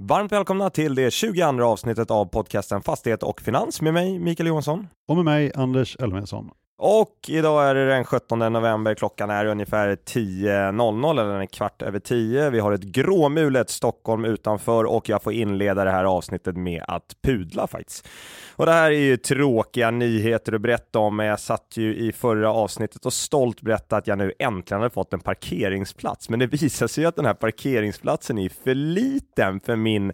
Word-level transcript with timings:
Varmt 0.00 0.32
välkomna 0.32 0.70
till 0.70 0.94
det 0.94 1.10
22 1.10 1.64
avsnittet 1.64 2.10
av 2.10 2.24
podcasten 2.24 2.82
Fastighet 2.82 3.22
och 3.22 3.40
Finans 3.40 3.80
med 3.80 3.94
mig 3.94 4.18
Mikael 4.18 4.46
Johansson. 4.46 4.88
Och 5.08 5.16
med 5.16 5.24
mig 5.24 5.52
Anders 5.54 5.96
Elfvensson. 6.00 6.50
Och 6.78 7.16
idag 7.28 7.68
är 7.68 7.74
det 7.74 7.88
den 7.88 8.04
17 8.04 8.38
november, 8.38 8.94
klockan 8.94 9.30
är 9.30 9.46
ungefär 9.46 9.96
10.00 9.96 11.20
eller 11.20 11.40
en 11.40 11.46
kvart 11.46 11.82
över 11.82 11.98
10. 11.98 12.50
Vi 12.50 12.60
har 12.60 12.72
ett 12.72 12.82
gråmulet 12.82 13.70
Stockholm 13.70 14.24
utanför 14.24 14.84
och 14.84 15.08
jag 15.08 15.22
får 15.22 15.32
inleda 15.32 15.84
det 15.84 15.90
här 15.90 16.04
avsnittet 16.04 16.56
med 16.56 16.84
att 16.88 17.16
pudla 17.22 17.66
faktiskt. 17.66 18.08
Och 18.56 18.66
det 18.66 18.72
här 18.72 18.90
är 18.90 19.00
ju 19.00 19.16
tråkiga 19.16 19.90
nyheter 19.90 20.52
att 20.52 20.60
berätta 20.60 20.98
om, 20.98 21.16
men 21.16 21.26
jag 21.26 21.40
satt 21.40 21.76
ju 21.76 21.96
i 21.96 22.12
förra 22.12 22.52
avsnittet 22.52 23.06
och 23.06 23.12
stolt 23.12 23.60
berättade 23.60 23.98
att 23.98 24.06
jag 24.06 24.18
nu 24.18 24.32
äntligen 24.38 24.80
hade 24.80 24.94
fått 24.94 25.12
en 25.12 25.20
parkeringsplats. 25.20 26.28
Men 26.28 26.38
det 26.38 26.46
visar 26.46 26.86
sig 26.86 27.04
ju 27.04 27.08
att 27.08 27.16
den 27.16 27.26
här 27.26 27.34
parkeringsplatsen 27.34 28.38
är 28.38 28.48
för 28.48 28.74
liten 28.74 29.60
för 29.60 29.76
min 29.76 30.12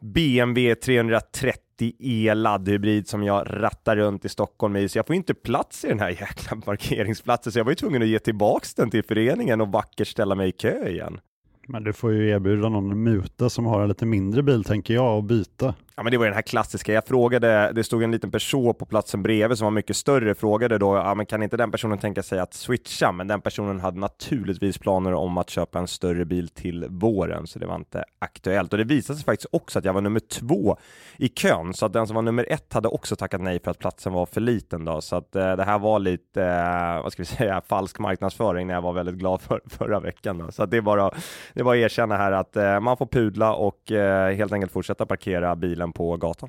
BMW 0.00 0.74
330 0.74 1.63
e 1.82 2.34
laddhybrid 2.34 3.08
som 3.08 3.22
jag 3.22 3.46
rattar 3.50 3.96
runt 3.96 4.24
i 4.24 4.28
Stockholm 4.28 4.76
i, 4.76 4.88
så 4.88 4.98
jag 4.98 5.06
får 5.06 5.16
inte 5.16 5.34
plats 5.34 5.84
i 5.84 5.88
den 5.88 6.00
här 6.00 6.10
jäkla 6.10 6.56
parkeringsplatsen, 6.64 7.52
så 7.52 7.58
jag 7.58 7.64
var 7.64 7.72
ju 7.72 7.76
tvungen 7.76 8.02
att 8.02 8.08
ge 8.08 8.18
tillbaks 8.18 8.74
den 8.74 8.90
till 8.90 9.04
föreningen 9.04 9.60
och 9.60 9.68
vackert 9.68 10.08
ställa 10.08 10.34
mig 10.34 10.48
i 10.48 10.52
kö 10.52 10.88
igen. 10.88 11.20
Men 11.68 11.84
du 11.84 11.92
får 11.92 12.12
ju 12.12 12.28
erbjuda 12.28 12.68
någon 12.68 12.90
en 12.90 13.02
muta 13.02 13.50
som 13.50 13.66
har 13.66 13.82
en 13.82 13.88
lite 13.88 14.06
mindre 14.06 14.42
bil 14.42 14.64
tänker 14.64 14.94
jag 14.94 15.16
och 15.16 15.24
byta. 15.24 15.74
Ja, 15.96 16.02
men 16.02 16.10
det 16.10 16.18
var 16.18 16.24
den 16.24 16.34
här 16.34 16.42
klassiska. 16.42 16.92
Jag 16.92 17.06
frågade, 17.06 17.72
det 17.74 17.84
stod 17.84 18.02
en 18.02 18.10
liten 18.10 18.30
person 18.30 18.74
på 18.74 18.86
platsen 18.86 19.22
bredvid 19.22 19.58
som 19.58 19.64
var 19.64 19.70
mycket 19.70 19.96
större, 19.96 20.34
frågade 20.34 20.78
då, 20.78 20.96
ja, 20.96 21.14
men 21.14 21.26
kan 21.26 21.42
inte 21.42 21.56
den 21.56 21.70
personen 21.70 21.98
tänka 21.98 22.22
sig 22.22 22.38
att 22.38 22.54
switcha? 22.54 23.12
Men 23.12 23.28
den 23.28 23.40
personen 23.40 23.80
hade 23.80 23.98
naturligtvis 23.98 24.78
planer 24.78 25.14
om 25.14 25.38
att 25.38 25.50
köpa 25.50 25.78
en 25.78 25.88
större 25.88 26.24
bil 26.24 26.48
till 26.48 26.86
våren, 26.88 27.46
så 27.46 27.58
det 27.58 27.66
var 27.66 27.74
inte 27.74 28.04
aktuellt. 28.18 28.72
Och 28.72 28.78
det 28.78 28.84
visade 28.84 29.16
sig 29.16 29.24
faktiskt 29.24 29.48
också 29.52 29.78
att 29.78 29.84
jag 29.84 29.92
var 29.92 30.00
nummer 30.00 30.20
två 30.20 30.76
i 31.16 31.28
kön, 31.28 31.74
så 31.74 31.86
att 31.86 31.92
den 31.92 32.06
som 32.06 32.14
var 32.14 32.22
nummer 32.22 32.46
ett 32.52 32.72
hade 32.72 32.88
också 32.88 33.16
tackat 33.16 33.40
nej 33.40 33.60
för 33.64 33.70
att 33.70 33.78
platsen 33.78 34.12
var 34.12 34.26
för 34.26 34.40
liten 34.40 34.84
då. 34.84 35.00
Så 35.00 35.16
att 35.16 35.36
eh, 35.36 35.56
det 35.56 35.64
här 35.64 35.78
var 35.78 35.98
lite, 35.98 36.42
eh, 36.42 37.02
vad 37.02 37.12
ska 37.12 37.22
vi 37.22 37.26
säga, 37.36 37.62
falsk 37.68 37.98
marknadsföring 37.98 38.66
när 38.66 38.74
jag 38.74 38.82
var 38.82 38.92
väldigt 38.92 39.16
glad 39.16 39.40
för 39.40 39.60
förra 39.70 40.00
veckan. 40.00 40.38
Då. 40.38 40.52
Så 40.52 40.62
att 40.62 40.70
det 40.70 40.76
är 40.76 40.82
bara, 40.82 41.10
det 41.52 41.60
är 41.60 41.64
bara 41.64 41.76
att 41.76 41.84
erkänna 41.84 42.16
här 42.16 42.32
att 42.32 42.56
eh, 42.56 42.80
man 42.80 42.96
får 42.96 43.06
pudla 43.06 43.54
och 43.54 43.92
eh, 43.92 44.34
helt 44.34 44.52
enkelt 44.52 44.72
fortsätta 44.72 45.06
parkera 45.06 45.56
bilen 45.56 45.83
bilen 45.84 45.92
på 45.92 46.16
gatan. 46.16 46.48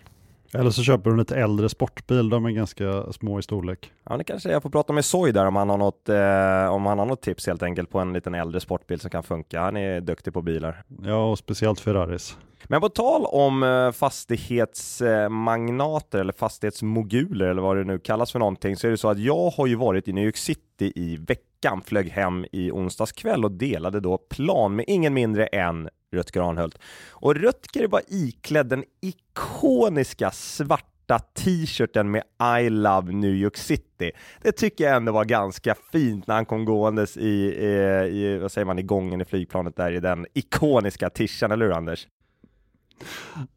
Eller 0.53 0.69
så 0.69 0.83
köper 0.83 1.09
du 1.09 1.17
lite 1.17 1.35
äldre 1.35 1.69
sportbil, 1.69 2.29
de 2.29 2.45
är 2.45 2.51
ganska 2.51 3.13
små 3.13 3.39
i 3.39 3.43
storlek. 3.43 3.91
Ja, 4.09 4.17
det 4.17 4.23
kanske 4.23 4.49
jag 4.49 4.63
får 4.63 4.69
prata 4.69 4.93
med 4.93 5.05
Soy 5.05 5.31
där 5.31 5.45
om 5.45 5.55
han 5.55 5.69
har 5.69 5.77
något, 5.77 6.09
eh, 6.09 6.73
om 6.73 6.85
han 6.85 6.99
har 6.99 7.05
något 7.05 7.21
tips 7.21 7.47
helt 7.47 7.63
enkelt 7.63 7.89
på 7.89 7.99
en 7.99 8.13
liten 8.13 8.35
äldre 8.35 8.59
sportbil 8.59 8.99
som 8.99 9.09
kan 9.09 9.23
funka. 9.23 9.61
Han 9.61 9.77
är 9.77 10.01
duktig 10.01 10.33
på 10.33 10.41
bilar. 10.41 10.83
Ja, 11.03 11.31
och 11.31 11.37
speciellt 11.37 11.79
Ferraris. 11.79 12.37
Men 12.67 12.81
på 12.81 12.89
tal 12.89 13.25
om 13.25 13.63
eh, 13.63 13.91
fastighetsmagnater 13.91 16.19
eller 16.19 16.33
fastighetsmoguler 16.33 17.45
eller 17.45 17.61
vad 17.61 17.77
det 17.77 17.83
nu 17.83 17.99
kallas 17.99 18.31
för 18.31 18.39
någonting 18.39 18.77
så 18.77 18.87
är 18.87 18.91
det 18.91 18.97
så 18.97 19.09
att 19.09 19.19
jag 19.19 19.49
har 19.49 19.67
ju 19.67 19.75
varit 19.75 20.07
i 20.07 20.13
New 20.13 20.25
York 20.25 20.37
City 20.37 20.91
i 20.95 21.17
veckan, 21.17 21.81
flög 21.81 22.09
hem 22.09 22.45
i 22.51 22.71
onsdags 22.71 23.11
kväll 23.11 23.45
och 23.45 23.51
delade 23.51 23.99
då 23.99 24.17
plan 24.17 24.75
med 24.75 24.85
ingen 24.87 25.13
mindre 25.13 25.45
än 25.45 25.89
Rutger 26.15 26.49
Arnhult. 26.49 26.79
Och 27.09 27.35
Rutger 27.35 27.87
var 27.87 28.01
iklädd 28.07 28.67
den 28.67 28.83
ikoniska 29.01 30.31
svarta 30.31 31.19
t-shirten 31.19 32.11
med 32.11 32.23
I 32.59 32.69
love 32.69 33.11
New 33.11 33.33
York 33.33 33.57
City. 33.57 34.11
Det 34.41 34.51
tycker 34.51 34.83
jag 34.83 34.95
ändå 34.95 35.11
var 35.11 35.25
ganska 35.25 35.75
fint 35.91 36.27
när 36.27 36.35
han 36.35 36.45
kom 36.45 36.65
gåendes 36.65 37.17
i, 37.17 37.29
i, 37.29 37.67
i 38.11 38.37
vad 38.37 38.51
säger 38.51 38.65
man, 38.65 38.79
i 38.79 38.83
gången 38.83 39.21
i 39.21 39.25
flygplanet 39.25 39.75
där 39.75 39.91
i 39.91 39.99
den 39.99 40.25
ikoniska 40.33 41.09
tishan, 41.09 41.51
eller 41.51 41.65
hur 41.65 41.73
Anders? 41.73 42.07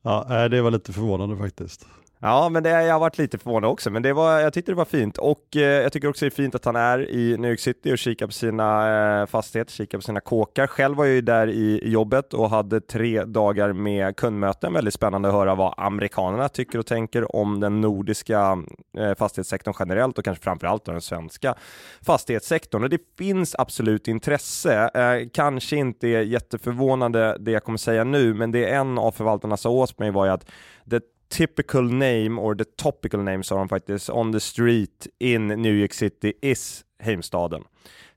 Ja, 0.02 0.42
eh, 0.44 0.50
det 0.50 0.62
var 0.62 0.70
lite 0.70 0.92
förvånande 0.92 1.36
faktiskt. 1.36 1.86
Ja, 2.20 2.48
men 2.48 2.62
det, 2.62 2.70
jag 2.70 2.92
har 2.92 3.00
varit 3.00 3.18
lite 3.18 3.38
förvånad 3.38 3.70
också, 3.70 3.90
men 3.90 4.02
det 4.02 4.12
var, 4.12 4.40
jag 4.40 4.52
tyckte 4.52 4.72
det 4.72 4.76
var 4.76 4.84
fint 4.84 5.18
och 5.18 5.56
eh, 5.56 5.62
jag 5.62 5.92
tycker 5.92 6.08
också 6.08 6.24
det 6.24 6.28
är 6.28 6.30
fint 6.30 6.54
att 6.54 6.64
han 6.64 6.76
är 6.76 7.10
i 7.10 7.36
New 7.36 7.50
York 7.50 7.60
City 7.60 7.92
och 7.92 7.98
kikar 7.98 8.26
på 8.26 8.32
sina 8.32 9.20
eh, 9.20 9.26
fastigheter, 9.26 9.72
kikar 9.72 9.98
på 9.98 10.02
sina 10.02 10.20
kåkar. 10.20 10.66
Själv 10.66 10.96
var 10.96 11.04
jag 11.04 11.14
ju 11.14 11.20
där 11.20 11.48
i 11.48 11.80
jobbet 11.90 12.34
och 12.34 12.50
hade 12.50 12.80
tre 12.80 13.24
dagar 13.24 13.72
med 13.72 14.16
kundmöten. 14.16 14.72
Väldigt 14.72 14.94
spännande 14.94 15.28
att 15.28 15.34
höra 15.34 15.54
vad 15.54 15.74
amerikanerna 15.76 16.48
tycker 16.48 16.78
och 16.78 16.86
tänker 16.86 17.36
om 17.36 17.60
den 17.60 17.80
nordiska 17.80 18.58
eh, 18.98 19.14
fastighetssektorn 19.14 19.74
generellt 19.78 20.18
och 20.18 20.24
kanske 20.24 20.44
framförallt 20.44 20.84
den 20.84 21.00
svenska 21.00 21.54
fastighetssektorn. 22.02 22.84
Och 22.84 22.90
det 22.90 23.00
finns 23.18 23.54
absolut 23.58 24.08
intresse. 24.08 24.90
Eh, 24.94 25.28
kanske 25.32 25.76
inte 25.76 26.08
är 26.08 26.22
jätteförvånande 26.22 27.36
det 27.40 27.50
jag 27.50 27.64
kommer 27.64 27.78
säga 27.78 28.04
nu, 28.04 28.34
men 28.34 28.52
det 28.52 28.70
är 28.70 28.80
en 28.80 28.98
av 28.98 29.12
förvaltarna 29.12 29.56
sa 29.56 29.70
åt 29.70 29.98
mig 29.98 30.10
var 30.10 30.24
ju 30.24 30.30
att 30.32 30.46
det 30.84 31.02
typical 31.30 31.82
name, 31.82 32.38
or 32.38 32.54
the 32.54 32.64
topical 32.64 33.22
name 33.22 33.42
sa 33.42 33.56
de 33.56 33.68
faktiskt, 33.68 34.10
on 34.10 34.30
the 34.30 34.40
street 34.40 35.06
in 35.20 35.48
New 35.48 35.72
York 35.72 35.94
City 35.94 36.34
is 36.42 36.84
Heimstaden. 37.02 37.64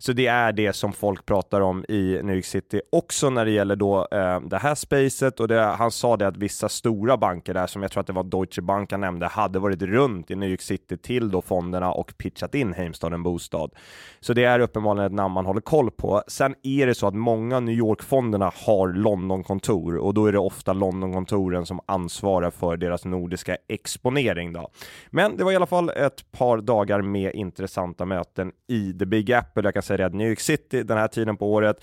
Så 0.01 0.13
det 0.13 0.28
är 0.28 0.53
det 0.53 0.73
som 0.73 0.94
folk 0.94 1.25
pratar 1.25 1.62
om 1.62 1.85
i 1.89 2.19
New 2.23 2.35
York 2.35 2.45
City 2.45 2.81
också 2.91 3.29
när 3.29 3.45
det 3.45 3.51
gäller 3.51 3.75
då 3.75 4.07
eh, 4.12 4.39
det 4.39 4.57
här 4.57 4.75
spacet 4.75 5.39
och 5.39 5.47
det, 5.47 5.62
han 5.62 5.91
sa 5.91 6.17
det 6.17 6.28
att 6.28 6.38
vissa 6.38 6.69
stora 6.69 7.17
banker 7.17 7.53
där 7.53 7.67
som 7.67 7.81
jag 7.81 7.91
tror 7.91 8.01
att 8.01 8.07
det 8.07 8.13
var 8.13 8.23
Deutsche 8.23 8.61
Bank 8.61 8.91
han 8.91 9.01
nämnde 9.01 9.28
hade 9.28 9.59
varit 9.59 9.81
runt 9.81 10.31
i 10.31 10.35
New 10.35 10.50
York 10.50 10.61
City 10.61 10.97
till 10.97 11.31
då 11.31 11.41
fonderna 11.41 11.91
och 11.91 12.17
pitchat 12.17 12.56
in 12.56 12.73
Heimstad 12.73 13.13
en 13.13 13.23
bostad. 13.23 13.72
Så 14.19 14.34
det 14.34 14.44
är 14.44 14.59
uppenbarligen 14.59 15.06
ett 15.06 15.16
namn 15.16 15.34
man 15.34 15.45
håller 15.45 15.61
koll 15.61 15.91
på. 15.91 16.23
Sen 16.28 16.56
är 16.63 16.88
det 16.88 16.95
så 16.95 17.07
att 17.07 17.16
många 17.16 17.59
New 17.59 17.75
York-fonderna 17.75 18.51
har 18.56 18.88
London-kontor 18.88 19.97
och 19.97 20.13
då 20.13 20.25
är 20.25 20.31
det 20.31 20.40
ofta 20.40 20.73
London-kontoren 20.73 21.66
som 21.66 21.79
ansvarar 21.85 22.51
för 22.51 22.78
deras 22.78 23.06
nordiska 23.06 23.57
exponering 23.67 24.53
då. 24.53 24.69
Men 25.09 25.38
det 25.38 25.44
var 25.44 25.51
i 25.51 25.56
alla 25.56 25.66
fall 25.66 25.90
ett 25.90 26.31
par 26.31 26.57
dagar 26.57 27.01
med 27.01 27.35
intressanta 27.35 28.06
möten 28.06 28.51
i 28.67 28.94
The 28.94 29.06
Big 29.06 29.31
Apple. 29.31 29.63
Jag 29.63 29.73
kan 29.73 29.84
sig 29.91 29.97
Red 29.97 30.13
New 30.13 30.29
York 30.29 30.40
City 30.40 30.84
den 30.84 30.97
här 30.97 31.07
tiden 31.07 31.38
på 31.38 31.53
året, 31.53 31.78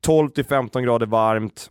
12 0.00 0.30
till 0.30 0.44
15 0.44 0.82
grader 0.82 1.06
varmt, 1.06 1.70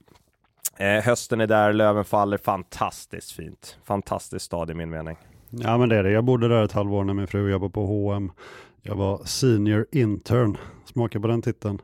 eh, 0.77 1.03
hösten 1.03 1.41
är 1.41 1.47
där, 1.47 1.73
löven 1.73 2.05
faller, 2.05 2.37
fantastiskt 2.37 3.31
fint. 3.31 3.77
Fantastisk 3.83 4.45
stad 4.45 4.71
i 4.71 4.73
min 4.73 4.89
mening. 4.89 5.17
Ja 5.49 5.77
men 5.77 5.89
det 5.89 5.95
är 5.95 6.03
det, 6.03 6.11
jag 6.11 6.23
bodde 6.23 6.47
där 6.47 6.63
ett 6.63 6.71
halvår 6.71 7.03
när 7.03 7.13
min 7.13 7.27
fru 7.27 7.51
jobbade 7.51 7.71
på 7.71 7.85
H&M. 7.85 8.31
Jag 8.81 8.95
var 8.95 9.21
senior 9.25 9.85
intern, 9.91 10.57
smaka 10.85 11.19
på 11.19 11.27
den 11.27 11.41
titeln. 11.41 11.81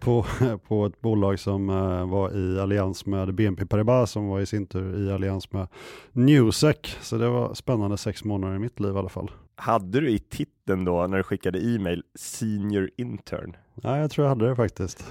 på, 0.00 0.26
på 0.68 0.86
ett 0.86 1.00
bolag 1.00 1.38
som 1.38 1.70
eh, 1.70 2.06
var 2.10 2.36
i 2.36 2.60
allians 2.60 3.06
med 3.06 3.34
BNP 3.34 3.66
Paribas 3.66 4.10
som 4.10 4.28
var 4.28 4.40
i 4.40 4.46
sin 4.46 4.66
tur 4.66 5.08
i 5.08 5.12
allians 5.12 5.52
med 5.52 5.68
Newsec. 6.12 6.76
Så 7.00 7.16
det 7.16 7.28
var 7.28 7.54
spännande 7.54 7.96
sex 7.96 8.24
månader 8.24 8.56
i 8.56 8.58
mitt 8.58 8.80
liv 8.80 8.94
i 8.94 8.98
alla 8.98 9.08
fall. 9.08 9.30
Hade 9.56 10.00
du 10.00 10.10
i 10.10 10.18
titeln 10.18 10.84
då 10.84 11.06
när 11.06 11.16
du 11.16 11.22
skickade 11.22 11.58
e-mail 11.58 12.02
senior 12.14 12.90
intern? 12.96 13.56
Ja, 13.82 13.98
jag 13.98 14.10
tror 14.10 14.24
jag 14.24 14.28
hade 14.28 14.48
det 14.48 14.56
faktiskt. 14.56 15.04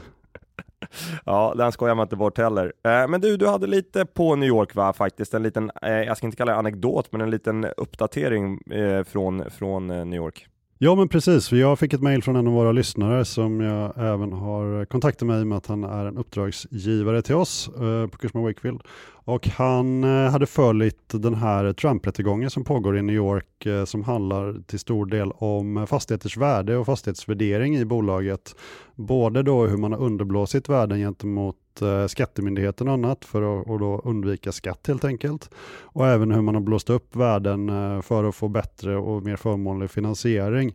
ja, 1.26 1.54
den 1.58 1.72
skojar 1.72 1.96
man 1.96 2.06
inte 2.06 2.16
bort 2.16 2.38
heller. 2.38 2.74
Eh, 2.84 3.08
men 3.08 3.22
du, 3.22 3.38
du 3.38 3.48
hade 3.48 3.68
lite 3.68 4.06
på 4.06 4.36
New 4.36 4.50
York 4.50 4.76
va, 4.76 4.94
faktiskt, 4.94 5.34
en 5.34 5.44
liten, 5.44 5.72
eh, 5.82 5.92
jag 5.92 6.18
ska 6.18 6.26
inte 6.26 6.38
kalla 6.38 6.52
det 6.52 6.58
anekdot, 6.58 7.12
men 7.12 7.22
en 7.22 7.30
liten 7.30 7.66
uppdatering 7.78 8.62
eh, 8.72 9.04
från, 9.04 9.52
från 9.52 9.90
eh, 9.90 10.06
New 10.06 10.18
York. 10.18 10.48
Ja 10.78 10.96
men 10.96 11.08
precis, 11.08 11.52
jag 11.52 11.80
fick 11.80 11.94
ett 11.94 12.02
mejl 12.02 12.24
från 12.24 12.36
en 12.36 12.48
av 12.48 12.54
våra 12.54 12.72
lyssnare 12.72 13.26
som 13.26 13.62
jag 13.62 13.94
även 13.98 14.34
har 14.34 14.86
kontaktat 14.86 15.28
mig 15.28 15.46
med 15.46 15.58
att 15.58 15.68
han 15.68 15.84
är 15.84 16.06
en 16.06 16.18
uppdragsgivare 16.18 17.22
till 17.22 17.36
oss 17.36 17.70
eh, 17.76 18.08
på 18.08 18.18
Kursman 18.18 18.44
Wakefield. 18.44 18.82
Och 19.26 19.48
han 19.48 20.04
eh, 20.04 20.32
hade 20.32 20.46
följt 20.46 21.10
den 21.10 21.36
här 21.36 21.74
Trump-rättegången 21.74 22.50
som 22.50 22.64
pågår 22.64 22.98
i 22.98 23.02
New 23.02 23.16
York 23.16 23.66
eh, 23.66 23.86
som 23.86 24.04
handlar 24.04 24.56
till 24.68 24.80
stor 24.80 25.06
del 25.06 25.32
om 25.32 25.88
fastigheters 25.88 26.38
värde 26.38 26.78
och 26.78 26.86
fastighetsvärdering 26.86 27.78
i 27.78 27.86
bolaget. 27.86 28.56
Både 28.96 29.44
då 29.44 29.66
hur 29.66 29.78
man 29.78 29.92
har 29.92 30.00
underblåsit 30.00 30.70
värden 30.70 31.00
gentemot 31.00 31.82
eh, 31.82 32.08
skattemyndigheten 32.08 32.88
och 32.88 32.94
annat 32.94 33.26
för 33.26 33.62
att 33.62 33.68
och 33.68 33.80
då 33.80 34.02
undvika 34.06 34.52
skatt 34.52 34.88
helt 34.88 35.06
enkelt. 35.06 35.50
Och 35.82 36.08
även 36.08 36.32
hur 36.32 36.42
man 36.42 36.56
har 36.56 36.62
blåst 36.62 36.90
upp 36.90 37.16
värden 37.16 37.72
för 38.04 38.24
att 38.24 38.36
få 38.36 38.48
bättre 38.48 38.98
och 38.98 39.24
mer 39.24 39.36
förmånlig 39.36 39.92
finansiering. 39.92 40.74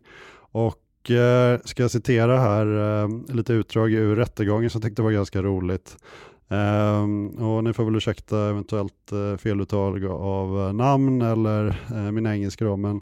Och 0.51 0.75
ska 1.63 1.83
jag 1.83 1.91
citera 1.91 2.39
här 2.39 3.33
lite 3.33 3.53
utdrag 3.53 3.91
ur 3.91 4.15
rättegången 4.15 4.69
som 4.69 4.79
jag 4.79 4.89
tyckte 4.89 5.01
var 5.01 5.11
ganska 5.11 5.41
roligt. 5.41 5.97
Um, 6.51 7.27
och 7.27 7.63
ni 7.63 7.73
får 7.73 7.85
väl 7.85 7.95
ursäkta 7.95 8.49
eventuellt 8.49 9.13
uh, 9.13 9.37
feluttal 9.37 10.05
av 10.05 10.57
uh, 10.57 10.73
namn 10.73 11.21
eller 11.21 11.67
uh, 11.91 12.11
min 12.11 12.25
engelska 12.25 12.65
då, 12.65 12.77
men 12.77 13.01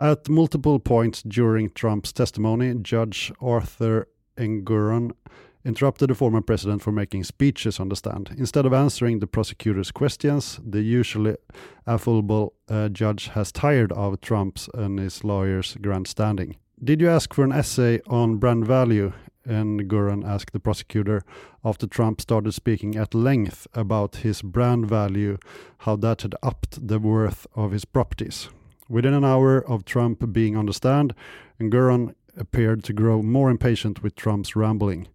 At 0.00 0.28
multiple 0.28 0.78
points 0.78 1.22
during 1.22 1.70
Trumps 1.70 2.12
testimony, 2.12 2.74
Judge 2.84 3.32
Arthur 3.40 4.04
Enguran 4.36 5.12
interrupted 5.64 6.08
the 6.08 6.14
former 6.14 6.40
president 6.40 6.82
for 6.82 6.92
making 6.92 7.24
speeches 7.24 7.80
on 7.80 7.88
the 7.88 7.96
stand. 7.96 8.30
Instead 8.38 8.64
of 8.64 8.72
answering 8.72 9.18
the 9.18 9.26
prosecutor's 9.26 9.90
questions, 9.90 10.60
the 10.70 10.80
usually 10.80 11.36
affable 11.84 12.52
uh, 12.70 12.88
judge 12.88 13.28
has 13.28 13.50
tired 13.50 13.92
of 13.92 14.20
Trump's 14.20 14.68
and 14.74 15.00
his 15.00 15.24
lawyers' 15.24 15.76
grandstanding. 15.82 16.56
Did 16.82 17.00
you 17.00 17.10
ask 17.10 17.34
for 17.34 17.42
an 17.42 17.52
essay 17.52 18.00
on 18.06 18.38
brand 18.38 18.66
value? 18.66 19.12
And 19.48 19.88
Guran 19.88 20.24
asked 20.24 20.52
the 20.52 20.60
prosecutor 20.60 21.24
after 21.64 21.86
Trump 21.86 22.20
started 22.20 22.52
speaking 22.52 22.96
at 22.96 23.14
length 23.14 23.66
about 23.74 24.16
his 24.16 24.42
brand 24.42 24.86
value, 24.86 25.38
how 25.78 25.96
that 25.96 26.22
had 26.22 26.34
upped 26.42 26.86
the 26.86 26.98
worth 26.98 27.46
of 27.54 27.72
his 27.72 27.84
properties. 27.84 28.48
Within 28.88 29.14
an 29.14 29.24
hour 29.24 29.58
of 29.58 29.84
Trump 29.84 30.32
being 30.32 30.56
on 30.56 30.66
the 30.66 30.72
stand, 30.72 31.14
Nguyen 31.60 32.14
appeared 32.36 32.84
to 32.84 32.92
grow 32.92 33.22
more 33.22 33.50
impatient 33.50 34.02
with 34.02 34.14
Trump's 34.14 34.54
rambling. 34.54 35.08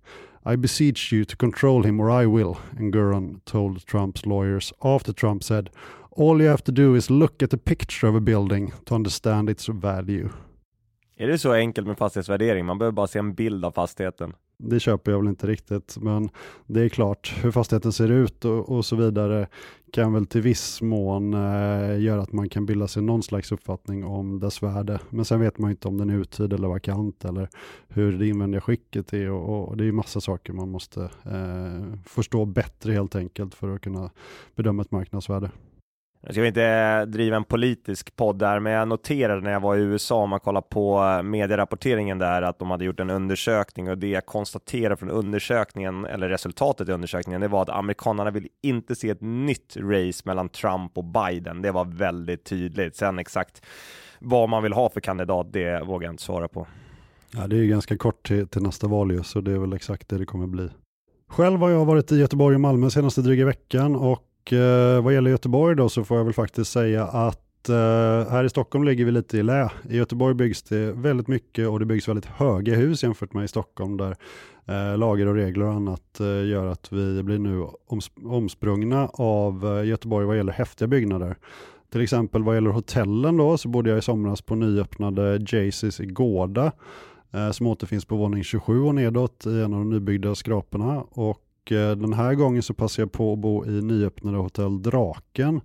I 0.45 0.55
beseech 0.57 1.11
you 1.11 1.23
to 1.25 1.37
control 1.37 1.83
him 1.83 1.99
or 1.99 2.11
I 2.11 2.25
will, 2.25 2.59
Nguyen 2.75 3.41
told 3.45 3.85
Trump's 3.85 4.25
lawyers 4.25 4.73
after 4.83 5.13
Trump 5.13 5.43
said, 5.43 5.69
All 6.11 6.41
you 6.41 6.47
have 6.47 6.63
to 6.65 6.71
do 6.71 6.95
is 6.95 7.09
look 7.09 7.41
at 7.41 7.53
a 7.53 7.57
picture 7.57 8.07
of 8.07 8.15
a 8.15 8.21
building 8.21 8.73
to 8.85 8.95
understand 8.95 9.49
its 9.49 9.67
value. 9.67 10.33
Är 11.15 11.27
det 11.27 11.37
så 11.37 11.53
enkelt 11.53 11.87
med 11.87 11.97
fastighetsvärdering? 11.97 12.65
Man 12.65 12.77
behöver 12.77 12.95
bara 12.95 13.07
se 13.07 13.19
en 13.19 13.33
bild 13.33 13.65
av 13.65 13.71
fastigheten. 13.71 14.33
Det 14.57 14.79
köper 14.79 15.11
jag 15.11 15.19
väl 15.19 15.27
inte 15.27 15.47
riktigt, 15.47 15.97
men 15.97 16.29
det 16.67 16.81
är 16.81 16.89
klart 16.89 17.33
hur 17.43 17.51
fastigheten 17.51 17.91
ser 17.91 18.11
ut 18.11 18.45
och, 18.45 18.69
och 18.69 18.85
så 18.85 18.95
vidare 18.95 19.47
kan 19.93 20.13
väl 20.13 20.25
till 20.25 20.41
viss 20.41 20.81
mån 20.81 21.33
eh, 21.33 22.01
göra 22.01 22.21
att 22.21 22.31
man 22.31 22.49
kan 22.49 22.65
bilda 22.65 22.87
sig 22.87 23.03
någon 23.03 23.23
slags 23.23 23.51
uppfattning 23.51 24.05
om 24.05 24.39
dess 24.39 24.63
värde. 24.63 24.99
Men 25.09 25.25
sen 25.25 25.39
vet 25.39 25.57
man 25.57 25.71
inte 25.71 25.87
om 25.87 25.97
den 25.97 26.09
är 26.09 26.15
uthyrd 26.15 26.53
eller 26.53 26.67
vakant 26.67 27.25
eller 27.25 27.49
hur 27.87 28.11
det 28.11 28.27
invändiga 28.27 28.61
skicket 28.61 29.13
är 29.13 29.31
och, 29.31 29.67
och 29.69 29.77
det 29.77 29.85
är 29.85 29.91
massa 29.91 30.21
saker 30.21 30.53
man 30.53 30.69
måste 30.69 31.01
eh, 31.03 31.99
förstå 32.05 32.45
bättre 32.45 32.93
helt 32.93 33.15
enkelt 33.15 33.55
för 33.55 33.75
att 33.75 33.81
kunna 33.81 34.11
bedöma 34.55 34.81
ett 34.81 34.91
marknadsvärde. 34.91 35.51
Nu 36.27 36.33
ska 36.33 36.41
vi 36.41 36.47
inte 36.47 37.05
driva 37.05 37.35
en 37.35 37.43
politisk 37.43 38.15
podd 38.15 38.39
där, 38.39 38.59
men 38.59 38.73
jag 38.73 38.87
noterade 38.87 39.41
när 39.41 39.51
jag 39.51 39.59
var 39.59 39.75
i 39.75 39.79
USA, 39.79 40.15
om 40.15 40.29
man 40.29 40.39
kollar 40.39 40.61
på 40.61 41.03
eh, 41.03 41.23
medierapporteringen 41.23 42.19
där, 42.19 42.41
att 42.41 42.59
de 42.59 42.71
hade 42.71 42.85
gjort 42.85 42.99
en 42.99 43.09
undersökning 43.09 43.89
och 43.89 43.97
det 43.97 44.07
jag 44.07 44.25
konstaterade 44.25 44.97
från 44.97 45.09
undersökningen, 45.09 46.05
eller 46.05 46.29
resultatet 46.29 46.89
i 46.89 46.91
undersökningen, 46.91 47.41
det 47.41 47.47
var 47.47 47.61
att 47.61 47.69
amerikanerna 47.69 48.31
vill 48.31 48.47
inte 48.61 48.95
se 48.95 49.09
ett 49.09 49.21
nytt 49.21 49.77
race 49.77 50.21
mellan 50.25 50.49
Trump 50.49 50.97
och 50.97 51.03
Biden. 51.03 51.61
Det 51.61 51.71
var 51.71 51.85
väldigt 51.85 52.43
tydligt. 52.43 52.95
Sen 52.95 53.19
exakt 53.19 53.65
vad 54.19 54.49
man 54.49 54.63
vill 54.63 54.73
ha 54.73 54.89
för 54.89 55.01
kandidat, 55.01 55.53
det 55.53 55.83
vågar 55.83 56.07
jag 56.07 56.13
inte 56.13 56.23
svara 56.23 56.47
på. 56.47 56.67
Ja, 57.31 57.47
det 57.47 57.55
är 57.55 57.59
ju 57.59 57.67
ganska 57.67 57.97
kort 57.97 58.27
till, 58.27 58.47
till 58.47 58.61
nästa 58.61 58.87
val 58.87 59.11
ju, 59.11 59.23
så 59.23 59.41
det 59.41 59.51
är 59.51 59.57
väl 59.57 59.73
exakt 59.73 60.09
det 60.09 60.17
det 60.17 60.25
kommer 60.25 60.47
bli. 60.47 60.69
Själv 61.27 61.59
har 61.59 61.69
jag 61.69 61.85
varit 61.85 62.11
i 62.11 62.17
Göteborg 62.17 62.55
och 62.55 62.61
Malmö 62.61 62.89
senaste 62.89 63.21
dryga 63.21 63.45
veckan 63.45 63.95
och 63.95 64.29
och 64.43 64.53
eh, 64.53 65.03
vad 65.03 65.13
gäller 65.13 65.31
Göteborg 65.31 65.75
då 65.75 65.89
så 65.89 66.03
får 66.03 66.17
jag 66.17 66.25
väl 66.25 66.33
faktiskt 66.33 66.71
säga 66.71 67.03
att 67.03 67.69
eh, 67.69 68.31
här 68.31 68.43
i 68.43 68.49
Stockholm 68.49 68.83
ligger 68.83 69.05
vi 69.05 69.11
lite 69.11 69.37
i 69.37 69.43
lä. 69.43 69.71
I 69.89 69.97
Göteborg 69.97 70.35
byggs 70.35 70.63
det 70.63 70.91
väldigt 70.91 71.27
mycket 71.27 71.67
och 71.67 71.79
det 71.79 71.85
byggs 71.85 72.07
väldigt 72.07 72.25
höga 72.25 72.75
hus 72.75 73.03
jämfört 73.03 73.33
med 73.33 73.45
i 73.45 73.47
Stockholm 73.47 73.97
där 73.97 74.15
eh, 74.65 74.97
lagar 74.97 75.25
och 75.25 75.35
regler 75.35 75.65
och 75.65 75.73
annat 75.73 76.19
eh, 76.19 76.45
gör 76.45 76.67
att 76.67 76.91
vi 76.91 77.23
blir 77.23 77.39
nu 77.39 77.67
oms 77.87 78.11
omsprungna 78.23 79.07
av 79.13 79.77
eh, 79.77 79.87
Göteborg 79.87 80.25
vad 80.25 80.37
gäller 80.37 80.53
häftiga 80.53 80.87
byggnader. 80.87 81.37
Till 81.91 82.01
exempel 82.01 82.43
vad 82.43 82.55
gäller 82.55 82.69
hotellen 82.69 83.37
då 83.37 83.57
så 83.57 83.67
bodde 83.67 83.89
jag 83.89 83.99
i 83.99 84.01
somras 84.01 84.41
på 84.41 84.55
nyöppnade 84.55 85.37
Jaceys 85.37 85.99
i 85.99 86.05
Gårda 86.05 86.71
eh, 87.33 87.51
som 87.51 87.67
återfinns 87.67 88.05
på 88.05 88.15
våning 88.15 88.43
27 88.43 88.81
och 88.81 88.95
nedåt 88.95 89.45
i 89.45 89.61
en 89.61 89.73
av 89.73 89.79
de 89.79 89.89
nybyggda 89.89 90.35
skraporna 90.35 91.03
och 91.11 91.39
Eh, 91.71 91.91
den 91.91 92.13
här 92.13 92.33
gången 92.33 92.63
så 92.63 92.73
passade 92.73 93.01
jag 93.01 93.11
på 93.11 93.33
att 93.33 93.39
bo 93.39 93.65
i 93.65 93.81
nyöppnade 93.81 94.37
hotell 94.37 94.81
Draken 94.81 95.61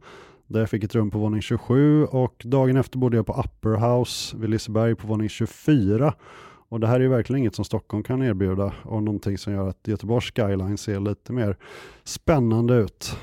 där 0.46 0.60
jag 0.60 0.70
fick 0.70 0.84
ett 0.84 0.94
rum 0.94 1.10
på 1.10 1.18
våning 1.18 1.42
27 1.42 2.04
och 2.04 2.42
dagen 2.44 2.76
efter 2.76 2.98
bodde 2.98 3.16
jag 3.16 3.26
på 3.26 3.32
Upper 3.32 3.70
House 3.70 4.36
vid 4.36 4.50
Liseberg 4.50 4.94
på 4.94 5.06
våning 5.06 5.28
24. 5.28 6.14
Och 6.70 6.80
det 6.80 6.86
här 6.86 6.94
är 6.94 7.00
ju 7.00 7.08
verkligen 7.08 7.38
inget 7.38 7.54
som 7.54 7.64
Stockholm 7.64 8.02
kan 8.02 8.22
erbjuda 8.22 8.72
och 8.82 9.02
någonting 9.02 9.38
som 9.38 9.52
gör 9.52 9.68
att 9.68 9.88
Göteborgs 9.88 10.32
skyline 10.32 10.78
ser 10.78 11.00
lite 11.00 11.32
mer 11.32 11.56
spännande 12.04 12.74
ut. 12.74 13.16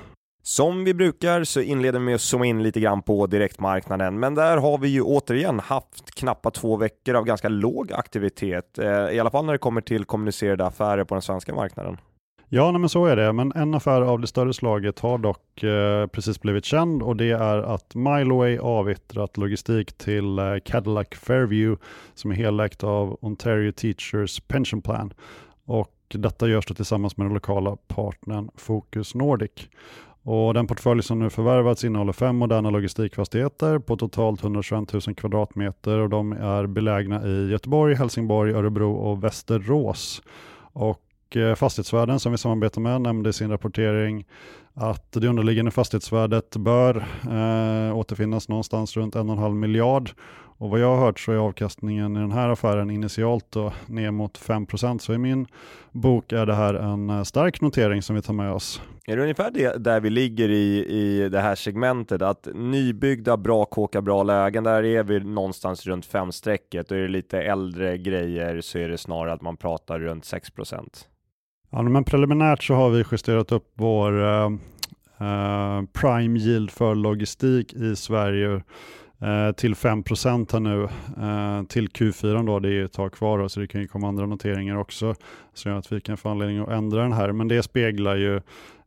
Som 0.44 0.84
vi 0.84 0.94
brukar 0.94 1.44
så 1.44 1.62
inleder 1.62 2.00
vi 2.00 2.06
med 2.06 2.16
att 2.16 2.22
zooma 2.22 2.46
in 2.46 2.64
lite 2.64 2.80
grann 2.80 3.02
på 3.02 3.28
direktmarknaden, 3.28 4.20
men 4.20 4.36
där 4.36 4.58
har 4.58 4.78
vi 4.78 4.88
ju 4.88 5.02
återigen 5.02 5.60
haft 5.60 6.16
knappt 6.16 6.56
två 6.56 6.78
veckor 6.78 7.16
av 7.16 7.26
ganska 7.26 7.50
låg 7.50 7.94
aktivitet, 7.94 8.78
eh, 8.80 8.88
i 8.88 9.20
alla 9.20 9.32
fall 9.32 9.46
när 9.46 9.54
det 9.54 9.60
kommer 9.60 9.82
till 9.82 10.06
kommunicerade 10.06 10.66
affärer 10.66 11.04
på 11.04 11.16
den 11.16 11.22
svenska 11.22 11.56
marknaden. 11.56 11.98
Ja, 12.50 12.72
nej, 12.72 12.80
men 12.80 12.90
så 12.90 13.06
är 13.06 13.16
det. 13.16 13.34
Men 13.34 13.52
en 13.52 13.74
affär 13.74 14.02
av 14.02 14.20
det 14.20 14.28
större 14.28 14.54
slaget 14.54 15.00
har 15.00 15.18
dock 15.18 15.64
eh, 15.64 16.08
precis 16.08 16.42
blivit 16.42 16.66
känd 16.66 17.04
och 17.04 17.16
det 17.16 17.32
är 17.32 17.58
att 17.58 17.96
Mileway 17.96 18.58
avyttrat 18.58 19.38
logistik 19.38 19.98
till 19.98 20.40
eh, 20.40 20.56
Cadillac 20.66 21.08
Fairview 21.12 21.86
som 22.14 22.32
är 22.32 22.36
helägt 22.36 22.84
av 22.84 23.18
Ontario 23.22 23.72
Teachers 23.72 24.40
Pension 24.40 24.82
Plan. 24.82 25.14
Och 25.66 25.92
detta 26.08 26.48
görs 26.48 26.66
då 26.66 26.74
tillsammans 26.74 27.18
med 27.18 27.26
den 27.28 27.34
lokala 27.34 27.78
partnern 27.88 28.50
Focus 28.56 29.16
Nordic. 29.16 29.70
Och 30.24 30.54
den 30.54 30.68
portfölj 30.68 31.04
som 31.04 31.20
nu 31.20 31.30
förvärvats 31.30 31.84
innehåller 31.84 32.14
fem 32.14 32.36
moderna 32.36 32.70
logistikfastigheter 32.70 33.80
på 33.80 33.98
totalt 33.98 34.44
121 34.44 34.94
000 34.94 35.02
kvadratmeter 35.02 36.00
och 36.00 36.10
de 36.10 36.32
är 36.32 36.68
belägna 36.68 37.28
i 37.28 37.50
Göteborg, 37.52 37.96
Helsingborg, 37.96 38.54
Örebro 38.54 38.94
och 38.94 39.24
Västerås. 39.24 40.22
Och 40.74 41.02
Eh, 41.30 41.56
fastighetsvärden 41.56 42.20
som 42.20 42.32
vi 42.32 42.38
samarbetar 42.38 42.82
med 42.82 43.02
nämnde 43.02 43.30
i 43.30 43.34
sin 43.34 43.50
rapportering 43.50 44.26
att 44.74 45.12
det 45.12 45.28
underliggande 45.28 45.72
fastighetsvärdet 45.72 46.56
bör 46.58 46.96
eh, 47.24 47.98
återfinnas 47.98 48.50
någonstans 48.50 48.98
runt 48.98 49.16
1,5 49.16 49.54
miljard. 49.54 50.12
Och 50.58 50.70
vad 50.70 50.80
jag 50.80 50.96
har 50.96 51.06
hört 51.06 51.20
så 51.20 51.32
är 51.32 51.36
avkastningen 51.36 52.18
i 52.18 52.20
den 52.20 52.32
här 52.32 52.50
affären 52.50 52.90
initialt 52.90 53.46
då 53.50 53.74
ner 53.86 54.12
mot 54.12 54.40
5% 54.40 54.98
Så 54.98 55.14
i 55.14 55.18
min 55.18 55.48
bok 55.92 56.32
är 56.32 56.46
det 56.46 56.56
här 56.56 56.74
en 56.74 57.10
eh, 57.10 57.24
stark 57.24 57.62
notering 57.62 58.02
som 58.02 58.16
vi 58.16 58.22
tar 58.22 58.34
med 58.34 58.52
oss. 58.52 58.82
Är 59.08 59.16
det 59.16 59.22
ungefär 59.22 59.52
det, 59.52 59.84
där 59.84 60.00
vi 60.00 60.10
ligger 60.10 60.50
i, 60.50 60.86
i 60.86 61.30
det 61.30 61.40
här 61.40 61.56
segmentet, 61.56 62.22
att 62.22 62.48
nybyggda 62.54 63.38
bra 63.38 63.66
kåkar, 63.66 64.02
bra 64.02 64.24
lägen, 64.24 64.64
där 64.64 64.84
är 64.84 65.04
vi 65.04 65.20
någonstans 65.20 65.86
runt 65.86 66.08
5-strecket 66.08 66.92
och 66.92 66.98
är 66.98 67.02
det 67.02 67.08
lite 67.08 67.42
äldre 67.42 67.98
grejer 67.98 68.62
så 68.62 68.78
är 68.78 68.90
det 68.90 68.98
snarare 68.98 69.34
att 69.34 69.42
man 69.42 69.58
pratar 69.58 70.00
runt 70.00 70.26
6 70.26 70.50
Ja, 71.70 71.82
men 71.82 72.04
preliminärt 72.04 72.64
så 72.64 72.74
har 72.74 72.90
vi 72.90 73.04
justerat 73.12 73.52
upp 73.52 73.72
vår 73.74 74.24
eh, 74.24 74.46
eh 75.20 75.84
prime 75.94 76.40
yield 76.40 76.72
för 76.72 76.96
logistik 76.96 77.74
i 77.74 77.96
Sverige 77.96 78.64
eh, 79.22 79.52
till 79.56 79.76
5 79.76 80.04
här 80.08 80.60
nu 80.60 80.84
eh, 80.84 81.64
till 81.68 81.88
Q4 81.88 82.46
då, 82.46 82.60
det 82.60 82.74
är 82.74 82.86
ett 82.86 82.94
tag 82.94 83.14
kvar 83.14 83.40
då, 83.40 83.50
så 83.50 83.60
det 83.60 83.68
kan 83.68 83.82
ju 83.82 83.88
komma 83.88 84.08
andra 84.08 84.26
noteringar 84.26 84.76
också 84.76 85.16
som 85.54 85.72
gör 85.72 85.80
att 85.80 85.92
vi 85.92 86.02
kan 86.02 86.18
få 86.18 86.30
anledning 86.30 86.60
att 86.60 86.70
ändra 86.70 87.02
den 87.02 87.14
här. 87.14 87.32
Men 87.32 87.48
det 87.48 87.64
speglar 87.64 88.16
ju 88.16 88.36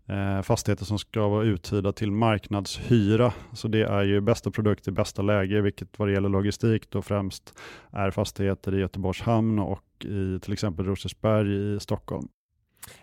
eh, 0.06 0.42
fastigheter 0.42 0.84
som 0.84 0.98
ska 0.98 1.28
vara 1.28 1.44
uthyrda 1.44 1.92
till 1.92 2.12
marknadshyra. 2.12 3.32
Så 3.52 3.69
det 3.69 3.82
är 3.82 4.02
ju 4.02 4.20
bästa 4.20 4.50
produkt 4.50 4.88
i 4.88 4.90
bästa 4.90 5.23
läge, 5.23 5.61
vilket 5.61 5.99
vad 5.99 6.08
det 6.08 6.12
gäller 6.12 6.28
logistik 6.28 6.90
då 6.90 7.02
främst 7.02 7.58
är 7.90 8.11
fastigheter 8.11 8.75
i 8.75 8.80
Göteborgs 8.80 9.20
hamn 9.20 9.58
och 9.58 9.85
i 10.04 10.38
till 10.42 10.52
exempel 10.52 10.87
Rosersberg 10.87 11.75
i 11.76 11.80
Stockholm. 11.80 12.28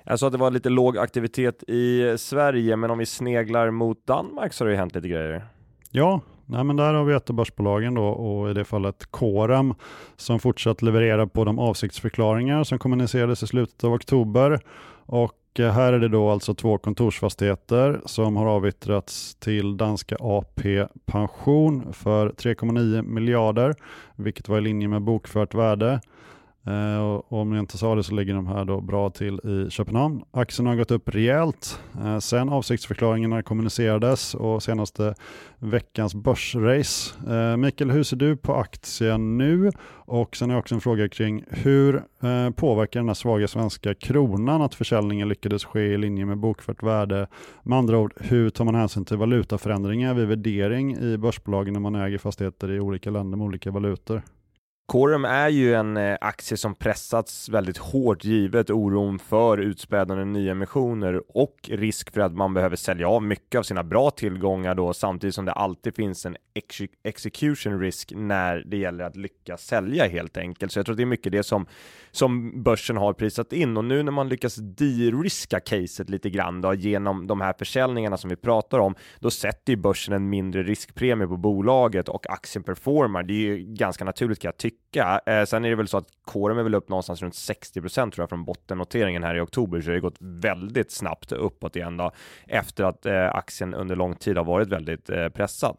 Jag 0.04 0.20
sa 0.20 0.28
att 0.28 0.34
det 0.34 0.40
var 0.40 0.52
lite 0.52 0.70
låg 0.70 0.98
aktivitet 0.98 1.64
i 1.68 2.16
Sverige, 2.18 2.76
men 2.76 2.92
om 2.92 2.98
vi 2.98 3.06
sneglar 3.06 3.72
mot 3.72 4.08
Danmark 4.08 4.54
så 4.54 4.64
har 4.64 4.68
det 4.68 4.74
ju 4.74 4.80
hänt 4.80 4.96
lite 4.96 5.08
grejer. 5.08 5.46
Ja, 5.92 6.22
nej 6.46 6.64
men 6.64 6.76
där 6.76 6.94
har 6.94 7.04
vi 7.04 7.14
ett 7.14 7.30
av 7.30 7.36
börsbolagen 7.36 7.94
då 7.94 8.06
och 8.06 8.50
i 8.50 8.54
det 8.54 8.66
fallet 8.66 9.12
Coram 9.12 9.74
som 10.16 10.40
fortsatt 10.40 10.82
levererar 10.82 11.26
på 11.26 11.44
de 11.46 11.60
avsiktsförklaringar 11.60 12.64
som 12.64 12.80
kommunicerades 12.80 13.44
i 13.44 13.48
slutet 13.48 13.84
av 13.84 13.94
oktober. 13.94 14.60
Och 15.06 15.60
eh, 15.60 15.72
här 15.72 15.94
är 15.94 16.00
det 16.00 16.08
då 16.08 16.30
alltså 16.30 16.54
två 16.54 16.78
kontorsfastigheter 16.78 18.02
som 18.06 18.36
har 18.36 18.46
avyttrats 18.46 19.36
till 19.36 19.78
danska 19.78 20.18
AP 20.20 20.86
Pension 21.06 21.94
för 21.94 22.30
3,9 22.30 23.02
miljarder, 23.02 23.76
vilket 24.16 24.50
var 24.50 24.58
i 24.58 24.62
linje 24.62 24.88
med 24.88 25.02
bokfört 25.02 25.54
värde. 25.54 26.02
Eh, 26.68 27.00
och 27.00 27.34
om 27.34 27.52
jag 27.52 27.64
inte 27.64 27.78
sa 27.78 27.96
det 27.96 28.04
så 28.04 28.16
ligger 28.16 28.34
de 28.34 28.48
här 28.48 28.66
då 28.66 28.82
bra 28.82 29.10
till 29.10 29.40
i 29.44 29.72
Köpenhamn. 29.72 30.24
Aktien 30.32 30.68
har 30.68 30.76
gått 30.76 30.92
upp 30.92 31.10
rejält 31.10 31.80
eh, 32.04 32.20
sen 32.20 32.50
avsiktsförklaringarna 32.50 33.44
kommunicerades 33.44 34.36
och 34.36 34.64
senaste 34.64 35.16
veckans 35.60 36.16
börsrace. 36.16 37.16
Eh, 37.28 37.58
Mikael, 37.58 37.92
hur 37.92 38.04
ser 38.04 38.18
du 38.18 38.38
på 38.38 38.56
aktien 38.56 39.38
nu? 39.38 39.72
Och 40.08 40.36
sen 40.36 40.50
har 40.50 40.56
jag 40.56 40.62
också 40.62 40.76
en 40.76 40.82
fråga 40.82 41.10
kring 41.10 41.44
hur 41.50 41.96
eh, 41.96 42.50
påverkar 42.56 43.00
den 43.00 43.10
här 43.10 43.14
svaga 43.14 43.48
svenska 43.48 43.94
kronan 43.94 44.62
att 44.62 44.76
försäljningen 44.76 45.30
lyckades 45.30 45.66
ske 45.66 45.82
i 45.82 45.98
linje 45.98 46.26
med 46.26 46.38
bokfört 46.38 46.84
värde? 46.84 47.28
Med 47.64 47.78
andra 47.78 47.98
ord, 47.98 48.14
hur 48.18 48.50
tar 48.50 48.66
man 48.66 48.76
hänsyn 48.76 49.06
till 49.06 49.18
valutaförändringar 49.18 50.14
vid 50.14 50.28
värdering 50.28 50.98
i 50.98 51.18
börsbolagen 51.18 51.74
när 51.74 51.80
man 51.80 51.96
äger 51.96 52.18
fastigheter 52.18 52.72
i 52.72 52.80
olika 52.80 53.10
länder 53.10 53.38
med 53.38 53.46
olika 53.46 53.72
valutor? 53.72 54.22
Corum 54.88 55.26
är 55.26 55.50
ju 55.50 55.74
en 55.74 55.98
eh, 55.98 56.18
aktie 56.22 56.58
som 56.58 56.76
pressats 56.76 57.50
väldigt 57.50 57.78
hårt 57.78 58.24
givet 58.24 58.70
oron 58.70 59.20
för 59.20 59.58
utspädande 59.58 60.26
nyemissioner 60.26 61.38
och 61.38 61.56
risk 61.64 62.14
för 62.14 62.22
att 62.22 62.34
man 62.34 62.54
behöver 62.54 62.76
sälja 62.76 63.10
av 63.10 63.24
mycket 63.24 63.60
av 63.60 63.64
sina 63.64 63.84
bra 63.84 64.12
tillgångar 64.12 64.76
då 64.76 64.94
samtidigt 64.94 65.36
som 65.36 65.46
det 65.46 65.52
alltid 65.52 65.96
finns 65.96 66.26
en 66.26 66.38
ex 66.54 66.82
execution 67.04 67.80
risk 67.80 68.12
när 68.16 68.64
det 68.66 68.78
gäller 68.78 69.04
att 69.04 69.16
lyckas 69.16 69.66
sälja 69.66 70.08
helt 70.08 70.38
enkelt. 70.38 70.72
Så 70.72 70.80
jag 70.80 70.86
tror 70.86 70.96
det 70.96 71.04
är 71.04 71.06
mycket 71.06 71.32
det 71.32 71.44
som, 71.44 71.66
som 72.12 72.64
börsen 72.64 72.98
har 72.98 73.14
prisat 73.14 73.54
in 73.54 73.78
och 73.78 73.86
nu 73.86 74.04
när 74.04 74.12
man 74.12 74.30
lyckas 74.30 74.56
de-riska 74.56 75.60
caset 75.60 76.10
lite 76.10 76.30
grann 76.30 76.62
då 76.62 76.74
genom 76.74 77.28
de 77.28 77.42
här 77.42 77.54
försäljningarna 77.60 78.18
som 78.18 78.30
vi 78.30 78.36
pratar 78.36 78.80
om, 78.80 78.96
då 79.20 79.32
sätter 79.32 79.74
ju 79.74 79.78
börsen 79.78 80.14
en 80.14 80.30
mindre 80.30 80.64
riskpremie 80.64 81.28
på 81.28 81.38
bolaget 81.38 82.10
och 82.10 82.30
aktien 82.30 82.64
performar. 82.64 83.24
Det 83.24 83.34
är 83.34 83.38
ju 83.38 83.58
ganska 83.58 84.06
naturligt 84.06 84.40
kan 84.40 84.48
jag 84.48 84.58
tycka 84.58 84.75
tycka. 84.96 85.22
Eh, 85.26 85.46
sen 85.46 85.66
är 85.66 85.70
det 85.70 85.76
väl 85.76 85.88
så 85.88 85.98
att 85.98 86.08
kåren 86.26 86.58
är 86.58 86.64
väl 86.64 86.76
upp 86.76 86.90
någonstans 86.90 87.22
runt 87.22 87.36
60 87.36 87.82
procent 87.82 88.14
tror 88.14 88.24
jag 88.24 88.30
från 88.30 88.46
bottennoteringen 88.46 89.24
här 89.24 89.36
i 89.36 89.42
oktober, 89.42 89.82
så 89.82 89.88
det 89.88 89.96
har 89.96 90.02
gått 90.02 90.18
väldigt 90.20 90.92
snabbt 90.92 91.32
uppåt 91.32 91.76
igen 91.76 91.98
då 91.98 92.12
efter 92.48 92.84
att 92.84 93.06
eh, 93.06 93.36
aktien 93.36 93.74
under 93.74 93.96
lång 93.96 94.16
tid 94.16 94.38
har 94.38 94.44
varit 94.44 94.68
väldigt 94.68 95.10
eh, 95.10 95.30
pressad. 95.30 95.78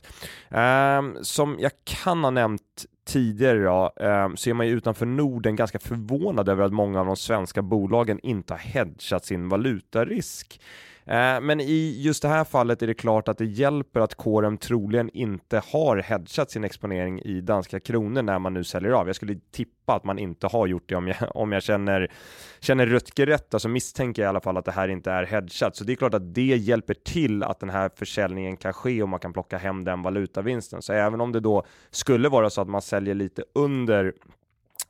Eh, 0.50 1.02
som 1.22 1.56
jag 1.60 1.72
kan 1.84 2.24
ha 2.24 2.30
nämnt 2.30 2.84
tidigare 3.06 3.64
då, 3.64 3.92
eh, 3.96 4.28
så 4.34 4.50
är 4.50 4.54
man 4.54 4.66
ju 4.66 4.72
utanför 4.72 5.06
Norden 5.06 5.56
ganska 5.56 5.78
förvånad 5.78 6.48
över 6.48 6.64
att 6.64 6.72
många 6.72 7.00
av 7.00 7.06
de 7.06 7.16
svenska 7.16 7.62
bolagen 7.62 8.20
inte 8.22 8.52
har 8.52 8.58
hedgat 8.58 9.24
sin 9.24 9.48
valutarisk. 9.48 10.60
Eh, 11.08 11.40
men 11.40 11.60
i 11.60 12.02
just 12.02 12.22
det 12.22 12.28
här 12.28 12.44
fallet 12.44 12.82
är 12.82 12.86
det 12.86 12.94
klart 12.94 13.28
att 13.28 13.38
det 13.38 13.44
hjälper 13.44 14.00
att 14.00 14.14
KRM 14.14 14.58
troligen 14.58 15.10
inte 15.10 15.62
har 15.66 15.96
hedgat 15.96 16.50
sin 16.50 16.64
exponering 16.64 17.20
i 17.20 17.40
danska 17.40 17.80
kronor 17.80 18.22
när 18.22 18.38
man 18.38 18.54
nu 18.54 18.64
säljer 18.64 18.90
av. 18.90 19.06
Jag 19.06 19.16
skulle 19.16 19.38
tippa 19.50 19.94
att 19.94 20.04
man 20.04 20.18
inte 20.18 20.46
har 20.46 20.66
gjort 20.66 20.88
det 20.88 20.94
om 20.94 21.08
jag, 21.08 21.16
om 21.36 21.52
jag 21.52 21.62
känner, 21.62 22.12
känner 22.60 22.86
Rutger 22.86 23.26
rätt, 23.26 23.54
så 23.58 23.68
misstänker 23.68 24.22
jag 24.22 24.28
i 24.28 24.30
alla 24.30 24.40
fall 24.40 24.56
att 24.56 24.64
det 24.64 24.72
här 24.72 24.88
inte 24.88 25.10
är 25.10 25.24
hedgat. 25.24 25.76
Så 25.76 25.84
det 25.84 25.92
är 25.92 25.96
klart 25.96 26.14
att 26.14 26.34
det 26.34 26.56
hjälper 26.56 26.94
till 26.94 27.42
att 27.42 27.60
den 27.60 27.70
här 27.70 27.90
försäljningen 27.96 28.56
kan 28.56 28.72
ske 28.72 29.02
och 29.02 29.08
man 29.08 29.20
kan 29.20 29.32
plocka 29.32 29.58
hem 29.58 29.84
den 29.84 30.02
valutavinsten. 30.02 30.82
Så 30.82 30.92
även 30.92 31.20
om 31.20 31.32
det 31.32 31.40
då 31.40 31.64
skulle 31.90 32.28
vara 32.28 32.50
så 32.50 32.60
att 32.60 32.68
man 32.68 32.82
säljer 32.82 33.14
lite 33.14 33.44
under 33.54 34.12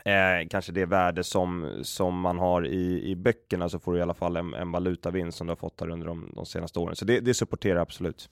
eh, 0.07 0.49
kanske 0.51 0.73
det 0.73 0.87
värde 0.87 1.25
som, 1.25 1.81
som 1.83 2.21
man 2.21 2.39
har 2.39 2.67
i, 2.67 3.11
i 3.11 3.17
böckerna 3.17 3.69
så 3.69 3.79
får 3.79 3.93
du 3.93 3.99
i 3.99 4.03
alla 4.03 4.15
fall 4.15 4.37
en, 4.37 4.55
en 4.55 4.73
valutavinst 4.73 5.39
som 5.39 5.47
du 5.47 5.51
har 5.51 5.57
fått 5.57 5.81
här 5.81 5.91
under 5.91 6.07
de, 6.07 6.33
de 6.35 6.47
senaste 6.47 6.79
åren. 6.79 6.97
Så 6.97 7.05
det, 7.05 7.21
det 7.21 7.35
supporterar 7.35 7.81
absolut. 7.81 8.31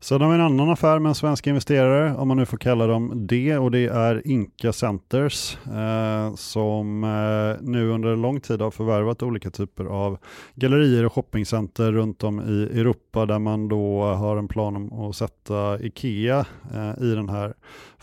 Sen 0.00 0.20
har 0.20 0.28
vi 0.28 0.34
en 0.34 0.40
annan 0.40 0.70
affär 0.70 0.98
med 0.98 1.08
en 1.08 1.14
svensk 1.14 1.46
investerare, 1.46 2.16
om 2.16 2.28
man 2.28 2.36
nu 2.36 2.46
får 2.46 2.56
kalla 2.58 2.86
dem 2.86 3.26
det, 3.26 3.58
och 3.58 3.70
det 3.70 3.86
är 3.86 4.26
Inka 4.26 4.72
Centers 4.72 5.58
eh, 5.66 6.34
som 6.34 7.04
eh, 7.04 7.62
nu 7.62 7.90
under 7.90 8.16
lång 8.16 8.40
tid 8.40 8.60
har 8.60 8.70
förvärvat 8.70 9.22
olika 9.22 9.50
typer 9.50 9.84
av 9.84 10.18
gallerier 10.54 11.06
och 11.06 11.12
shoppingcenter 11.12 11.92
runt 11.92 12.24
om 12.24 12.40
i 12.40 12.80
Europa 12.80 13.26
där 13.26 13.38
man 13.38 13.68
då 13.68 14.02
har 14.02 14.36
en 14.36 14.48
plan 14.48 14.76
om 14.76 15.08
att 15.10 15.16
sätta 15.16 15.80
Ikea 15.80 16.46
eh, 16.74 17.02
i 17.04 17.14
den 17.14 17.28
här 17.28 17.54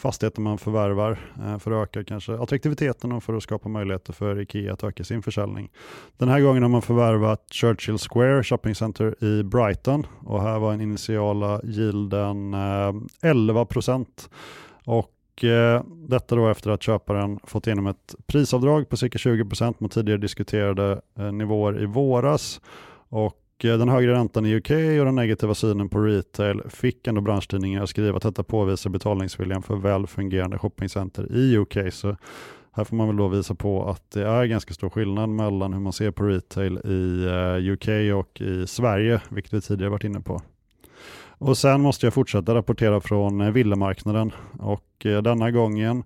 fastigheten 0.03 0.43
man 0.43 0.57
förvärvar 0.57 1.19
eh, 1.39 1.60
för 1.60 1.72
att 1.72 1.88
öka 1.88 2.03
kanske 2.03 2.33
attraktiviteten 2.33 3.12
och 3.12 3.24
för 3.24 3.33
att 3.33 3.43
skapa 3.43 3.69
möjligheter 3.69 4.13
för 4.13 4.41
Ikea 4.41 4.74
att 4.74 4.83
öka 4.83 5.03
sin 5.03 5.22
försäljning. 5.22 5.72
Den 6.17 6.29
här 6.29 6.41
gången 6.41 6.63
har 6.63 6.69
man 6.69 6.81
förvärvat 6.81 7.45
Churchill 7.51 7.98
Square 7.98 8.43
Shopping 8.43 8.75
Center 8.75 9.24
i 9.24 9.43
Brighton 9.43 10.07
och 10.19 10.41
här 10.41 10.60
var 10.60 10.72
den 10.72 10.81
initiala 10.81 11.62
yielden 11.63 12.53
11 13.22 13.60
eh, 13.60 13.65
procent. 13.65 14.29
Och 14.86 15.43
eh, 15.43 15.83
detta 16.10 16.36
då 16.36 16.48
efter 16.48 16.72
att 16.72 16.83
köparen 16.83 17.39
fått 17.43 17.67
igenom 17.67 17.88
ett 17.88 18.15
prisavdrag 18.25 18.89
på 18.89 18.98
cirka 18.98 19.17
20 19.17 19.45
procent 19.45 19.79
mot 19.79 19.91
tidigare 19.91 20.19
diskuterade 20.19 21.01
eh, 21.17 21.31
nivåer 21.31 21.83
i 21.83 21.86
våras. 21.86 22.62
Och 23.10 23.42
Eh, 23.63 23.77
den 23.77 23.89
högre 23.89 24.13
räntan 24.13 24.45
i 24.45 24.55
UK 24.55 24.72
och 24.72 25.05
den 25.05 25.15
negativa 25.15 25.55
synen 25.55 25.89
på 25.89 26.00
retail 26.00 26.62
fick 26.69 27.07
ändå 27.07 27.22
branschtidningar 27.22 27.83
att 27.83 27.89
skriva 27.89 28.17
att 28.17 28.24
detta 28.24 28.43
påvisar 28.43 28.89
betalningsviljan 28.89 29.63
för 29.63 29.75
väl 29.75 30.07
fungerande 30.07 30.57
shoppingcenter 30.57 31.36
i 31.36 31.57
UK. 31.57 31.77
Så 31.93 32.17
här 32.72 32.83
får 32.83 32.95
man 32.95 33.07
väl 33.07 33.17
då 33.17 33.27
visa 33.27 33.55
på 33.55 33.89
att 33.89 34.12
det 34.12 34.27
är 34.27 34.45
ganska 34.45 34.74
stor 34.74 34.89
skillnad 34.89 35.29
mellan 35.29 35.74
hur 35.74 35.79
man 35.79 35.93
ser 35.93 36.12
på 36.12 36.24
retail 36.24 36.77
i 36.77 37.25
eh, 37.25 37.72
UK 37.74 38.15
och 38.15 38.41
i 38.41 38.67
Sverige, 38.67 39.22
vilket 39.29 39.53
vi 39.53 39.62
tidigare 39.62 39.89
varit 39.89 40.03
inne 40.03 40.22
på. 40.22 40.41
Och 41.38 41.57
sen 41.57 41.81
måste 41.81 42.05
jag 42.05 42.13
fortsätta 42.13 42.55
rapportera 42.55 43.01
från 43.01 43.41
eh, 43.41 43.51
villamarknaden 43.51 44.31
och 44.60 44.89
denna 45.01 45.51
gången 45.51 46.03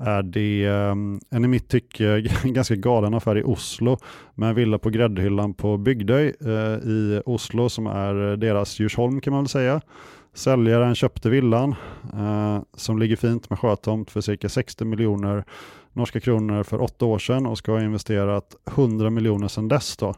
är 0.00 0.22
det 0.22 0.64
ehm, 0.64 1.20
en 1.30 1.44
i 1.44 1.48
mitt 1.48 1.68
tycke 1.68 2.20
ganska 2.44 2.74
galen 2.74 3.14
affär 3.14 3.38
i 3.38 3.42
Oslo 3.42 3.98
med 4.34 4.48
en 4.48 4.54
villa 4.54 4.78
på 4.78 4.90
gräddhyllan 4.90 5.54
på 5.54 5.76
Bygdöj 5.76 6.34
eh, 6.40 6.88
i 6.90 7.22
Oslo 7.26 7.68
som 7.68 7.86
är 7.86 8.36
deras 8.36 8.80
Djursholm 8.80 9.20
kan 9.20 9.32
man 9.32 9.42
väl 9.42 9.48
säga. 9.48 9.80
Säljaren 10.34 10.94
köpte 10.94 11.30
villan 11.30 11.74
eh, 12.14 12.62
som 12.76 12.98
ligger 12.98 13.16
fint 13.16 13.50
med 13.50 13.58
sjötomt 13.58 14.10
för 14.10 14.20
cirka 14.20 14.48
60 14.48 14.84
miljoner 14.84 15.44
norska 15.92 16.20
kronor 16.20 16.62
för 16.62 16.82
åtta 16.82 17.06
år 17.06 17.18
sedan 17.18 17.46
och 17.46 17.58
ska 17.58 17.72
ha 17.72 17.80
investerat 17.80 18.56
100 18.76 19.10
miljoner 19.10 19.48
sedan 19.48 19.68
dess. 19.68 19.96
Då. 19.96 20.14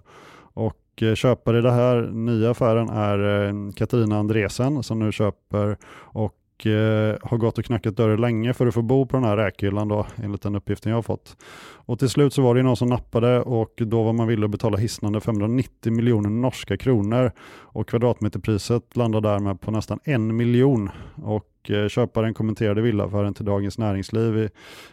Och 0.55 1.03
eh, 1.03 1.15
köpare 1.15 1.59
i 1.59 1.63
den 1.63 1.75
här 1.75 2.03
nya 2.13 2.51
affären 2.51 2.89
är 2.89 3.47
eh, 3.47 3.73
Katarina 3.77 4.19
Andresen 4.19 4.83
som 4.83 4.99
nu 4.99 5.13
köper 5.13 5.77
och 5.95 6.35
eh, 6.67 7.17
har 7.23 7.37
gått 7.37 7.59
och 7.59 7.65
knackat 7.65 7.97
dörr 7.97 8.17
länge 8.17 8.55
för 8.55 8.67
att 8.67 8.75
få 8.75 8.83
bo 8.83 9.07
på 9.07 9.17
den 9.17 9.25
här 9.25 9.37
räkhyllan 9.37 9.89
då, 9.89 10.07
enligt 10.23 10.43
den 10.43 10.57
uppgiften 10.57 10.91
jag 10.91 10.97
har 10.97 11.03
fått. 11.03 11.37
Och 11.75 11.99
till 11.99 12.09
slut 12.09 12.35
så 12.35 12.43
var 12.43 12.55
det 12.55 12.63
någon 12.63 12.77
som 12.77 12.89
nappade 12.89 13.41
och 13.41 13.73
då 13.77 14.03
var 14.03 14.13
man 14.13 14.29
villig 14.29 14.45
att 14.45 14.51
betala 14.51 14.77
hisnande 14.77 15.21
590 15.21 15.93
miljoner 15.93 16.31
norska 16.31 16.77
kronor 16.77 17.33
och 17.61 17.89
kvadratmeterpriset 17.89 18.97
landade 18.97 19.29
därmed 19.29 19.61
på 19.61 19.71
nästan 19.71 19.99
en 20.05 20.37
miljon. 20.37 20.91
Och 21.23 21.49
Eh, 21.71 21.89
köparen 21.89 22.35
kommenterade 22.35 22.81
villaffären 22.81 23.35
till 23.35 23.45
Dagens 23.45 23.79
Näringsliv 23.79 24.39
i, 24.39 24.49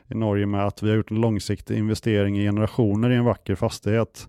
i 0.07 0.15
Norge 0.15 0.45
med 0.45 0.65
att 0.65 0.83
vi 0.83 0.89
har 0.89 0.97
gjort 0.97 1.11
en 1.11 1.21
långsiktig 1.21 1.77
investering 1.77 2.39
i 2.39 2.43
generationer 2.43 3.09
i 3.09 3.15
en 3.15 3.25
vacker 3.25 3.55
fastighet. 3.55 4.27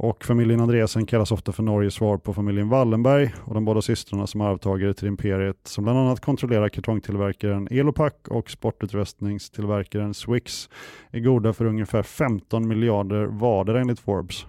Och 0.00 0.24
familjen 0.24 0.60
Andreasen 0.60 1.06
kallas 1.06 1.32
ofta 1.32 1.52
för 1.52 1.62
Norges 1.62 1.94
svar 1.94 2.18
på 2.18 2.34
familjen 2.34 2.68
Wallenberg 2.68 3.34
och 3.44 3.54
de 3.54 3.64
båda 3.64 3.82
systrarna 3.82 4.26
som 4.26 4.40
arvtagare 4.40 4.94
till 4.94 5.08
imperiet 5.08 5.56
som 5.64 5.84
bland 5.84 5.98
annat 5.98 6.20
kontrollerar 6.20 6.68
kartongtillverkaren 6.68 7.68
Elopak 7.70 8.28
och 8.28 8.50
sportutrustningstillverkaren 8.50 10.14
Swix 10.14 10.68
är 11.10 11.20
goda 11.20 11.52
för 11.52 11.64
ungefär 11.64 12.02
15 12.02 12.68
miljarder 12.68 13.26
vardera 13.26 13.80
enligt 13.80 14.00
Forbes. 14.00 14.46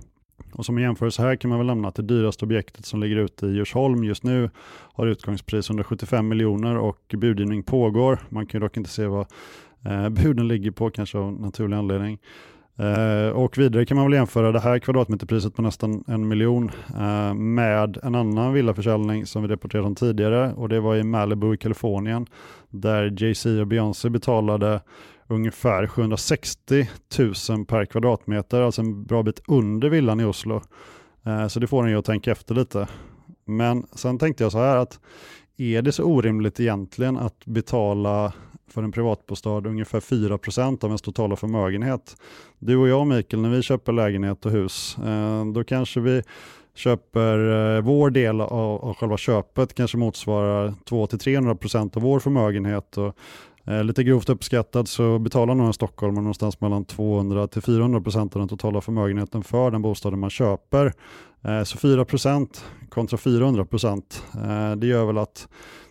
Och 0.54 0.66
som 0.66 0.78
en 0.78 0.84
jämförelse 0.84 1.22
här 1.22 1.36
kan 1.36 1.50
man 1.50 1.60
väl 1.60 1.68
nämna 1.68 1.88
att 1.88 1.96
det 1.96 2.04
dyraste 2.04 2.46
objektet 2.46 2.86
som 2.86 3.00
ligger 3.00 3.16
ute 3.16 3.46
i 3.46 3.50
Djursholm 3.50 4.04
just 4.04 4.24
nu 4.24 4.50
har 4.94 5.08
utgångspris 5.08 5.70
175 5.70 6.28
miljoner 6.28 6.78
och 6.78 7.16
budgivning 7.18 7.64
pågår. 7.64 8.20
Man 8.30 8.46
kan 8.46 8.62
dock 8.62 8.78
inte 8.78 8.90
se 8.90 9.08
vad 9.08 9.28
eh, 9.86 10.10
buden 10.10 10.48
ligger 10.48 10.72
på, 10.72 10.90
kanske 10.90 11.18
av 11.18 11.42
naturlig 11.42 11.78
anledning. 11.78 12.20
Eh, 12.80 13.30
och 13.30 13.58
vidare 13.58 13.86
kan 13.86 13.98
man 13.98 14.06
väl 14.06 14.14
jämföra 14.14 14.52
det 14.52 14.60
här 14.60 14.80
kvadratmeterpriset 14.80 15.56
på 15.56 15.62
nästan 15.62 16.04
en 16.08 16.28
miljon 16.28 16.72
eh, 17.00 17.34
med 17.34 17.98
en 18.04 18.16
annan 18.16 18.54
villaförsäljning 18.54 19.26
som 19.26 19.42
vi 19.42 19.48
rapporterade 19.48 19.88
om 19.88 19.96
tidigare 19.96 20.54
och 20.54 20.70
det 20.70 20.80
var 20.80 20.96
i 20.96 21.04
Malibu 21.04 21.54
i 21.54 21.58
Kalifornien 21.58 22.26
där 22.70 23.16
Jay-Z 23.18 23.62
och 23.62 23.68
Beyoncé 23.68 24.10
betalade 24.10 24.82
ungefär 25.28 25.88
760 25.88 26.90
000 27.50 27.66
per 27.66 27.86
kvadratmeter, 27.86 28.62
alltså 28.62 28.82
en 28.82 29.04
bra 29.04 29.24
bit 29.24 29.42
under 29.48 29.90
villan 29.90 30.20
i 30.20 30.24
Oslo. 30.24 30.62
Eh, 31.26 31.48
så 31.48 31.60
det 31.60 31.68
får 31.68 31.84
en 31.84 31.90
ju 31.90 32.00
att 32.00 32.06
tänka 32.06 32.32
efter 32.32 32.56
lite. 32.56 32.88
Men 33.46 33.86
sen 33.92 34.20
tänkte 34.20 34.44
jag 34.44 34.52
så 34.52 34.60
här 34.60 34.78
att 34.78 35.00
är 35.58 35.82
det 35.82 35.92
så 35.92 36.04
orimligt 36.04 36.60
egentligen 36.60 37.18
att 37.18 37.46
betala 37.46 38.34
för 38.70 38.84
en 38.84 38.92
privatbostad 38.92 39.68
ungefär 39.68 40.00
4% 40.00 40.84
av 40.84 40.90
ens 40.90 41.02
totala 41.02 41.36
förmögenhet? 41.36 42.16
Du 42.60 42.78
och 42.78 42.88
jag 42.88 43.08
Mikael, 43.08 43.42
när 43.42 43.50
vi 43.50 43.62
köper 43.62 43.92
lägenhet 43.92 44.46
och 44.46 44.52
hus, 44.52 44.98
eh, 44.98 45.46
då 45.46 45.64
kanske 45.64 46.00
vi 46.00 46.22
köper 46.76 47.38
eh, 47.76 47.82
vår 47.82 48.10
del 48.10 48.42
av, 48.42 48.86
av 48.86 48.94
själva 48.94 49.18
köpet 49.18 49.74
kanske 49.74 49.98
motsvarar 49.98 50.74
200-300% 50.90 51.98
av 51.98 52.04
vår 52.04 52.20
förmögenhet 52.20 52.98
och 52.98 53.16
Eh, 53.70 53.84
lite 53.84 54.04
grovt 54.04 54.30
uppskattat 54.30 54.88
så 54.88 55.20
betalar 55.20 55.56
nog 55.56 55.68
en 55.68 55.74
stockholmare 55.74 56.22
någonstans 56.22 56.62
mellan 56.62 56.86
200-400% 56.86 58.20
av 58.22 58.30
den 58.30 58.48
totala 58.48 58.82
förmögenheten 58.82 59.44
för 59.44 59.72
den 59.72 59.82
bostaden 59.82 60.20
man 60.20 60.30
köper. 60.30 60.94
Eh, 61.42 61.64
så 61.64 61.78
4% 61.78 62.64
kontra 62.90 63.18
400%, 63.18 64.24
eh, 64.34 64.76
det 64.76 64.88
gör 64.88 65.06
väl 65.06 65.18
att 65.18 65.48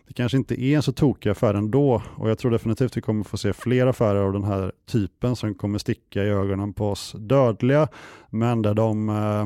det 0.09 0.15
kanske 0.15 0.38
inte 0.38 0.62
är 0.62 0.77
en 0.77 0.83
så 0.83 0.93
tokig 0.93 1.31
affär 1.31 1.55
ändå 1.55 2.03
och 2.17 2.31
jag 2.31 2.38
tror 2.38 2.50
definitivt 2.50 2.97
vi 2.97 3.00
kommer 3.00 3.25
få 3.25 3.37
se 3.37 3.53
fler 3.53 3.87
affärer 3.87 4.21
av 4.21 4.33
den 4.33 4.45
här 4.45 4.73
typen 4.87 5.37
som 5.37 5.55
kommer 5.55 5.79
sticka 5.79 6.25
i 6.25 6.29
ögonen 6.29 6.73
på 6.73 6.91
oss 6.91 7.15
dödliga 7.19 7.88
men 8.31 8.62
där 8.62 8.75
de 8.75 9.09
eh, 9.09 9.41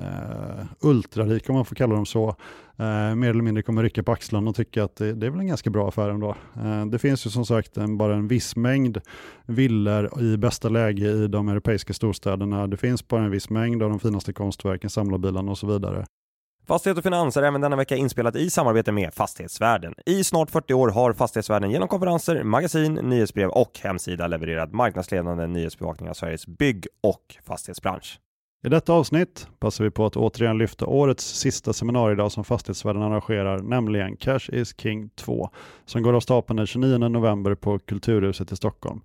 eh, 0.00 0.64
ultrarika, 0.80 1.52
om 1.52 1.56
man 1.56 1.64
får 1.64 1.74
kalla 1.74 1.94
dem 1.94 2.06
så, 2.06 2.28
eh, 2.76 3.14
mer 3.14 3.30
eller 3.30 3.42
mindre 3.42 3.62
kommer 3.62 3.82
rycka 3.82 4.02
på 4.02 4.12
axlarna 4.12 4.50
och 4.50 4.56
tycka 4.56 4.84
att 4.84 4.96
det, 4.96 5.12
det 5.12 5.26
är 5.26 5.30
väl 5.30 5.40
en 5.40 5.46
ganska 5.46 5.70
bra 5.70 5.88
affär 5.88 6.10
ändå. 6.10 6.36
Eh, 6.56 6.86
det 6.86 6.98
finns 6.98 7.26
ju 7.26 7.30
som 7.30 7.46
sagt 7.46 7.76
en, 7.76 7.98
bara 7.98 8.14
en 8.14 8.28
viss 8.28 8.56
mängd 8.56 8.98
villor 9.46 10.22
i 10.22 10.36
bästa 10.36 10.68
läge 10.68 11.10
i 11.10 11.28
de 11.28 11.48
europeiska 11.48 11.92
storstäderna. 11.92 12.66
Det 12.66 12.76
finns 12.76 13.08
bara 13.08 13.24
en 13.24 13.30
viss 13.30 13.50
mängd 13.50 13.82
av 13.82 13.90
de 13.90 14.00
finaste 14.00 14.32
konstverken, 14.32 14.90
samlarbilarna 14.90 15.50
och 15.50 15.58
så 15.58 15.66
vidare. 15.66 16.06
Fastighet 16.68 16.98
och 16.98 17.04
Finans 17.04 17.36
är 17.36 17.42
även 17.42 17.60
denna 17.60 17.76
vecka 17.76 17.96
inspelat 17.96 18.36
i 18.36 18.50
samarbete 18.50 18.92
med 18.92 19.14
Fastighetsvärlden. 19.14 19.94
I 20.06 20.24
snart 20.24 20.50
40 20.50 20.74
år 20.74 20.88
har 20.88 21.12
Fastighetsvärlden 21.12 21.70
genom 21.70 21.88
konferenser, 21.88 22.42
magasin, 22.42 22.94
nyhetsbrev 22.94 23.48
och 23.48 23.80
hemsida 23.82 24.26
levererat 24.26 24.72
marknadsledande 24.72 25.46
nyhetsbevakning 25.46 26.08
av 26.08 26.14
Sveriges 26.14 26.46
bygg 26.46 26.86
och 27.02 27.36
fastighetsbransch. 27.44 28.18
I 28.64 28.68
detta 28.68 28.92
avsnitt 28.92 29.48
passar 29.58 29.84
vi 29.84 29.90
på 29.90 30.06
att 30.06 30.16
återigen 30.16 30.58
lyfta 30.58 30.86
årets 30.86 31.24
sista 31.24 31.72
seminariedag 31.72 32.32
som 32.32 32.44
Fastighetsvärlden 32.44 33.02
arrangerar, 33.02 33.58
nämligen 33.58 34.16
Cash 34.16 34.50
is 34.52 34.74
King 34.80 35.10
2, 35.14 35.50
som 35.84 36.02
går 36.02 36.12
av 36.12 36.20
stapeln 36.20 36.56
den 36.56 36.66
29 36.66 36.98
november 36.98 37.54
på 37.54 37.78
Kulturhuset 37.78 38.52
i 38.52 38.56
Stockholm. 38.56 39.00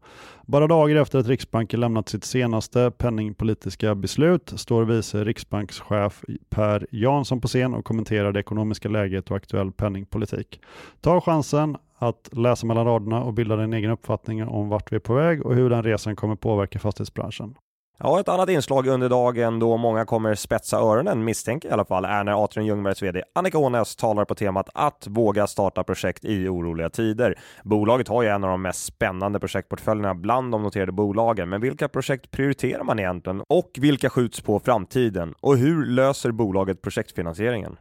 Bara 0.46 0.68
dagar 0.68 0.96
efter 0.96 1.20
att 1.20 1.28
Riksbanken 1.28 1.80
lämnat 1.80 2.10
sitt 2.10 2.24
senaste 2.24 2.92
penningpolitiska 2.92 3.96
beslut 3.96 4.54
står 4.56 4.84
vice 4.86 5.24
riksbankschef 5.24 6.24
Per 6.50 6.88
Jansson 6.92 7.42
på 7.42 7.48
scen 7.48 7.74
och 7.74 7.86
kommenterar 7.86 8.32
det 8.32 8.40
ekonomiska 8.40 8.90
läget 8.90 9.32
och 9.32 9.38
aktuell 9.38 9.72
penningpolitik. 9.72 10.62
Ta 11.02 11.22
chansen 11.22 11.78
att 11.98 12.30
läsa 12.32 12.66
mellan 12.66 12.86
raderna 12.86 13.24
och 13.24 13.34
bilda 13.34 13.56
din 13.56 13.74
egen 13.74 13.92
uppfattning 13.92 14.48
om 14.48 14.70
vart 14.70 14.92
vi 14.92 14.96
är 14.96 15.00
på 15.00 15.14
väg 15.14 15.46
och 15.46 15.56
hur 15.56 15.70
den 15.70 15.84
resan 15.84 16.16
kommer 16.16 16.36
påverka 16.36 16.80
fastighetsbranschen. 16.80 17.56
Ja, 18.04 18.20
ett 18.20 18.30
annat 18.30 18.50
inslag 18.50 18.88
under 18.88 19.10
dagen 19.10 19.60
då 19.60 19.78
många 19.78 20.06
kommer 20.06 20.36
spetsa 20.36 20.78
öronen, 20.78 21.24
misstänker 21.24 21.70
i 21.70 21.72
alla 21.72 21.86
fall, 21.86 22.06
är 22.06 22.24
när 22.24 22.44
Atrium 22.44 22.68
Ljungbergs 22.68 23.02
VD 23.02 23.24
Annika 23.36 23.58
Ånäs 23.58 23.96
talar 23.96 24.26
på 24.26 24.36
temat 24.36 24.70
att 24.74 25.08
våga 25.10 25.48
starta 25.48 25.84
projekt 25.84 26.26
i 26.26 26.48
oroliga 26.48 26.90
tider. 26.90 27.40
Bolaget 27.64 28.08
har 28.08 28.24
ju 28.24 28.30
en 28.30 28.44
av 28.44 28.50
de 28.50 28.62
mest 28.62 28.86
spännande 28.86 29.40
projektportföljerna 29.40 30.16
bland 30.16 30.52
de 30.52 30.64
noterade 30.64 30.92
bolagen, 30.92 31.50
men 31.50 31.62
vilka 31.62 31.88
projekt 31.88 32.32
prioriterar 32.32 32.84
man 32.84 33.00
egentligen? 33.00 33.44
Och 33.50 33.72
vilka 33.80 34.10
skjuts 34.10 34.42
på 34.42 34.60
framtiden? 34.60 35.34
Och 35.42 35.58
hur 35.58 35.86
löser 35.86 36.32
bolaget 36.32 36.82
projektfinansieringen? 36.82 37.78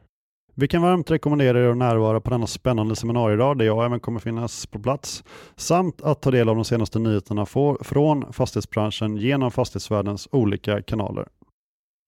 Vi 0.54 0.68
kan 0.68 0.82
varmt 0.82 1.10
rekommendera 1.10 1.60
er 1.60 1.68
att 1.68 1.76
närvara 1.76 2.20
på 2.20 2.30
denna 2.30 2.46
spännande 2.46 2.96
seminariedag 2.96 3.58
där 3.58 3.64
jag 3.64 3.84
även 3.84 4.00
kommer 4.00 4.20
finnas 4.20 4.66
på 4.66 4.78
plats 4.78 5.24
samt 5.56 6.02
att 6.02 6.22
ta 6.22 6.30
del 6.30 6.48
av 6.48 6.54
de 6.56 6.64
senaste 6.64 6.98
nyheterna 6.98 7.46
från 7.80 8.32
fastighetsbranschen 8.32 9.16
genom 9.16 9.50
fastighetsvärldens 9.50 10.28
olika 10.32 10.82
kanaler. 10.82 11.26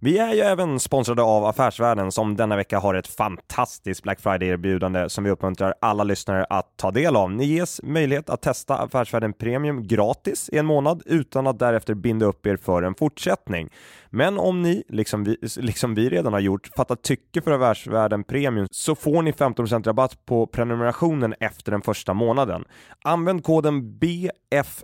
Vi 0.05 0.19
är 0.19 0.35
ju 0.35 0.41
även 0.41 0.81
sponsrade 0.81 1.23
av 1.23 1.45
Affärsvärlden 1.45 2.13
som 2.13 2.37
denna 2.37 2.57
vecka 2.57 2.79
har 2.79 2.95
ett 2.95 3.07
fantastiskt 3.07 4.03
Black 4.03 4.21
Friday-erbjudande 4.21 5.09
som 5.09 5.25
vi 5.25 5.31
uppmuntrar 5.31 5.75
alla 5.81 6.05
lyssnare 6.05 6.45
att 6.45 6.77
ta 6.77 6.91
del 6.91 7.17
av. 7.17 7.31
Ni 7.31 7.45
ges 7.45 7.81
möjlighet 7.83 8.31
att 8.31 8.43
testa 8.43 8.79
Affärsvärlden 8.79 9.33
Premium 9.33 9.87
gratis 9.87 10.51
i 10.53 10.59
en 10.59 10.67
månad 10.67 11.03
utan 11.07 11.47
att 11.47 11.59
därefter 11.59 11.95
binda 11.95 12.27
upp 12.27 12.47
er 12.47 12.57
för 12.57 12.83
en 12.83 12.95
fortsättning. 12.95 13.71
Men 14.11 14.39
om 14.39 14.63
ni, 14.63 14.85
liksom 14.89 15.25
vi, 15.25 15.37
liksom 15.57 15.95
vi 15.95 16.09
redan 16.09 16.33
har 16.33 16.41
gjort, 16.41 16.71
fattar 16.77 16.97
tycke 16.97 17.43
för 17.43 17.51
Affärsvärlden 17.51 18.25
Premium 18.25 18.67
så 18.71 18.95
får 18.95 19.23
ni 19.23 19.33
15% 19.33 19.85
rabatt 19.85 20.27
på 20.27 20.47
prenumerationen 20.47 21.35
efter 21.41 21.73
den 21.73 21.83
första 21.83 22.15
månaden. 22.15 22.65
Använd 23.05 23.45
koden 23.45 23.99
BF 23.99 24.83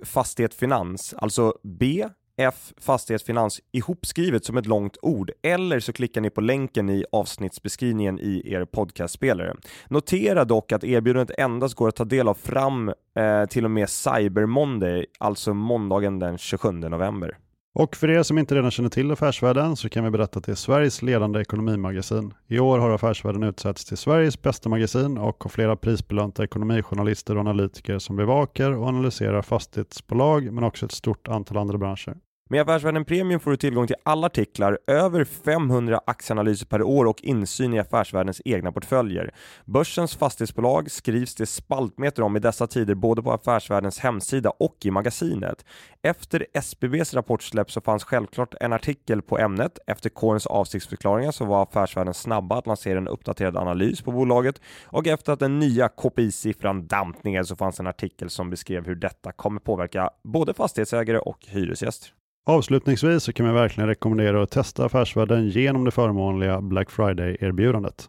alltså 1.16 1.54
B 1.62 2.08
F 2.40 2.73
Fastighetsfinans 2.76 3.61
ihopskrivet 3.73 4.45
som 4.45 4.57
ett 4.57 4.66
långt 4.66 4.97
ord 5.02 5.30
eller 5.42 5.80
så 5.80 5.92
klickar 5.92 6.21
ni 6.21 6.30
på 6.30 6.40
länken 6.40 6.90
i 6.90 7.04
avsnittsbeskrivningen 7.12 8.21
i 8.21 8.52
er 8.52 8.64
podcastspelare. 8.64 9.54
Notera 9.88 10.45
dock 10.45 10.73
att 10.73 10.85
erbjudandet 10.85 11.38
endast 11.38 11.75
går 11.75 11.88
att 11.88 11.97
ta 11.97 12.04
del 12.04 12.28
av 12.28 12.35
fram 12.35 12.88
eh, 12.88 13.45
till 13.50 13.64
och 13.64 13.71
med 13.71 13.88
Cyber 13.88 14.47
Monday, 14.47 15.07
alltså 15.18 15.54
måndagen 15.54 16.18
den 16.18 16.38
27 16.38 16.73
november. 16.73 17.38
Och 17.75 17.97
för 17.97 18.11
er 18.11 18.23
som 18.23 18.38
inte 18.38 18.54
redan 18.54 18.71
känner 18.71 18.88
till 18.88 19.11
Affärsvärlden 19.11 19.76
så 19.76 19.88
kan 19.88 20.04
vi 20.04 20.11
berätta 20.11 20.38
att 20.38 20.45
det 20.45 20.52
är 20.52 20.57
Sveriges 20.57 21.02
ledande 21.02 21.40
ekonomimagasin. 21.40 22.35
I 22.47 22.59
år 22.59 22.78
har 22.78 22.90
Affärsvärlden 22.90 23.42
utsetts 23.42 23.85
till 23.85 23.97
Sveriges 23.97 24.42
bästa 24.42 24.68
magasin 24.68 25.18
och 25.18 25.45
har 25.45 25.49
flera 25.49 25.76
prisbelönta 25.76 26.45
ekonomijournalister 26.45 27.35
och 27.35 27.40
analytiker 27.40 27.99
som 27.99 28.16
bevakar 28.16 28.73
och 28.73 28.88
analyserar 28.88 29.42
fastighetsbolag 29.42 30.52
men 30.52 30.64
också 30.64 30.87
ett 30.87 30.92
stort 30.92 31.28
antal 31.28 31.57
andra 31.57 31.78
branscher. 31.78 32.16
Med 32.50 32.61
Affärsvärlden 32.61 33.05
Premium 33.05 33.40
får 33.40 33.50
du 33.50 33.57
tillgång 33.57 33.87
till 33.87 33.97
alla 34.02 34.26
artiklar, 34.26 34.78
över 34.87 35.25
500 35.25 36.00
aktieanalyser 36.07 36.67
per 36.67 36.83
år 36.83 37.05
och 37.05 37.23
insyn 37.23 37.75
i 37.75 37.78
Affärsvärldens 37.78 38.43
egna 38.45 38.73
portföljer. 38.73 39.35
Börsens 39.64 40.17
fastighetsbolag 40.17 40.90
skrivs 40.90 41.35
det 41.35 41.47
spaltmeter 41.47 42.23
om 42.23 42.37
i 42.37 42.40
dessa 42.40 42.67
tider 42.67 42.95
både 42.95 43.23
på 43.23 43.33
Affärsvärldens 43.33 43.99
hemsida 43.99 44.50
och 44.50 44.76
i 44.84 44.91
magasinet. 44.91 45.65
Efter 46.02 46.47
SBBs 46.52 47.15
rapportsläpp 47.15 47.71
så 47.71 47.80
fanns 47.80 48.04
självklart 48.04 48.54
en 48.61 48.73
artikel 48.73 49.23
på 49.23 49.39
ämnet. 49.39 49.78
Efter 49.87 50.11
kårens 50.11 50.47
avsiktsförklaringar 50.47 51.32
så 51.32 51.45
var 51.45 51.63
Affärsvärlden 51.63 52.15
snabba 52.15 52.58
att 52.58 52.67
lansera 52.67 52.99
en 52.99 53.08
uppdaterad 53.08 53.56
analys 53.56 54.02
på 54.02 54.13
bolaget 54.13 54.61
och 54.84 55.06
efter 55.06 55.32
att 55.32 55.41
den 55.41 55.58
nya 55.58 55.89
KPI-siffran 55.89 56.87
damp 56.87 57.25
ner 57.25 57.43
så 57.43 57.56
fanns 57.56 57.80
en 57.80 57.87
artikel 57.87 58.30
som 58.30 58.50
beskrev 58.50 58.87
hur 58.87 58.95
detta 58.95 59.32
kommer 59.32 59.61
påverka 59.61 60.11
både 60.25 60.54
fastighetsägare 60.54 61.19
och 61.19 61.39
hyresgäster. 61.47 62.18
Avslutningsvis 62.49 63.25
så 63.25 63.32
kan 63.32 63.47
vi 63.47 63.52
verkligen 63.52 63.89
rekommendera 63.89 64.43
att 64.43 64.50
testa 64.50 64.84
Affärsvärlden 64.84 65.49
genom 65.49 65.84
det 65.84 65.91
förmånliga 65.91 66.61
Black 66.61 66.91
Friday-erbjudandet. 66.91 68.08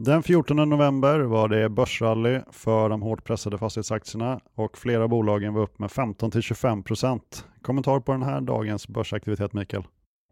Den 0.00 0.22
14 0.22 0.56
november 0.68 1.20
var 1.20 1.48
det 1.48 1.68
börsrally 1.68 2.40
för 2.50 2.88
de 2.88 3.02
hårt 3.02 3.24
pressade 3.24 3.58
fastighetsaktierna 3.58 4.40
och 4.54 4.78
flera 4.78 5.08
bolagen 5.08 5.54
var 5.54 5.62
upp 5.62 5.78
med 5.78 5.90
15-25%. 5.90 7.20
Kommentar 7.62 8.00
på 8.00 8.12
den 8.12 8.22
här 8.22 8.40
dagens 8.40 8.88
börsaktivitet 8.88 9.52
Mikael? 9.52 9.82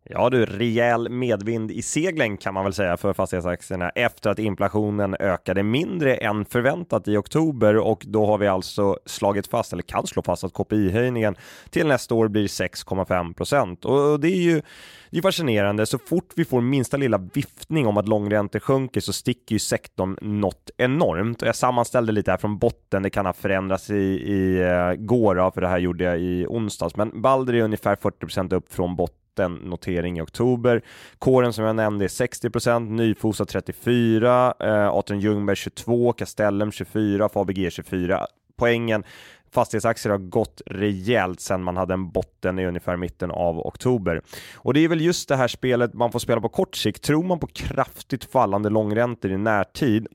Ja 0.08 0.30
du, 0.30 0.46
rejäl 0.46 1.08
medvind 1.08 1.70
i 1.70 1.82
seglen 1.82 2.36
kan 2.36 2.54
man 2.54 2.64
väl 2.64 2.72
säga 2.72 2.96
för 2.96 3.12
fastighetsaktierna 3.12 3.90
efter 3.90 4.30
att 4.30 4.38
inflationen 4.38 5.16
ökade 5.20 5.62
mindre 5.62 6.16
än 6.16 6.44
förväntat 6.44 7.08
i 7.08 7.16
oktober 7.16 7.76
och 7.76 8.04
då 8.06 8.26
har 8.26 8.38
vi 8.38 8.46
alltså 8.46 8.98
slagit 9.06 9.46
fast, 9.46 9.72
eller 9.72 9.82
kan 9.82 10.06
slå 10.06 10.22
fast 10.22 10.44
att 10.44 10.52
KPI-höjningen 10.52 11.36
till 11.70 11.86
nästa 11.86 12.14
år 12.14 12.28
blir 12.28 12.46
6,5 12.46 13.34
procent 13.34 13.84
och 13.84 14.20
det 14.20 14.28
är 14.28 14.42
ju 14.42 14.62
det 15.10 15.18
är 15.18 15.22
fascinerande. 15.22 15.86
Så 15.86 15.98
fort 15.98 16.32
vi 16.36 16.44
får 16.44 16.60
minsta 16.60 16.96
lilla 16.96 17.18
viftning 17.18 17.86
om 17.86 17.96
att 17.96 18.08
långräntor 18.08 18.58
sjunker 18.58 19.00
så 19.00 19.12
sticker 19.12 19.54
ju 19.54 19.58
sektorn 19.58 20.18
något 20.20 20.70
enormt. 20.76 21.42
Och 21.42 21.48
jag 21.48 21.56
sammanställde 21.56 22.12
lite 22.12 22.30
här 22.30 22.38
från 22.38 22.58
botten. 22.58 23.02
Det 23.02 23.10
kan 23.10 23.26
ha 23.26 23.32
förändrats 23.32 23.90
i, 23.90 23.94
i 23.94 24.60
eh, 24.62 24.92
går, 24.92 25.50
för 25.50 25.60
det 25.60 25.68
här 25.68 25.78
gjorde 25.78 26.04
jag 26.04 26.20
i 26.20 26.46
onsdags. 26.48 26.96
Men 26.96 27.22
Balder 27.22 27.54
är 27.54 27.62
ungefär 27.62 27.96
40% 27.96 28.54
upp 28.54 28.72
från 28.72 28.96
botten 28.96 29.25
en 29.38 29.54
notering 29.54 30.18
i 30.18 30.20
oktober. 30.20 30.82
Kåren 31.18 31.52
som 31.52 31.64
jag 31.64 31.76
nämnde 31.76 32.04
är 32.04 32.08
60% 32.08 32.90
Nyfosa 32.90 33.44
34, 33.44 34.54
eh, 34.60 34.88
Atrium 34.88 35.20
Ljungberg 35.20 35.56
22, 35.56 36.12
Castellum 36.12 36.72
24, 36.72 37.28
Fabg 37.28 37.72
24. 37.72 38.26
Poängen 38.56 39.04
fastighetsaktier 39.50 40.10
har 40.10 40.18
gått 40.18 40.62
rejält 40.66 41.40
sedan 41.40 41.62
man 41.62 41.76
hade 41.76 41.94
en 41.94 42.10
botten 42.10 42.58
i 42.58 42.66
ungefär 42.66 42.96
mitten 42.96 43.30
av 43.30 43.58
oktober. 43.58 44.22
Och 44.54 44.74
det 44.74 44.80
är 44.80 44.88
väl 44.88 45.00
just 45.00 45.28
det 45.28 45.36
här 45.36 45.48
spelet 45.48 45.94
man 45.94 46.12
får 46.12 46.18
spela 46.18 46.40
på 46.40 46.48
kort 46.48 46.76
sikt. 46.76 47.02
Tror 47.02 47.22
man 47.22 47.38
på 47.38 47.46
kraftigt 47.46 48.24
fallande 48.24 48.70
långräntor 48.70 49.30
i 49.30 49.36
närtid 49.36 50.06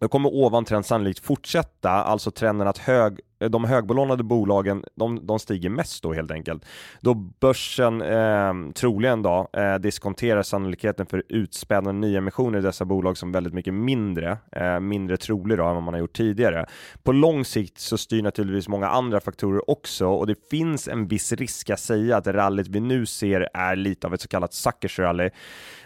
då 0.00 0.08
kommer 0.08 0.34
ovan 0.34 0.64
trend 0.64 0.86
sannolikt 0.86 1.24
fortsätta, 1.24 1.90
alltså 1.90 2.30
trenden 2.30 2.68
att 2.68 2.78
hög 2.78 3.20
Eh, 3.40 3.50
de 3.50 3.64
högbelånade 3.64 4.22
bolagen, 4.22 4.84
de, 4.94 5.26
de 5.26 5.38
stiger 5.38 5.70
mest 5.70 6.02
då 6.02 6.12
helt 6.12 6.30
enkelt. 6.30 6.64
Då 7.00 7.14
börsen 7.14 8.02
eh, 8.02 8.72
troligen 8.74 9.22
då 9.22 9.48
eh, 9.52 9.74
diskonterar 9.74 10.42
sannolikheten 10.42 11.06
för 11.06 11.22
utspädande 11.28 12.08
nyemissioner 12.08 12.58
i 12.58 12.62
dessa 12.62 12.84
bolag 12.84 13.16
som 13.16 13.32
väldigt 13.32 13.54
mycket 13.54 13.74
mindre, 13.74 14.38
eh, 14.52 14.80
mindre 14.80 15.16
trolig 15.16 15.58
då 15.58 15.64
än 15.64 15.74
vad 15.74 15.82
man 15.82 15.94
har 15.94 16.00
gjort 16.00 16.16
tidigare. 16.16 16.66
På 17.02 17.12
lång 17.12 17.44
sikt 17.44 17.78
så 17.78 17.98
styr 17.98 18.22
naturligtvis 18.22 18.68
många 18.68 18.88
andra 18.88 19.20
faktorer 19.20 19.70
också 19.70 20.06
och 20.06 20.26
det 20.26 20.48
finns 20.50 20.88
en 20.88 21.08
viss 21.08 21.32
risk 21.32 21.70
att 21.70 21.80
säga 21.80 22.16
att 22.16 22.26
rallyt 22.26 22.68
vi 22.68 22.80
nu 22.80 23.06
ser 23.06 23.48
är 23.54 23.76
lite 23.76 24.06
av 24.06 24.14
ett 24.14 24.20
så 24.20 24.28
kallat 24.28 24.52
suckers 24.52 24.98
rally. 24.98 25.30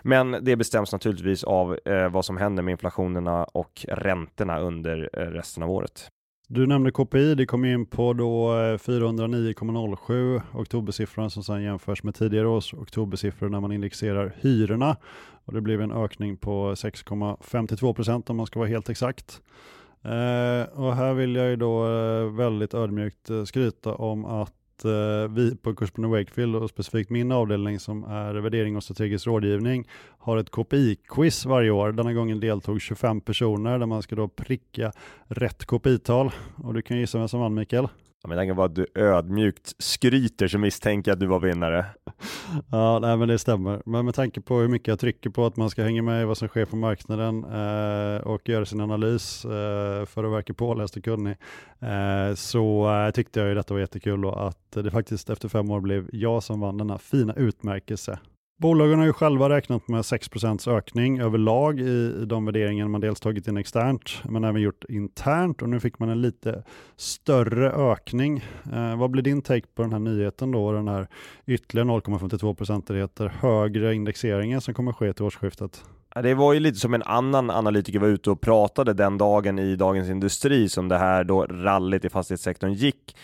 Men 0.03 0.37
det 0.43 0.57
bestäms 0.57 0.93
naturligtvis 0.93 1.45
av 1.45 1.79
eh, 1.85 2.09
vad 2.09 2.25
som 2.25 2.37
händer 2.37 2.63
med 2.63 2.73
inflationerna 2.73 3.45
och 3.45 3.87
räntorna 3.89 4.59
under 4.59 5.11
eh, 5.13 5.27
resten 5.27 5.63
av 5.63 5.71
året. 5.71 6.11
Du 6.55 6.67
nämnde 6.67 6.91
KPI, 6.91 7.35
det 7.35 7.47
kom 7.47 7.65
in 7.65 7.87
på 7.87 8.13
då 8.13 8.53
409,07 8.77 10.37
eh, 10.37 10.43
oktobersiffran 10.61 11.31
som 11.31 11.45
sedan 11.45 11.63
jämförs 11.63 12.03
med 12.03 12.15
tidigare 12.15 12.49
års 12.49 12.75
oktobersiffror 12.75 13.49
när 13.49 13.61
man 13.61 13.73
indexerar 13.73 14.35
hyrorna. 14.41 14.97
Och 15.45 15.53
det 15.53 15.61
blev 15.61 15.81
en 15.81 15.93
ökning 15.93 16.37
på 16.37 16.75
6,52 16.75 17.95
procent 17.95 18.31
om 18.31 18.37
man 18.37 18.47
ska 18.47 18.59
vara 18.59 18.69
helt 18.69 18.89
exakt. 18.89 19.43
Eh, 20.03 20.79
och 20.79 20.97
här 20.97 21.15
vill 21.15 21.37
jag 21.37 21.49
ju 21.49 21.57
då 21.57 21.87
eh, 21.87 22.25
väldigt 22.25 22.75
ödmjukt 22.75 23.31
eh, 23.31 23.45
skryta 23.45 23.95
om 23.95 24.25
att 24.25 24.55
eh, 24.85 25.29
vi 25.29 25.57
på 25.57 25.75
Kursman 25.75 26.11
Wakefield 26.11 26.57
och 26.57 26.71
specifikt 26.71 27.11
min 27.11 27.33
avdelning 27.33 27.81
som 27.81 28.05
är 28.05 28.35
värdering 28.35 28.77
och 28.77 28.83
strategisk 28.83 29.27
rådgivning 29.27 29.89
har 30.19 30.37
ett 30.37 30.51
KPI-quiz 30.51 31.47
varje 31.47 31.71
år. 31.71 31.93
Denna 31.93 32.13
gången 32.13 32.41
deltog 32.41 32.81
25 32.81 33.21
personer 33.21 33.79
där 33.79 33.87
man 33.87 34.03
ska 34.03 34.17
då 34.17 34.29
pricka 34.29 34.93
rätt 35.29 35.67
KPI-tal. 35.67 36.31
Och 36.65 36.75
du 36.75 36.83
kan 36.83 36.99
gissa 36.99 37.19
vem 37.19 37.29
som 37.29 37.41
vann 37.41 37.55
Mikael? 37.55 37.89
Ja, 38.23 38.29
med 38.29 38.39
tanke 38.39 38.55
på 38.55 38.65
att 38.65 38.75
du 38.75 38.87
ödmjukt 38.95 39.75
skryter 39.79 40.49
så 40.49 40.59
misstänker 40.59 41.11
jag 41.11 41.17
att 41.17 41.21
du 41.21 41.27
var 41.27 41.41
vinnare. 41.41 41.87
ja, 42.71 42.99
nej, 42.99 43.17
men 43.17 43.29
det 43.29 43.39
stämmer. 43.39 43.83
Men 43.87 44.05
med 44.05 44.15
tanke 44.15 44.41
på 44.41 44.59
hur 44.59 44.69
mycket 44.69 44.89
jag 44.89 44.99
trycker 44.99 45.31
på 45.31 45.47
att 45.47 45.57
man 45.57 45.71
ska 45.71 45.83
hänga 45.83 46.03
med 46.03 46.23
i 46.23 46.25
vad 46.25 46.39
som 46.39 46.49
sker 46.49 46.65
på 46.65 46.77
marknaden 46.77 47.45
eh, 47.45 48.21
och 48.23 48.49
göra 48.49 48.65
sin 48.65 48.81
analys 48.81 49.45
eh, 49.45 50.05
för 50.05 50.25
att 50.25 50.33
verka 50.33 50.55
påläst 50.55 50.97
och 50.97 51.05
kunnig, 51.05 51.37
eh, 51.81 52.35
så 52.35 52.95
eh, 52.95 53.11
tyckte 53.11 53.41
jag 53.41 53.49
ju 53.49 53.55
detta 53.55 53.75
var 53.75 53.81
jättekul 53.81 54.25
och 54.25 54.49
att 54.49 54.71
det 54.71 54.91
faktiskt 54.91 55.31
efter 55.31 55.49
fem 55.49 55.71
år 55.71 55.81
blev 55.81 56.09
jag 56.13 56.43
som 56.43 56.61
vann 56.61 56.79
denna 56.79 56.99
fina 56.99 57.35
utmärkelse. 57.35 58.19
Bolagen 58.63 58.99
har 58.99 59.07
ju 59.07 59.13
själva 59.13 59.49
räknat 59.49 59.89
med 59.89 60.01
6% 60.01 60.77
ökning 60.77 61.21
överlag 61.21 61.81
i, 61.81 62.25
de 62.27 62.45
värderingar 62.45 62.89
man 62.89 63.01
dels 63.01 63.21
tagit 63.21 63.49
in 63.49 63.57
externt 63.57 64.11
men 64.25 64.45
även 64.45 64.63
gjort 64.63 64.85
internt 64.89 65.63
och 65.63 65.69
nu 65.69 65.81
fick 65.81 65.99
man 65.99 66.09
en 66.09 66.23
lite 66.23 66.63
större 66.97 67.73
ökning. 67.73 68.45
Eh, 68.73 68.97
vad 68.97 69.11
blir 69.11 69.23
din 69.23 69.43
take 69.43 69.67
på 69.75 69.83
den 69.83 69.93
här 69.93 69.99
nyheten 69.99 70.51
då, 70.51 70.73
den 70.73 70.89
här 70.89 71.09
ytterligare 71.47 71.89
0,52 71.89 72.55
procentenheter 72.55 73.33
högre 73.41 73.95
indexeringen 73.95 74.61
som 74.61 74.75
kommer 74.75 74.93
ske 74.93 75.13
till 75.13 75.25
årsskiftet? 75.25 75.85
Det 76.23 76.35
var 76.35 76.53
ju 76.53 76.61
lite 76.61 76.79
som 76.79 76.95
en 76.95 77.03
annan 77.03 77.51
analytiker 77.51 77.99
var 77.99 78.09
ute 78.09 78.31
och 78.31 78.41
pratade 78.41 78.93
den 78.93 79.19
dagen 79.19 79.59
i 79.59 79.77
Dagens 79.77 80.09
Industri 80.09 80.69
som 80.69 80.89
det 80.89 80.99
här 80.99 81.25
då 81.25 81.47
rallyt 81.47 82.05
i 82.05 82.09
fastighetssektorn 82.09 82.73
gick 82.73 83.17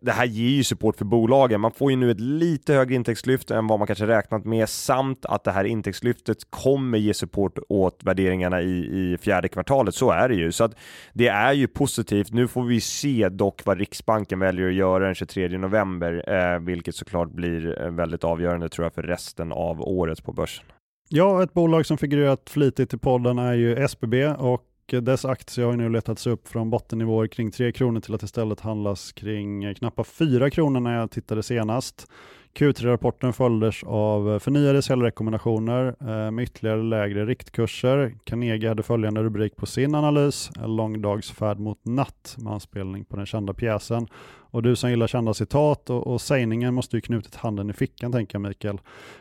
det 0.00 0.12
här 0.12 0.24
ger 0.24 0.48
ju 0.48 0.64
support 0.64 0.96
för 0.96 1.04
bolagen. 1.04 1.60
Man 1.60 1.72
får 1.72 1.90
ju 1.90 1.96
nu 1.96 2.10
ett 2.10 2.20
lite 2.20 2.74
högre 2.74 2.94
intäktslyft 2.94 3.50
än 3.50 3.66
vad 3.66 3.78
man 3.78 3.86
kanske 3.86 4.06
räknat 4.06 4.44
med 4.44 4.68
samt 4.68 5.26
att 5.26 5.44
det 5.44 5.50
här 5.50 5.64
intäktslyftet 5.64 6.50
kommer 6.50 6.98
ge 6.98 7.14
support 7.14 7.58
åt 7.68 8.00
värderingarna 8.04 8.62
i, 8.62 9.12
i 9.12 9.18
fjärde 9.20 9.48
kvartalet. 9.48 9.94
Så 9.94 10.10
är 10.10 10.28
det 10.28 10.34
ju. 10.34 10.52
Så 10.52 10.64
att 10.64 10.74
det 11.12 11.28
är 11.28 11.52
ju 11.52 11.66
positivt. 11.66 12.32
Nu 12.32 12.48
får 12.48 12.64
vi 12.64 12.80
se 12.80 13.28
dock 13.28 13.64
vad 13.64 13.78
Riksbanken 13.78 14.38
väljer 14.38 14.68
att 14.68 14.74
göra 14.74 15.04
den 15.04 15.14
23 15.14 15.58
november, 15.58 16.24
eh, 16.26 16.58
vilket 16.58 16.94
såklart 16.94 17.30
blir 17.30 17.82
eh, 17.82 17.90
väldigt 17.90 18.24
avgörande 18.24 18.68
tror 18.68 18.84
jag 18.84 18.94
för 18.94 19.02
resten 19.02 19.52
av 19.52 19.82
året 19.82 20.24
på 20.24 20.32
börsen. 20.32 20.64
Ja, 21.08 21.42
ett 21.42 21.54
bolag 21.54 21.86
som 21.86 21.98
figurerat 21.98 22.50
flitigt 22.50 22.94
i 22.94 22.98
podden 22.98 23.38
är 23.38 23.54
ju 23.54 23.74
SBB 23.74 24.26
och 24.26 24.62
Eh, 24.92 25.00
dess 25.00 25.24
aktie 25.24 25.64
har 25.64 25.76
nu 25.76 25.88
letats 25.88 26.26
upp 26.26 26.48
från 26.48 26.70
bottennivåer 26.70 27.26
kring 27.26 27.50
3 27.50 27.72
kronor 27.72 28.00
till 28.00 28.14
att 28.14 28.22
istället 28.22 28.60
handlas 28.60 29.12
kring 29.12 29.64
eh, 29.64 29.74
knappt 29.74 30.06
4 30.06 30.50
kronor 30.50 30.80
när 30.80 30.98
jag 30.98 31.10
tittade 31.10 31.42
senast. 31.42 32.06
Q3-rapporten 32.54 33.32
följdes 33.32 33.82
av 33.84 34.32
eh, 34.32 34.38
förnyade 34.38 34.82
säljrekommendationer 34.82 35.94
med 36.30 36.42
ytterligare 36.42 36.82
lägre 36.82 37.26
riktkurser. 37.26 38.14
Carnegie 38.24 38.68
hade 38.68 38.82
följande 38.82 39.22
rubrik 39.22 39.56
på 39.56 39.66
sin 39.66 39.94
analys, 39.94 40.50
en 40.60 40.76
lång 40.76 41.02
dags 41.02 41.30
färd 41.30 41.58
mot 41.58 41.84
natt 41.84 42.36
med 42.38 42.52
anspelning 42.52 43.04
på 43.04 43.16
den 43.16 43.26
kända 43.26 43.54
pjäsen. 43.54 44.06
Och 44.50 44.62
du 44.62 44.76
som 44.76 44.90
gillar 44.90 45.06
kända 45.06 45.34
citat 45.34 45.90
och, 45.90 46.06
och 46.06 46.20
sägningen 46.20 46.74
måste 46.74 46.96
ju 46.96 47.00
knutit 47.00 47.34
handen 47.34 47.70
i 47.70 47.72
fickan 47.72 48.12
tänker 48.12 48.34
jag 48.34 48.48
Mikael. 48.48 48.80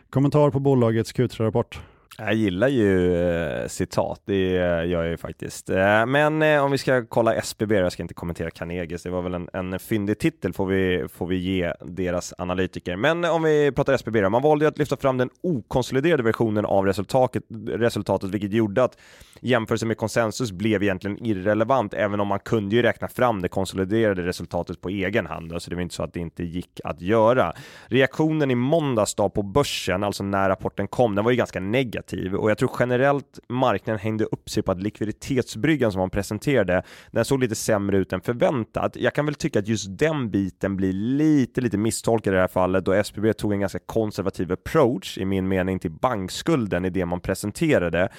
Kommentar 0.10 0.50
på 0.50 0.60
bolagets 0.60 1.14
Q3-rapport? 1.14 1.80
Jag 2.18 2.34
gillar 2.34 2.68
ju 2.68 3.16
eh, 3.16 3.68
citat, 3.68 4.22
det 4.26 4.50
gör 4.50 4.84
jag 4.84 5.08
ju 5.08 5.18
faktiskt. 5.18 5.70
Eh, 5.70 6.06
men 6.06 6.42
eh, 6.42 6.64
om 6.64 6.72
vi 6.72 6.78
ska 6.78 7.06
kolla 7.06 7.34
SBB, 7.34 7.76
jag 7.76 7.92
ska 7.92 8.04
inte 8.04 8.14
kommentera 8.14 8.52
Carnegie, 8.52 8.98
det 9.04 9.10
var 9.10 9.22
väl 9.22 9.34
en, 9.34 9.50
en 9.54 9.80
fyndig 9.80 10.20
titel 10.20 10.54
får 10.54 10.66
vi, 10.66 11.06
får 11.14 11.28
vi 11.28 11.36
ge 11.36 11.74
deras 11.82 12.34
analytiker. 12.38 12.96
Men 12.96 13.26
om 13.26 13.44
vi 13.44 13.72
pratar 13.72 13.94
SBB 13.94 14.22
då, 14.22 14.30
man 14.30 14.42
valde 14.42 14.66
ju 14.66 14.70
att 14.70 14.78
lyfta 14.78 14.98
fram 14.98 15.18
den 15.18 15.30
okonsoliderade 15.44 16.24
versionen 16.24 16.66
av 16.66 16.86
resultatet, 16.86 17.44
resultatet 17.68 18.30
vilket 18.30 18.54
gjorde 18.54 18.84
att 18.84 18.98
jämförelsen 19.42 19.88
med 19.88 19.98
konsensus 19.98 20.52
blev 20.52 20.84
egentligen 20.84 21.26
irrelevant, 21.26 21.94
även 21.94 22.20
om 22.20 22.28
man 22.28 22.40
kunde 22.40 22.76
ju 22.76 22.82
räkna 22.82 23.08
fram 23.08 23.42
det 23.42 23.50
konsoliderade 23.50 24.26
resultatet 24.26 24.82
på 24.82 24.90
egen 24.90 25.26
hand, 25.26 25.62
så 25.62 25.70
det 25.70 25.76
var 25.76 25.84
inte 25.84 25.96
så 25.96 26.04
att 26.04 26.14
det 26.14 26.20
inte 26.20 26.44
gick 26.44 26.80
att 26.84 27.02
göra. 27.02 27.54
Reaktionen 27.88 28.52
i 28.52 28.56
måndags 28.56 29.16
då 29.16 29.30
på 29.30 29.44
börsen, 29.44 30.04
alltså 30.04 30.24
när 30.24 30.50
rapporten 30.50 30.88
kom, 30.88 31.16
den 31.16 31.24
var 31.24 31.32
ju 31.32 31.38
ganska 31.38 31.60
negativ 31.60 32.03
negativ 32.04 32.36
och 32.36 32.52
jag 32.52 32.58
tror 32.58 32.72
generellt 32.80 33.40
marknaden 33.50 34.00
hängde 34.00 34.26
upp 34.26 34.50
sig 34.50 34.64
på 34.64 34.72
att 34.72 34.82
likviditetsbryggan 34.82 35.92
som 35.92 36.00
man 36.00 36.10
presenterade, 36.10 36.84
den 37.12 37.26
såg 37.26 37.40
lite 37.40 37.56
sämre 37.56 37.98
ut 37.98 38.14
än 38.14 38.22
förväntat. 38.22 38.96
Jag 38.96 39.14
kan 39.14 39.26
väl 39.26 39.36
tycka 39.36 39.60
att 39.60 39.68
just 39.68 39.98
den 39.98 40.30
biten 40.30 40.78
blir 40.78 40.94
lite, 40.94 41.62
lite 41.62 41.78
misstolkad 41.78 42.34
i 42.34 42.36
det 42.36 42.42
här 42.42 42.48
fallet 42.48 42.86
då 42.86 42.94
SBB 42.94 43.34
tog 43.34 43.54
en 43.54 43.60
ganska 43.60 43.80
konservativ 43.80 44.52
approach 44.52 45.18
i 45.18 45.26
min 45.26 45.48
mening 45.48 45.80
till 45.80 45.92
bankskulden 45.92 46.86
i 46.86 46.90
det 46.90 47.06
man 47.06 47.20
presenterade. 47.20 48.10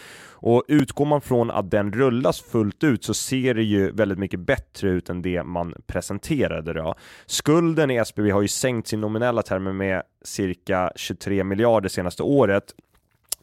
Och 0.44 0.64
utgår 0.68 1.06
man 1.06 1.20
från 1.20 1.50
att 1.50 1.70
den 1.70 1.92
rullas 1.92 2.40
fullt 2.40 2.84
ut 2.84 3.04
så 3.04 3.14
ser 3.14 3.54
det 3.54 3.62
ju 3.62 3.90
väldigt 3.90 4.18
mycket 4.18 4.40
bättre 4.40 4.90
ut 4.90 5.10
än 5.10 5.22
det 5.22 5.44
man 5.44 5.74
presenterade 5.86 6.72
då. 6.72 6.94
Skulden 7.26 7.90
i 7.90 7.96
SBB 7.96 8.30
har 8.30 8.42
ju 8.42 8.48
sänkt 8.48 8.88
sin 8.88 9.00
nominella 9.00 9.42
termer 9.42 9.72
med 9.72 10.02
cirka 10.24 10.92
23 10.96 11.44
miljarder 11.44 11.88
senaste 11.88 12.22
året 12.22 12.74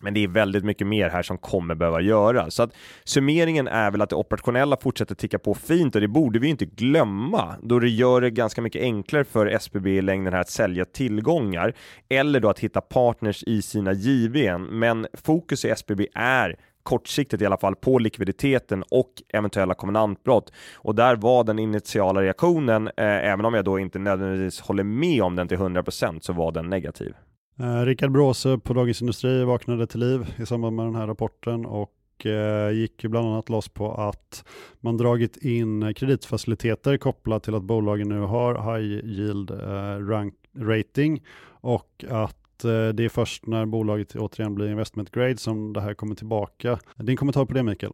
men 0.02 0.14
det 0.14 0.24
är 0.24 0.28
väldigt 0.28 0.64
mycket 0.64 0.88
mer 0.88 1.10
här 1.10 1.24
som 1.24 1.38
kommer 1.38 1.76
behöva 1.76 2.02
göras. 2.02 2.56
Så 2.56 2.64
att 2.64 2.74
summeringen 3.04 3.68
är 3.68 3.92
väl 3.92 4.02
att 4.02 4.10
det 4.10 4.16
operationella 4.16 4.78
fortsätter 4.78 5.16
ticka 5.16 5.40
på 5.40 5.54
fint 5.54 5.96
och 5.96 6.02
det 6.02 6.08
borde 6.08 6.40
vi 6.40 6.48
inte 6.48 6.66
glömma 6.66 7.56
då 7.62 7.80
det 7.80 7.90
gör 7.90 8.22
det 8.22 8.30
ganska 8.30 8.62
mycket 8.62 8.82
enklare 8.82 9.24
för 9.24 9.46
SBB 9.48 9.98
i 9.98 10.02
längden 10.02 10.34
här 10.34 10.42
att 10.42 10.50
sälja 10.50 10.86
tillgångar 10.86 11.74
eller 12.10 12.40
då 12.40 12.50
att 12.50 12.60
hitta 12.60 12.82
partners 12.82 13.44
i 13.44 13.62
sina 13.62 13.94
JVn. 13.94 14.64
Men 14.64 15.08
fokus 15.14 15.66
i 15.66 15.70
SBB 15.70 16.08
är 16.16 16.56
kortsiktigt 16.84 17.42
i 17.42 17.46
alla 17.46 17.58
fall 17.58 17.76
på 17.76 18.00
likviditeten 18.00 18.84
och 18.90 19.12
eventuella 19.34 19.74
kovenantbrott. 19.74 20.54
Och 20.76 20.96
där 20.96 21.16
var 21.16 21.44
den 21.44 21.60
initiala 21.60 22.22
reaktionen, 22.22 22.88
eh, 22.88 22.94
även 23.06 23.46
om 23.46 23.54
jag 23.54 23.66
då 23.66 23.80
inte 23.80 24.00
nödvändigtvis 24.00 24.62
håller 24.62 24.84
med 24.84 25.24
om 25.24 25.36
den 25.36 25.48
till 25.48 25.58
100% 25.58 26.24
så 26.24 26.34
var 26.34 26.52
den 26.52 26.70
negativ. 26.70 27.14
Eh, 27.60 27.86
Rickard 27.86 28.12
Bråse 28.12 28.58
på 28.58 28.74
Dagens 28.74 29.02
Industri 29.02 29.44
vaknade 29.44 29.88
till 29.88 30.00
liv 30.00 30.36
i 30.38 30.46
samband 30.46 30.76
med 30.76 30.86
den 30.86 30.96
här 30.96 31.08
rapporten 31.08 31.66
och 31.66 32.26
eh, 32.26 32.72
gick 32.72 33.04
ju 33.04 33.10
bland 33.10 33.28
annat 33.28 33.50
loss 33.50 33.70
på 33.70 33.94
att 33.94 34.46
man 34.80 34.98
dragit 34.98 35.38
in 35.38 35.94
kreditfaciliteter 35.94 36.98
kopplat 36.98 37.44
till 37.44 37.56
att 37.56 37.64
bolagen 37.64 38.10
nu 38.10 38.20
har 38.20 38.54
high 38.54 39.06
yield 39.06 39.52
eh, 39.52 40.08
rank 40.08 40.34
rating 40.58 41.24
och 41.50 42.06
att 42.10 42.38
det 42.62 43.06
är 43.06 43.10
först 43.10 43.48
när 43.48 43.66
bolaget 43.66 44.16
återigen 44.16 44.56
blir 44.56 44.70
investment 44.70 45.12
grade 45.12 45.38
som 45.38 45.74
det 45.74 45.82
här 45.82 45.94
kommer 45.94 46.16
tillbaka. 46.16 46.80
Din 46.98 47.18
kommentar 47.18 47.46
på 47.46 47.54
det 47.54 47.64
Mikael? 47.64 47.92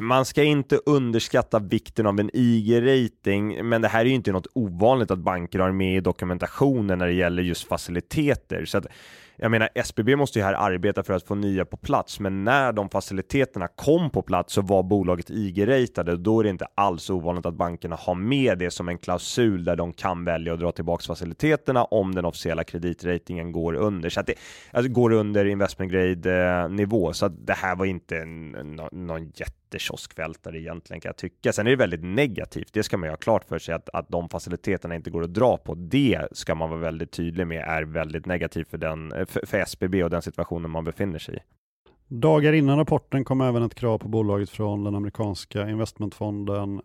Man 0.00 0.24
ska 0.24 0.42
inte 0.42 0.80
underskatta 0.86 1.58
vikten 1.58 2.06
av 2.06 2.20
en 2.20 2.30
IG-rating, 2.30 3.62
men 3.62 3.82
det 3.82 3.88
här 3.88 4.00
är 4.00 4.04
ju 4.04 4.14
inte 4.14 4.32
något 4.32 4.46
ovanligt 4.54 5.10
att 5.10 5.18
banker 5.18 5.58
har 5.58 5.72
med 5.72 5.96
i 5.96 6.00
dokumentationen 6.00 6.98
när 6.98 7.06
det 7.06 7.12
gäller 7.12 7.42
just 7.42 7.68
faciliteter. 7.68 8.64
Så 8.64 8.78
att, 8.78 8.86
jag 9.36 9.50
menar, 9.50 9.68
SBB 9.74 10.16
måste 10.16 10.38
ju 10.38 10.44
här 10.44 10.54
arbeta 10.54 11.02
för 11.02 11.14
att 11.14 11.26
få 11.26 11.34
nya 11.34 11.64
på 11.64 11.76
plats, 11.76 12.20
men 12.20 12.44
när 12.44 12.72
de 12.72 12.88
faciliteterna 12.88 13.68
kom 13.68 14.10
på 14.10 14.22
plats 14.22 14.52
så 14.52 14.62
var 14.62 14.82
bolaget 14.82 15.30
IG-ratade. 15.30 16.16
Då 16.16 16.40
är 16.40 16.44
det 16.44 16.50
inte 16.50 16.66
alls 16.74 17.10
ovanligt 17.10 17.46
att 17.46 17.54
bankerna 17.54 17.96
har 17.96 18.14
med 18.14 18.58
det 18.58 18.70
som 18.70 18.88
en 18.88 18.98
klausul 18.98 19.64
där 19.64 19.76
de 19.76 19.92
kan 19.92 20.24
välja 20.24 20.52
att 20.52 20.60
dra 20.60 20.72
tillbaka 20.72 21.02
faciliteterna 21.06 21.84
om 21.84 22.14
den 22.14 22.24
officiella 22.24 22.64
kreditratingen 22.64 23.52
går 23.52 23.74
under, 23.74 24.10
så 24.10 24.20
att 24.20 24.26
det 24.26 24.34
alltså, 24.72 24.92
går 24.92 25.12
under 25.12 25.44
investment 25.44 25.92
grade 25.92 26.62
eh, 26.62 26.68
nivå. 26.68 27.12
Så 27.12 27.26
att 27.26 27.46
det 27.46 27.54
här 27.54 27.76
var 27.76 27.86
inte 27.86 28.24
någon 28.92 29.24
jätte 29.34 29.61
jättekioskvältare 29.72 30.60
egentligen 30.60 31.00
kan 31.00 31.08
jag 31.08 31.16
tycka. 31.16 31.52
Sen 31.52 31.66
är 31.66 31.70
det 31.70 31.76
väldigt 31.76 32.04
negativt. 32.04 32.72
Det 32.72 32.82
ska 32.82 32.96
man 32.96 33.06
ju 33.06 33.10
ha 33.10 33.16
klart 33.16 33.44
för 33.44 33.58
sig 33.58 33.74
att, 33.74 33.88
att 33.92 34.08
de 34.08 34.28
faciliteterna 34.28 34.94
inte 34.94 35.10
går 35.10 35.22
att 35.24 35.34
dra 35.34 35.56
på. 35.56 35.74
Det 35.74 36.28
ska 36.32 36.54
man 36.54 36.70
vara 36.70 36.80
väldigt 36.80 37.12
tydlig 37.12 37.46
med 37.46 37.64
är 37.68 37.82
väldigt 37.82 38.26
negativt 38.26 38.68
för, 38.68 38.78
den, 38.78 39.12
eh, 39.12 39.26
för, 39.26 39.46
för 39.46 39.58
SBB 39.58 40.04
och 40.04 40.10
den 40.10 40.22
situationen 40.22 40.70
man 40.70 40.84
befinner 40.84 41.18
sig 41.18 41.34
i. 41.36 41.38
Dagar 42.08 42.52
innan 42.52 42.78
rapporten 42.78 43.24
kom 43.24 43.40
även 43.40 43.62
ett 43.62 43.74
krav 43.74 43.98
på 43.98 44.08
bolaget 44.08 44.50
från 44.50 44.84
den 44.84 44.94
amerikanska 44.94 45.68
investmentfonden 45.68 46.82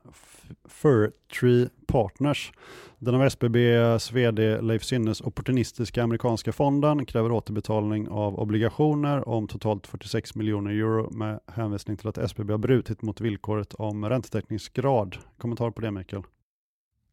Furtree 0.65 1.69
Partners. 1.88 2.51
Den 2.99 3.15
av 3.15 3.23
SBBs 3.23 4.12
VD 4.12 4.62
Leif 4.62 4.84
Sinnes 4.84 5.21
opportunistiska 5.21 6.03
amerikanska 6.03 6.51
fonden 6.51 7.06
kräver 7.06 7.32
återbetalning 7.32 8.10
av 8.10 8.39
obligationer 8.39 9.30
om 9.30 9.47
totalt 9.47 9.88
46 9.88 10.36
miljoner 10.36 10.71
euro 10.71 11.10
med 11.12 11.39
hänvisning 11.47 11.97
till 11.97 12.08
att 12.08 12.17
SBB 12.17 12.53
har 12.53 12.58
brutit 12.58 13.01
mot 13.01 13.21
villkoret 13.21 13.73
om 13.73 14.10
räntetäckningsgrad. 14.10 15.17
Kommentar 15.38 15.71
på 15.71 15.82
det 15.82 15.91
Mikael? 15.91 16.23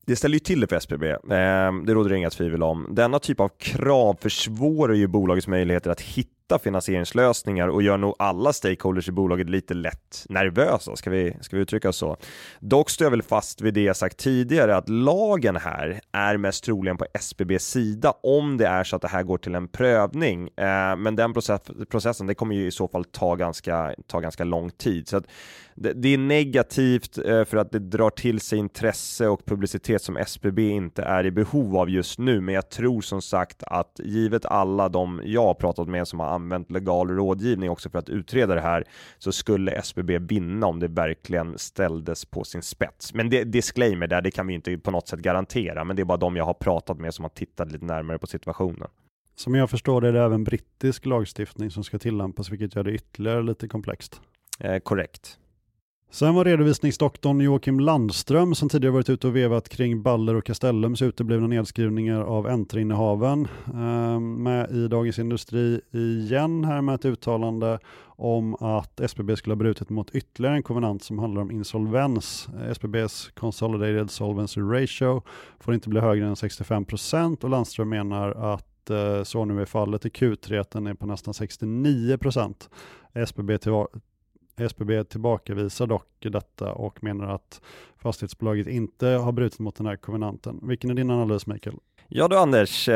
Det 0.06 0.16
ställer 0.16 0.34
ju 0.34 0.40
till 0.40 0.60
det 0.60 0.66
för 0.66 0.76
SBB, 0.76 1.04
ehm, 1.30 1.86
det 1.86 1.94
råder 1.94 2.10
det 2.10 2.16
inga 2.16 2.30
tvivel 2.30 2.62
om. 2.62 2.86
Denna 2.90 3.18
typ 3.18 3.40
av 3.40 3.48
krav 3.58 4.16
försvårar 4.20 4.94
ju 4.94 5.06
bolagets 5.06 5.48
möjligheter 5.48 5.90
att 5.90 6.00
hitta 6.00 6.33
hitta 6.44 6.58
finansieringslösningar 6.58 7.68
och 7.68 7.82
gör 7.82 7.98
nog 7.98 8.14
alla 8.18 8.52
stakeholders 8.52 9.08
i 9.08 9.12
bolaget 9.12 9.50
lite 9.50 9.74
lätt 9.74 10.26
nervösa, 10.28 10.96
ska 10.96 11.10
vi, 11.10 11.36
ska 11.40 11.56
vi 11.56 11.62
uttrycka 11.62 11.88
oss 11.88 11.96
så. 11.96 12.16
Dock 12.60 12.90
står 12.90 13.04
jag 13.04 13.10
väl 13.10 13.22
fast 13.22 13.60
vid 13.60 13.74
det 13.74 13.82
jag 13.82 13.96
sagt 13.96 14.16
tidigare, 14.16 14.76
att 14.76 14.88
lagen 14.88 15.56
här 15.56 16.00
är 16.12 16.36
mest 16.36 16.64
troligen 16.64 16.96
på 16.96 17.06
SBBs 17.14 17.64
sida 17.64 18.14
om 18.22 18.56
det 18.56 18.66
är 18.66 18.84
så 18.84 18.96
att 18.96 19.02
det 19.02 19.08
här 19.08 19.22
går 19.22 19.38
till 19.38 19.54
en 19.54 19.68
prövning. 19.68 20.48
Eh, 20.56 20.96
men 20.96 21.16
den 21.16 21.32
process, 21.32 21.60
processen, 21.90 22.26
det 22.26 22.34
kommer 22.34 22.54
ju 22.54 22.66
i 22.66 22.70
så 22.70 22.88
fall 22.88 23.04
ta 23.04 23.34
ganska, 23.34 23.94
ta 24.06 24.20
ganska 24.20 24.44
lång 24.44 24.70
tid. 24.70 25.08
Så 25.08 25.16
att 25.16 25.26
det, 25.74 25.92
det 25.92 26.08
är 26.08 26.18
negativt 26.18 27.18
eh, 27.18 27.44
för 27.44 27.56
att 27.56 27.72
det 27.72 27.78
drar 27.78 28.10
till 28.10 28.40
sig 28.40 28.58
intresse 28.58 29.28
och 29.28 29.46
publicitet 29.46 30.02
som 30.02 30.16
SBB 30.16 30.68
inte 30.68 31.02
är 31.02 31.26
i 31.26 31.30
behov 31.30 31.76
av 31.76 31.90
just 31.90 32.18
nu, 32.18 32.40
men 32.40 32.54
jag 32.54 32.70
tror 32.70 33.00
som 33.00 33.22
sagt 33.22 33.62
att 33.62 34.00
givet 34.04 34.46
alla 34.46 34.88
de 34.88 35.20
jag 35.24 35.42
har 35.42 35.54
pratat 35.54 35.88
med 35.88 36.08
som 36.08 36.20
har 36.20 36.26
använt 36.26 36.70
legal 36.70 37.10
rådgivning 37.10 37.70
också 37.70 37.90
för 37.90 37.98
att 37.98 38.08
utreda 38.08 38.54
det 38.54 38.60
här 38.60 38.84
så 39.18 39.32
skulle 39.32 39.72
SBB 39.72 40.18
vinna 40.18 40.66
om 40.66 40.80
det 40.80 40.88
verkligen 40.88 41.58
ställdes 41.58 42.24
på 42.24 42.44
sin 42.44 42.62
spets. 42.62 43.14
Men 43.14 43.30
det 43.30 43.44
disclaimer 43.44 44.06
där, 44.06 44.22
det 44.22 44.30
kan 44.30 44.46
vi 44.46 44.54
inte 44.54 44.78
på 44.78 44.90
något 44.90 45.08
sätt 45.08 45.20
garantera, 45.20 45.84
men 45.84 45.96
det 45.96 46.02
är 46.02 46.04
bara 46.04 46.18
de 46.18 46.36
jag 46.36 46.44
har 46.44 46.54
pratat 46.54 46.98
med 46.98 47.14
som 47.14 47.22
har 47.22 47.30
tittat 47.30 47.72
lite 47.72 47.84
närmare 47.84 48.18
på 48.18 48.26
situationen. 48.26 48.88
Som 49.36 49.54
jag 49.54 49.70
förstår 49.70 50.00
det 50.00 50.08
är 50.08 50.12
det 50.12 50.22
även 50.22 50.44
brittisk 50.44 51.06
lagstiftning 51.06 51.70
som 51.70 51.84
ska 51.84 51.98
tillämpas, 51.98 52.50
vilket 52.50 52.76
gör 52.76 52.84
det 52.84 52.92
ytterligare 52.92 53.42
lite 53.42 53.68
komplext. 53.68 54.20
Eh, 54.60 54.78
korrekt. 54.78 55.38
Sen 56.14 56.34
var 56.34 56.44
redovisningsdoktorn 56.44 57.40
Joakim 57.40 57.80
Landström 57.80 58.54
som 58.54 58.68
tidigare 58.68 58.92
varit 58.92 59.10
ute 59.10 59.26
och 59.26 59.36
vevat 59.36 59.68
kring 59.68 60.02
Baller 60.02 60.34
och 60.34 60.44
Castellums 60.44 61.02
uteblivna 61.02 61.46
nedskrivningar 61.46 62.20
av 62.20 62.46
Entra-innehaven 62.46 63.48
eh, 63.66 64.20
med 64.20 64.70
i 64.70 64.88
Dagens 64.88 65.18
Industri 65.18 65.80
igen 65.92 66.64
här 66.64 66.80
med 66.82 66.94
ett 66.94 67.04
uttalande 67.04 67.78
om 68.06 68.54
att 68.54 69.00
SBB 69.00 69.36
skulle 69.36 69.52
ha 69.52 69.58
brutit 69.58 69.90
mot 69.90 70.10
ytterligare 70.10 70.56
en 70.56 70.62
konvenant 70.62 71.02
som 71.02 71.18
handlar 71.18 71.42
om 71.42 71.50
insolvens. 71.50 72.48
Eh, 72.60 72.70
SBBs 72.70 73.30
Consolidated 73.34 74.10
Solvency 74.10 74.60
Ratio 74.60 75.22
får 75.60 75.74
inte 75.74 75.88
bli 75.88 76.00
högre 76.00 76.26
än 76.26 76.36
65 76.36 76.84
procent 76.84 77.44
och 77.44 77.50
Landström 77.50 77.88
menar 77.88 78.30
att 78.30 78.90
eh, 78.90 79.22
så 79.22 79.44
nu 79.44 79.60
är 79.60 79.66
fallet 79.66 80.06
i 80.06 80.08
Q3 80.08 80.60
att 80.60 80.70
den 80.70 80.86
är 80.86 80.94
på 80.94 81.06
nästan 81.06 81.34
69 81.34 82.16
procent. 82.16 82.70
SBB 83.14 83.58
SBB 84.56 85.04
tillbakavisar 85.04 85.86
dock 85.86 86.08
detta 86.20 86.72
och 86.72 87.04
menar 87.04 87.34
att 87.34 87.60
fastighetsbolaget 87.98 88.66
inte 88.66 89.06
har 89.06 89.32
brutit 89.32 89.58
mot 89.58 89.76
den 89.76 89.86
här 89.86 89.96
konvenanten. 89.96 90.60
Vilken 90.62 90.90
är 90.90 90.94
din 90.94 91.10
analys 91.10 91.46
Mikael? 91.46 91.76
Ja 92.08 92.28
du 92.28 92.38
Anders, 92.38 92.88
eh, 92.88 92.94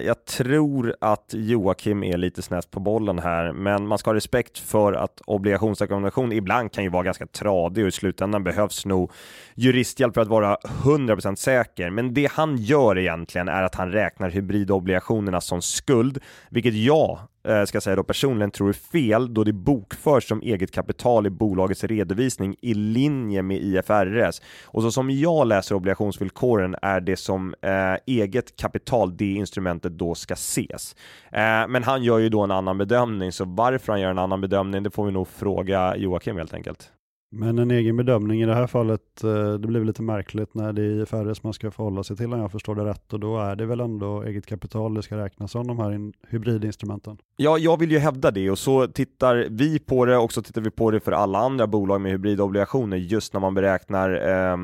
jag 0.00 0.24
tror 0.24 0.96
att 1.00 1.34
Joakim 1.34 2.04
är 2.04 2.16
lite 2.16 2.42
snett 2.42 2.70
på 2.70 2.80
bollen 2.80 3.18
här, 3.18 3.52
men 3.52 3.86
man 3.86 3.98
ska 3.98 4.10
ha 4.10 4.14
respekt 4.14 4.58
för 4.58 4.92
att 4.92 5.20
obligationsrekommendation 5.26 6.32
ibland 6.32 6.72
kan 6.72 6.84
ju 6.84 6.90
vara 6.90 7.02
ganska 7.02 7.26
tradig 7.26 7.84
och 7.84 7.88
i 7.88 7.92
slutändan 7.92 8.44
behövs 8.44 8.86
nog 8.86 9.12
juristhjälp 9.54 10.14
för 10.14 10.20
att 10.20 10.28
vara 10.28 10.56
100% 10.84 11.34
säker. 11.34 11.90
Men 11.90 12.14
det 12.14 12.30
han 12.32 12.56
gör 12.56 12.98
egentligen 12.98 13.48
är 13.48 13.62
att 13.62 13.74
han 13.74 13.92
räknar 13.92 14.30
hybridobligationerna 14.30 15.40
som 15.40 15.62
skuld, 15.62 16.18
vilket 16.50 16.74
jag 16.74 17.18
Eh, 17.48 17.64
ska 17.64 17.76
jag 17.76 17.82
säga 17.82 17.96
då 17.96 18.02
personligen 18.02 18.50
tror 18.50 18.68
är 18.68 18.72
fel 18.72 19.34
då 19.34 19.44
det 19.44 19.52
bokförs 19.52 20.28
som 20.28 20.40
eget 20.42 20.70
kapital 20.70 21.26
i 21.26 21.30
bolagets 21.30 21.84
redovisning 21.84 22.56
i 22.60 22.74
linje 22.74 23.42
med 23.42 23.56
IFRS. 23.62 24.42
Och 24.64 24.82
så 24.82 24.90
som 24.90 25.10
jag 25.10 25.46
läser 25.46 25.74
obligationsvillkoren 25.74 26.76
är 26.82 27.00
det 27.00 27.16
som 27.16 27.54
eh, 27.62 27.96
eget 28.06 28.56
kapital 28.56 29.16
det 29.16 29.32
instrumentet 29.32 29.92
då 29.92 30.14
ska 30.14 30.34
ses. 30.34 30.96
Eh, 31.32 31.68
men 31.68 31.82
han 31.82 32.02
gör 32.02 32.18
ju 32.18 32.28
då 32.28 32.40
en 32.40 32.50
annan 32.50 32.78
bedömning, 32.78 33.32
så 33.32 33.44
varför 33.44 33.92
han 33.92 34.00
gör 34.00 34.10
en 34.10 34.18
annan 34.18 34.40
bedömning, 34.40 34.82
det 34.82 34.90
får 34.90 35.06
vi 35.06 35.12
nog 35.12 35.28
fråga 35.28 35.96
Joakim 35.96 36.36
helt 36.36 36.54
enkelt. 36.54 36.90
Men 37.36 37.58
en 37.58 37.70
egen 37.70 37.96
bedömning 37.96 38.42
i 38.42 38.46
det 38.46 38.54
här 38.54 38.66
fallet, 38.66 39.24
eh, 39.24 39.52
det 39.52 39.68
blir 39.68 39.84
lite 39.84 40.02
märkligt 40.02 40.54
när 40.54 40.72
det 40.72 40.82
är 40.82 41.02
IFRS 41.02 41.42
man 41.42 41.52
ska 41.52 41.70
förhålla 41.70 42.04
sig 42.04 42.16
till 42.16 42.32
om 42.32 42.40
jag 42.40 42.52
förstår 42.52 42.74
det 42.74 42.84
rätt 42.84 43.12
och 43.12 43.20
då 43.20 43.38
är 43.38 43.56
det 43.56 43.66
väl 43.66 43.80
ändå 43.80 44.22
eget 44.22 44.46
kapital 44.46 44.94
det 44.94 45.02
ska 45.02 45.16
räknas 45.16 45.50
som 45.50 45.66
de 45.66 45.78
här 45.78 46.12
hybridinstrumenten? 46.28 47.18
Ja, 47.36 47.58
jag 47.58 47.80
vill 47.80 47.90
ju 47.90 47.98
hävda 47.98 48.30
det 48.30 48.50
och 48.50 48.58
så 48.58 48.86
tittar 48.86 49.46
vi 49.50 49.78
på 49.78 50.04
det 50.04 50.16
och 50.16 50.32
så 50.32 50.42
tittar 50.42 50.60
vi 50.60 50.70
på 50.70 50.90
det 50.90 51.00
för 51.00 51.12
alla 51.12 51.38
andra 51.38 51.66
bolag 51.66 52.00
med 52.00 52.12
hybridobligationer 52.12 52.96
just 52.96 53.32
när 53.32 53.40
man 53.40 53.54
beräknar 53.54 54.10
eh, 54.10 54.56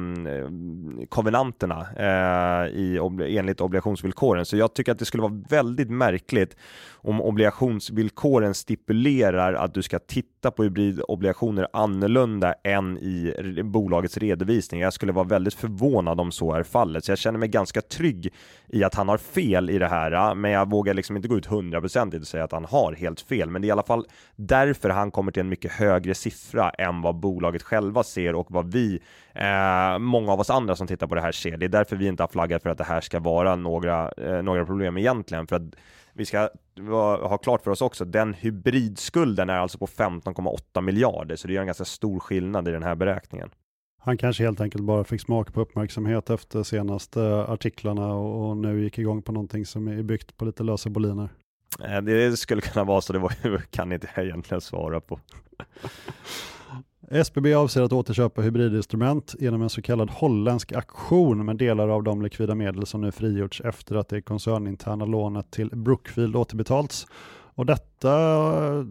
konvenanterna 1.09 1.87
eh, 1.96 2.68
i, 2.68 2.98
enligt 3.38 3.61
obligationsvillkoren. 3.61 4.46
Så 4.46 4.56
jag 4.56 4.74
tycker 4.74 4.92
att 4.92 4.98
det 4.98 5.04
skulle 5.04 5.22
vara 5.22 5.42
väldigt 5.48 5.90
märkligt 5.90 6.56
om 7.02 7.20
obligationsvillkoren 7.20 8.54
stipulerar 8.54 9.54
att 9.54 9.74
du 9.74 9.83
ska 9.83 9.98
titta 9.98 10.50
på 10.50 10.62
hybridobligationer 10.62 11.68
annorlunda 11.72 12.54
än 12.64 12.98
i 12.98 13.62
bolagets 13.64 14.18
redovisning. 14.18 14.80
Jag 14.80 14.92
skulle 14.92 15.12
vara 15.12 15.26
väldigt 15.26 15.54
förvånad 15.54 16.20
om 16.20 16.33
så 16.33 16.52
är 16.52 16.62
fallet, 16.62 17.04
så 17.04 17.11
jag 17.11 17.18
känner 17.18 17.38
mig 17.38 17.48
ganska 17.48 17.80
trygg 17.80 18.33
i 18.68 18.85
att 18.85 18.94
han 18.94 19.09
har 19.09 19.18
fel 19.18 19.70
i 19.70 19.78
det 19.78 19.88
här, 19.88 20.35
men 20.35 20.50
jag 20.50 20.70
vågar 20.70 20.94
liksom 20.94 21.16
inte 21.16 21.28
gå 21.28 21.37
ut 21.37 21.46
hundraprocentigt 21.46 22.20
och 22.22 22.28
säga 22.28 22.44
att 22.44 22.52
han 22.52 22.60
har 22.64 22.92
helt 22.92 23.20
fel. 23.20 23.51
Men 23.51 23.62
det 23.62 23.66
är 23.66 23.68
i 23.68 23.73
alla 23.73 23.83
fall 23.83 24.07
därför 24.37 24.90
han 24.90 25.11
kommer 25.11 25.33
till 25.33 25.40
en 25.40 25.49
mycket 25.49 25.73
högre 25.73 26.14
siffra 26.14 26.70
än 26.70 27.03
vad 27.03 27.14
bolaget 27.14 27.62
själva 27.62 28.03
ser 28.03 28.35
och 28.35 28.46
vad 28.51 28.73
vi, 28.73 29.01
eh, 29.35 29.99
många 29.99 30.33
av 30.33 30.40
oss 30.40 30.51
andra 30.51 30.77
som 30.77 30.87
tittar 30.87 31.07
på 31.07 31.14
det 31.14 31.20
här 31.20 31.33
ser. 31.33 31.57
Det 31.57 31.66
är 31.66 31.68
därför 31.68 31.96
vi 31.96 32.07
inte 32.07 32.23
har 32.23 32.29
flaggat 32.29 32.62
för 32.62 32.70
att 32.70 32.79
det 32.79 32.85
här 32.85 33.01
ska 33.01 33.20
vara 33.20 33.57
några, 33.57 34.12
eh, 34.12 34.42
några 34.42 34.64
problem 34.64 34.96
egentligen, 34.96 35.46
för 35.46 35.57
att 35.57 35.75
vi 36.12 36.27
ska 36.27 36.49
ha 37.23 37.38
klart 37.38 37.62
för 37.62 37.70
oss 37.70 37.83
också, 37.83 38.05
den 38.05 38.35
hybridskulden 38.35 39.51
är 39.51 39.59
alltså 39.59 39.79
på 39.79 39.87
15,8 39.87 40.81
miljarder, 40.81 41.37
så 41.37 41.49
det 41.49 41.55
gör 41.55 41.61
en 41.61 41.66
ganska 41.66 41.85
stor 41.85 42.20
skillnad 42.20 42.68
i 42.68 42.70
den 42.70 42.83
här 42.83 42.94
beräkningen. 42.94 43.51
Han 44.03 44.16
kanske 44.16 44.44
helt 44.44 44.61
enkelt 44.61 44.85
bara 44.85 45.05
fick 45.05 45.20
smak 45.20 45.53
på 45.53 45.61
uppmärksamhet 45.61 46.31
efter 46.31 46.62
senaste 46.62 47.44
artiklarna 47.49 48.14
och 48.14 48.57
nu 48.57 48.83
gick 48.83 48.99
igång 48.99 49.23
på 49.23 49.33
någonting 49.33 49.66
som 49.66 49.88
är 49.88 50.03
byggt 50.03 50.37
på 50.37 50.44
lite 50.44 50.62
lösa 50.62 50.90
boliner. 50.90 51.29
Eh, 51.78 52.02
det 52.02 52.38
skulle 52.38 52.61
kunna 52.61 52.85
vara 52.85 53.00
så, 53.00 53.12
det 53.12 53.18
var, 53.18 53.33
kan 53.70 53.92
inte 53.92 54.09
jag 54.14 54.24
egentligen 54.24 54.61
svara 54.61 55.00
på. 55.00 55.20
SBB 57.11 57.54
avser 57.54 57.83
att 57.83 57.92
återköpa 57.92 58.42
hybridinstrument 58.42 59.35
genom 59.38 59.62
en 59.62 59.70
så 59.70 59.83
kallad 59.83 60.11
holländsk 60.11 60.72
aktion 60.72 61.44
med 61.44 61.56
delar 61.56 61.88
av 61.88 62.02
de 62.02 62.22
likvida 62.22 62.54
medel 62.54 62.87
som 62.87 63.00
nu 63.00 63.12
frigjorts 63.12 63.61
efter 63.61 63.96
att 63.96 64.09
det 64.09 64.22
koncerninterna 64.22 65.04
lånet 65.04 65.50
till 65.50 65.70
Brookfield 65.72 66.37
återbetalts. 66.37 67.06
Och 67.54 67.66
detta 67.66 68.12
eh, 68.66 68.85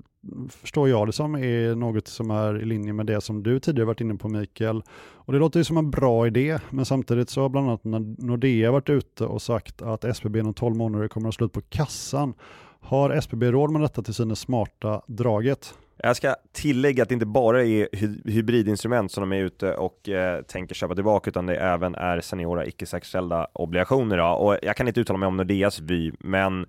förstår 0.50 0.90
jag 0.90 1.08
det 1.08 1.12
som 1.12 1.36
är 1.36 1.76
något 1.76 2.08
som 2.08 2.32
är 2.32 2.62
i 2.62 2.66
linje 2.66 2.94
med 2.94 3.06
det 3.06 3.22
som 3.22 3.44
du 3.44 3.60
tidigare 3.60 3.86
varit 3.86 4.02
inne 4.02 4.16
på 4.16 4.30
Mikael. 4.30 4.84
Och 5.14 5.34
det 5.34 5.40
låter 5.40 5.60
ju 5.60 5.64
som 5.64 5.78
en 5.78 5.92
bra 5.92 6.28
idé, 6.28 6.60
men 6.70 6.86
samtidigt 6.86 7.30
så 7.30 7.42
har 7.42 7.50
bland 7.50 7.68
annat 7.68 7.84
Nordea 8.18 8.72
varit 8.72 8.90
ute 8.90 9.26
och 9.26 9.42
sagt 9.42 9.82
att 9.82 10.04
SBB 10.04 10.40
inom 10.40 10.54
12 10.54 10.76
månader 10.76 11.08
kommer 11.08 11.30
att 11.30 11.36
slå 11.36 11.50
på 11.50 11.62
kassan. 11.62 12.34
Har 12.80 13.10
SBB 13.10 13.52
råd 13.52 13.72
med 13.72 13.82
detta 13.82 14.02
till 14.02 14.14
synes 14.14 14.40
smarta 14.40 15.02
draget? 15.08 15.74
Jag 15.98 16.16
ska 16.16 16.36
tillägga 16.52 17.04
att 17.04 17.10
det 17.10 17.14
inte 17.14 17.26
bara 17.26 17.64
är 17.64 17.88
hybridinstrument 18.30 19.12
som 19.12 19.22
de 19.30 19.38
är 19.38 19.44
ute 19.44 19.74
och 19.74 20.10
eh, 20.10 20.42
tänker 20.42 20.76
köpa 20.76 20.96
tillbaka, 20.96 21.30
utan 21.30 21.46
det 21.46 21.56
även 21.56 21.96
är 21.96 22.22
seniora 22.22 22.66
icke 22.66 22.86
säkerställda 22.86 23.48
obligationer. 23.54 24.18
Då. 24.18 24.26
Och 24.26 24.58
jag 24.62 24.76
kan 24.76 24.88
inte 24.88 25.00
uttala 25.00 25.20
mig 25.20 25.28
om 25.28 25.38
Nordeas 25.38 25.80
vy, 25.80 26.12
men 26.20 26.66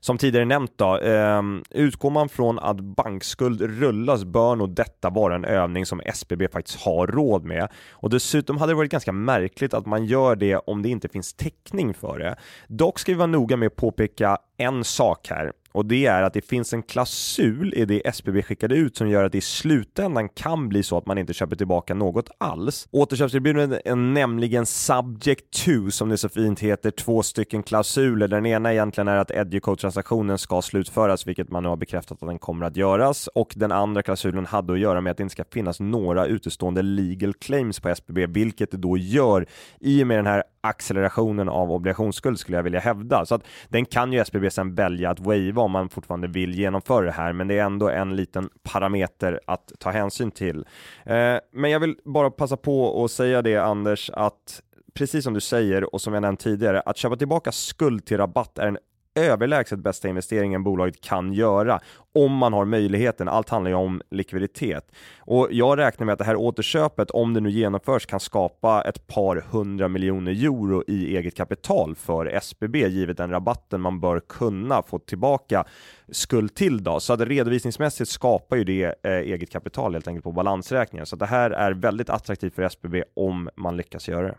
som 0.00 0.18
tidigare 0.18 0.44
nämnt 0.44 0.72
då, 0.76 0.98
eh, 0.98 1.42
utgår 1.70 2.10
man 2.10 2.28
från 2.28 2.58
att 2.58 2.80
bankskuld 2.80 3.60
rullas 3.60 4.24
bör 4.24 4.56
nog 4.56 4.74
detta 4.74 5.10
vara 5.10 5.34
en 5.34 5.44
övning 5.44 5.86
som 5.86 6.00
SBB 6.04 6.48
faktiskt 6.48 6.80
har 6.80 7.06
råd 7.06 7.44
med. 7.44 7.68
Och 7.90 8.10
dessutom 8.10 8.58
hade 8.58 8.72
det 8.72 8.76
varit 8.76 8.90
ganska 8.90 9.12
märkligt 9.12 9.74
att 9.74 9.86
man 9.86 10.04
gör 10.04 10.36
det 10.36 10.56
om 10.56 10.82
det 10.82 10.88
inte 10.88 11.08
finns 11.08 11.34
täckning 11.34 11.94
för 11.94 12.18
det. 12.18 12.36
Dock 12.68 12.98
ska 12.98 13.12
vi 13.12 13.18
vara 13.18 13.26
noga 13.26 13.56
med 13.56 13.66
att 13.66 13.76
påpeka 13.76 14.38
en 14.56 14.84
sak 14.84 15.28
här 15.30 15.52
och 15.72 15.86
det 15.86 16.06
är 16.06 16.22
att 16.22 16.32
det 16.32 16.42
finns 16.42 16.72
en 16.72 16.82
klausul 16.82 17.74
i 17.74 17.84
det 17.84 18.08
SBB 18.08 18.42
skickade 18.42 18.74
ut 18.74 18.96
som 18.96 19.08
gör 19.08 19.24
att 19.24 19.32
det 19.32 19.38
i 19.38 19.40
slutändan 19.40 20.28
kan 20.28 20.68
bli 20.68 20.82
så 20.82 20.98
att 20.98 21.06
man 21.06 21.18
inte 21.18 21.34
köper 21.34 21.56
tillbaka 21.56 21.94
något 21.94 22.30
alls. 22.38 22.88
Återköpserbjudandet 22.90 23.80
är 23.84 23.96
nämligen 23.96 24.66
subject 24.66 25.64
to, 25.64 25.90
som 25.90 26.08
det 26.08 26.18
så 26.18 26.28
fint 26.28 26.60
heter, 26.60 26.90
två 26.90 27.22
stycken 27.22 27.62
klausuler. 27.62 28.28
Den 28.28 28.46
ena 28.46 28.72
egentligen 28.72 29.08
är 29.08 29.16
att 29.16 29.30
Educode-transaktionen 29.30 30.38
ska 30.38 30.62
slutföras, 30.62 31.26
vilket 31.26 31.48
man 31.48 31.62
nu 31.62 31.68
har 31.68 31.76
bekräftat 31.76 32.22
att 32.22 32.28
den 32.28 32.38
kommer 32.38 32.66
att 32.66 32.76
göras, 32.76 33.26
och 33.26 33.52
den 33.56 33.72
andra 33.72 34.02
klausulen 34.02 34.46
hade 34.46 34.72
att 34.72 34.78
göra 34.78 35.00
med 35.00 35.10
att 35.10 35.16
det 35.16 35.22
inte 35.22 35.32
ska 35.32 35.44
finnas 35.52 35.80
några 35.80 36.26
utestående 36.26 36.82
legal 36.82 37.34
claims 37.34 37.80
på 37.80 37.88
SBB, 37.88 38.26
vilket 38.26 38.70
det 38.70 38.76
då 38.76 38.98
gör 38.98 39.46
i 39.80 40.02
och 40.02 40.06
med 40.06 40.18
den 40.18 40.26
här 40.26 40.42
accelerationen 40.60 41.48
av 41.48 41.72
obligationsskuld 41.72 42.38
skulle 42.38 42.58
jag 42.58 42.62
vilja 42.62 42.80
hävda. 42.80 43.26
Så 43.26 43.34
att 43.34 43.42
den 43.68 43.84
kan 43.84 44.12
ju 44.12 44.18
SBB 44.18 44.50
sen 44.50 44.74
välja 44.74 45.10
att 45.10 45.20
waiva 45.20 45.62
om 45.62 45.70
man 45.70 45.88
fortfarande 45.88 46.28
vill 46.28 46.54
genomföra 46.54 47.04
det 47.04 47.12
här, 47.12 47.32
men 47.32 47.48
det 47.48 47.58
är 47.58 47.64
ändå 47.64 47.88
en 47.88 48.16
liten 48.16 48.48
parameter 48.62 49.40
att 49.46 49.72
ta 49.78 49.90
hänsyn 49.90 50.30
till. 50.30 50.66
Eh, 51.04 51.36
men 51.52 51.70
jag 51.70 51.80
vill 51.80 51.96
bara 52.04 52.30
passa 52.30 52.56
på 52.56 53.04
att 53.04 53.10
säga 53.10 53.42
det 53.42 53.56
Anders, 53.56 54.10
att 54.10 54.62
precis 54.94 55.24
som 55.24 55.34
du 55.34 55.40
säger 55.40 55.94
och 55.94 56.00
som 56.00 56.14
jag 56.14 56.20
nämnt 56.20 56.40
tidigare, 56.40 56.80
att 56.80 56.96
köpa 56.96 57.16
tillbaka 57.16 57.52
skuld 57.52 58.06
till 58.06 58.16
rabatt 58.16 58.58
är 58.58 58.66
en 58.66 58.78
överlägset 59.14 59.78
bästa 59.78 60.08
investeringen 60.08 60.64
bolaget 60.64 61.00
kan 61.00 61.32
göra 61.32 61.80
om 62.14 62.32
man 62.32 62.52
har 62.52 62.64
möjligheten. 62.64 63.28
Allt 63.28 63.48
handlar 63.48 63.70
ju 63.70 63.74
om 63.74 64.02
likviditet 64.10 64.92
och 65.18 65.48
jag 65.50 65.78
räknar 65.78 66.06
med 66.06 66.12
att 66.12 66.18
det 66.18 66.24
här 66.24 66.36
återköpet, 66.36 67.10
om 67.10 67.34
det 67.34 67.40
nu 67.40 67.50
genomförs, 67.50 68.06
kan 68.06 68.20
skapa 68.20 68.82
ett 68.82 69.06
par 69.06 69.44
hundra 69.50 69.88
miljoner 69.88 70.32
euro 70.32 70.84
i 70.86 71.16
eget 71.16 71.36
kapital 71.36 71.94
för 71.94 72.26
SBB 72.26 72.76
givet 72.88 73.16
den 73.16 73.30
rabatten 73.30 73.80
man 73.80 74.00
bör 74.00 74.20
kunna 74.20 74.82
få 74.82 74.98
tillbaka 74.98 75.64
skuld 76.08 76.54
till 76.54 76.84
då. 76.84 77.00
Så 77.00 77.12
att 77.12 77.20
redovisningsmässigt 77.20 78.10
skapar 78.10 78.56
ju 78.56 78.64
det 78.64 78.94
eh, 79.02 79.12
eget 79.12 79.50
kapital 79.50 79.92
helt 79.92 80.08
enkelt 80.08 80.24
på 80.24 80.32
balansräkningen. 80.32 81.06
Så 81.06 81.16
det 81.16 81.26
här 81.26 81.50
är 81.50 81.72
väldigt 81.72 82.10
attraktivt 82.10 82.54
för 82.54 82.62
SBB 82.62 83.02
om 83.16 83.48
man 83.56 83.76
lyckas 83.76 84.08
göra 84.08 84.26
det. 84.26 84.36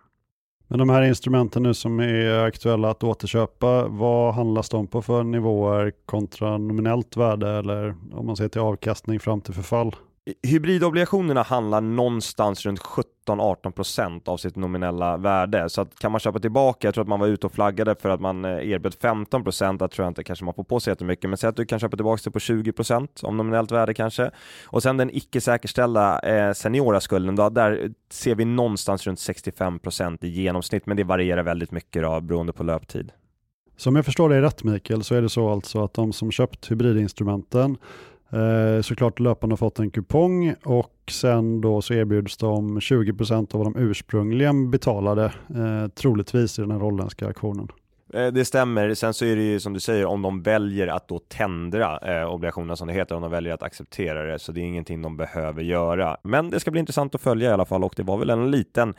Men 0.71 0.79
de 0.79 0.89
här 0.89 1.01
instrumenten 1.01 1.63
nu 1.63 1.73
som 1.73 1.99
är 1.99 2.39
aktuella 2.39 2.89
att 2.89 3.03
återköpa, 3.03 3.87
vad 3.87 4.33
handlas 4.33 4.69
de 4.69 4.87
på 4.87 5.01
för 5.01 5.23
nivåer 5.23 5.91
kontra 6.05 6.57
nominellt 6.57 7.17
värde 7.17 7.49
eller 7.49 7.95
om 8.13 8.25
man 8.25 8.37
ser 8.37 8.47
till 8.47 8.61
avkastning 8.61 9.19
fram 9.19 9.41
till 9.41 9.53
förfall? 9.53 9.95
Hybridobligationerna 10.43 11.43
handlar 11.43 11.81
någonstans 11.81 12.65
runt 12.65 12.79
17-18% 12.79 14.29
av 14.29 14.37
sitt 14.37 14.55
nominella 14.55 15.17
värde. 15.17 15.69
Så 15.69 15.81
att 15.81 15.99
kan 15.99 16.11
man 16.11 16.19
köpa 16.19 16.39
tillbaka, 16.39 16.87
jag 16.87 16.93
tror 16.93 17.01
att 17.01 17.07
man 17.07 17.19
var 17.19 17.27
ute 17.27 17.45
och 17.47 17.53
flaggade 17.53 17.95
för 17.95 18.09
att 18.09 18.21
man 18.21 18.45
eh, 18.45 18.69
erbjöd 18.69 18.93
15%, 18.93 19.77
där 19.77 19.87
tror 19.87 20.05
jag 20.05 20.11
inte 20.11 20.23
kanske 20.23 20.45
man 20.45 20.53
får 20.53 20.63
på 20.63 20.79
sig 20.79 20.91
jättemycket, 20.91 21.29
men 21.29 21.37
säg 21.37 21.49
att 21.49 21.55
du 21.55 21.65
kan 21.65 21.79
köpa 21.79 21.97
tillbaka 21.97 22.21
det 22.23 22.31
på 22.31 22.39
20% 22.39 23.25
om 23.25 23.37
nominellt 23.37 23.71
värde 23.71 23.93
kanske. 23.93 24.31
Och 24.65 24.83
sen 24.83 24.97
den 24.97 25.09
icke 25.15 25.41
säkerställda 25.41 26.19
eh, 26.19 26.53
seniora 26.53 27.01
skulden, 27.01 27.35
då, 27.35 27.49
där 27.49 27.93
ser 28.09 28.35
vi 28.35 28.45
någonstans 28.45 29.07
runt 29.07 29.19
65% 29.19 30.25
i 30.25 30.27
genomsnitt, 30.27 30.85
men 30.85 30.97
det 30.97 31.03
varierar 31.03 31.43
väldigt 31.43 31.71
mycket 31.71 32.01
då, 32.01 32.21
beroende 32.21 32.53
på 32.53 32.63
löptid. 32.63 33.11
Som 33.77 33.95
jag 33.95 34.05
förstår 34.05 34.29
dig 34.29 34.41
rätt 34.41 34.63
Mikael, 34.63 35.03
så 35.03 35.15
är 35.15 35.21
det 35.21 35.29
så 35.29 35.49
alltså 35.49 35.83
att 35.83 35.93
de 35.93 36.13
som 36.13 36.31
köpt 36.31 36.71
hybridinstrumenten 36.71 37.77
Eh, 38.33 38.81
såklart 38.81 39.19
löpande 39.19 39.57
fått 39.57 39.79
en 39.79 39.91
kupong 39.91 40.55
och 40.63 40.93
sen 41.11 41.61
då 41.61 41.81
så 41.81 41.93
erbjuds 41.93 42.37
de 42.37 42.79
20% 42.79 43.55
av 43.55 43.63
vad 43.63 43.73
de 43.73 43.79
ursprungligen 43.79 44.71
betalade, 44.71 45.25
eh, 45.55 45.87
troligtvis 45.87 46.59
i 46.59 46.61
den 46.61 46.71
här 46.71 46.79
holländska 46.79 47.27
auktionen. 47.27 47.67
Eh, 48.13 48.27
det 48.27 48.45
stämmer. 48.45 48.93
Sen 48.93 49.13
så 49.13 49.25
är 49.25 49.35
det 49.35 49.41
ju 49.41 49.59
som 49.59 49.73
du 49.73 49.79
säger 49.79 50.05
om 50.05 50.21
de 50.21 50.41
väljer 50.41 50.87
att 50.87 51.07
då 51.07 51.19
tändra 51.19 51.97
eh, 51.97 52.33
obligationerna 52.33 52.75
som 52.75 52.87
det 52.87 52.93
heter, 52.93 53.15
om 53.15 53.21
de 53.21 53.31
väljer 53.31 53.53
att 53.53 53.63
acceptera 53.63 54.23
det, 54.23 54.39
så 54.39 54.51
det 54.51 54.61
är 54.61 54.63
ingenting 54.63 55.01
de 55.01 55.17
behöver 55.17 55.63
göra. 55.63 56.17
Men 56.23 56.49
det 56.49 56.59
ska 56.59 56.71
bli 56.71 56.79
intressant 56.79 57.15
att 57.15 57.21
följa 57.21 57.49
i 57.49 57.53
alla 57.53 57.65
fall 57.65 57.83
och 57.83 57.93
det 57.97 58.03
var 58.03 58.17
väl 58.17 58.29
en 58.29 58.51
liten 58.51 58.93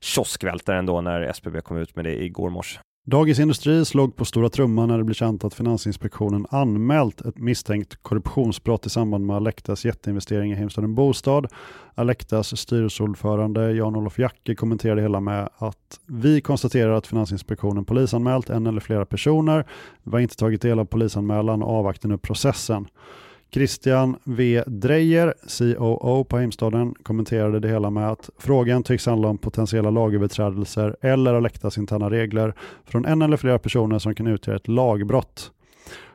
kioskvältare 0.00 0.78
ändå 0.78 1.00
när 1.00 1.20
SBB 1.20 1.60
kom 1.60 1.76
ut 1.76 1.96
med 1.96 2.04
det 2.04 2.22
igår 2.22 2.50
morse. 2.50 2.80
Dagens 3.10 3.38
Industri 3.38 3.84
slog 3.84 4.16
på 4.16 4.24
stora 4.24 4.48
trumman 4.48 4.88
när 4.88 4.98
det 4.98 5.04
blev 5.04 5.14
känt 5.14 5.44
att 5.44 5.54
Finansinspektionen 5.54 6.46
anmält 6.50 7.20
ett 7.20 7.38
misstänkt 7.38 8.02
korruptionsbrott 8.02 8.86
i 8.86 8.90
samband 8.90 9.26
med 9.26 9.36
Alectas 9.36 9.84
jätteinvestering 9.84 10.52
i 10.52 10.54
Heimstaden 10.54 10.94
Bostad. 10.94 11.46
Alectas 11.94 12.60
styrelseordförande 12.60 13.72
Jan-Olof 13.72 14.18
Jacke 14.18 14.54
kommenterade 14.54 15.02
hela 15.02 15.20
med 15.20 15.48
att 15.58 16.00
vi 16.06 16.40
konstaterar 16.40 16.92
att 16.92 17.06
Finansinspektionen 17.06 17.84
polisanmält 17.84 18.50
en 18.50 18.66
eller 18.66 18.80
flera 18.80 19.06
personer. 19.06 19.64
Vi 20.02 20.10
har 20.10 20.20
inte 20.20 20.36
tagit 20.36 20.62
del 20.62 20.78
av 20.78 20.84
polisanmälan 20.84 21.62
och 21.62 21.78
avvaktar 21.78 22.08
nu 22.08 22.18
processen. 22.18 22.86
Christian 23.50 24.16
V. 24.24 24.62
Dreyer, 24.66 25.34
COO 25.58 26.24
på 26.24 26.38
Heimstaden, 26.38 26.94
kommenterade 27.02 27.60
det 27.60 27.68
hela 27.68 27.90
med 27.90 28.10
att 28.10 28.30
frågan 28.38 28.82
tycks 28.82 29.06
handla 29.06 29.28
om 29.28 29.38
potentiella 29.38 29.90
lagöverträdelser 29.90 30.96
eller 31.00 31.34
Alectas 31.34 31.78
interna 31.78 32.10
regler 32.10 32.54
från 32.84 33.04
en 33.04 33.22
eller 33.22 33.36
flera 33.36 33.58
personer 33.58 33.98
som 33.98 34.14
kan 34.14 34.26
utgöra 34.26 34.56
ett 34.56 34.68
lagbrott. 34.68 35.52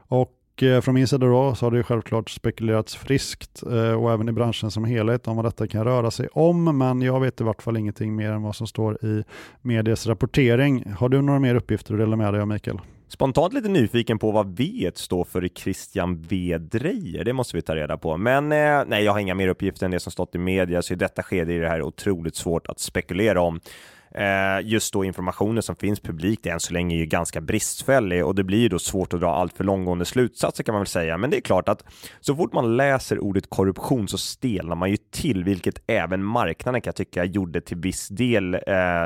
Och 0.07 0.39
och 0.53 0.83
från 0.83 0.95
min 0.95 1.07
sida 1.07 1.27
då 1.27 1.55
så 1.55 1.65
har 1.65 1.71
det 1.71 1.83
självklart 1.83 2.29
spekulerats 2.29 2.95
friskt 2.95 3.63
eh, 3.63 3.93
och 3.93 4.11
även 4.11 4.29
i 4.29 4.31
branschen 4.31 4.71
som 4.71 4.85
helhet 4.85 5.27
om 5.27 5.35
vad 5.35 5.45
detta 5.45 5.67
kan 5.67 5.83
röra 5.83 6.11
sig 6.11 6.27
om, 6.27 6.77
men 6.77 7.01
jag 7.01 7.19
vet 7.19 7.41
i 7.41 7.43
vart 7.43 7.61
fall 7.61 7.77
ingenting 7.77 8.15
mer 8.15 8.31
än 8.31 8.41
vad 8.41 8.55
som 8.55 8.67
står 8.67 9.05
i 9.05 9.23
medias 9.61 10.07
rapportering. 10.07 10.91
Har 10.97 11.09
du 11.09 11.21
några 11.21 11.39
mer 11.39 11.55
uppgifter 11.55 11.93
att 11.93 11.99
dela 11.99 12.15
med 12.15 12.33
dig 12.33 12.41
av 12.41 12.47
Mikael? 12.47 12.79
Spontant 13.07 13.53
lite 13.53 13.69
nyfiken 13.69 14.19
på 14.19 14.31
vad 14.31 14.57
V 14.57 14.91
står 14.95 15.23
för 15.23 15.45
i 15.45 15.49
Christian 15.49 16.21
V. 16.21 16.57
Drejer, 16.57 17.23
det 17.23 17.33
måste 17.33 17.57
vi 17.57 17.61
ta 17.61 17.75
reda 17.75 17.97
på. 17.97 18.17
Men 18.17 18.51
eh, 18.51 18.83
nej, 18.87 19.03
jag 19.03 19.11
har 19.11 19.19
inga 19.19 19.35
mer 19.35 19.47
uppgifter 19.47 19.85
än 19.85 19.91
det 19.91 19.99
som 19.99 20.11
stått 20.11 20.35
i 20.35 20.37
media, 20.37 20.81
så 20.81 20.93
i 20.93 20.95
detta 20.95 21.23
skede 21.23 21.53
är 21.53 21.61
det 21.61 21.69
här 21.69 21.81
otroligt 21.81 22.35
svårt 22.35 22.67
att 22.67 22.79
spekulera 22.79 23.41
om. 23.41 23.59
Eh, 24.15 24.67
just 24.67 24.93
då 24.93 25.03
informationen 25.03 25.63
som 25.63 25.75
finns 25.75 25.99
publikt 25.99 26.45
än 26.45 26.59
så 26.59 26.73
länge 26.73 26.95
är 26.95 26.99
ju 26.99 27.05
ganska 27.05 27.41
bristfällig 27.41 28.25
och 28.25 28.35
det 28.35 28.43
blir 28.43 28.59
ju 28.59 28.69
då 28.69 28.79
svårt 28.79 29.13
att 29.13 29.19
dra 29.19 29.35
allt 29.35 29.53
för 29.53 29.63
långgående 29.63 30.05
slutsatser 30.05 30.63
kan 30.63 30.73
man 30.73 30.79
väl 30.79 30.87
säga. 30.87 31.17
Men 31.17 31.29
det 31.29 31.37
är 31.37 31.41
klart 31.41 31.69
att 31.69 31.83
så 32.19 32.35
fort 32.35 32.53
man 32.53 32.77
läser 32.77 33.19
ordet 33.19 33.49
korruption 33.49 34.07
så 34.07 34.17
stelnar 34.17 34.75
man 34.75 34.91
ju 34.91 34.97
till, 35.11 35.43
vilket 35.43 35.81
även 35.87 36.23
marknaden 36.23 36.81
kan 36.81 36.89
jag 36.89 36.95
tycka 36.95 37.25
gjorde 37.25 37.61
till 37.61 37.77
viss 37.77 38.07
del 38.07 38.53
eh, 38.53 38.61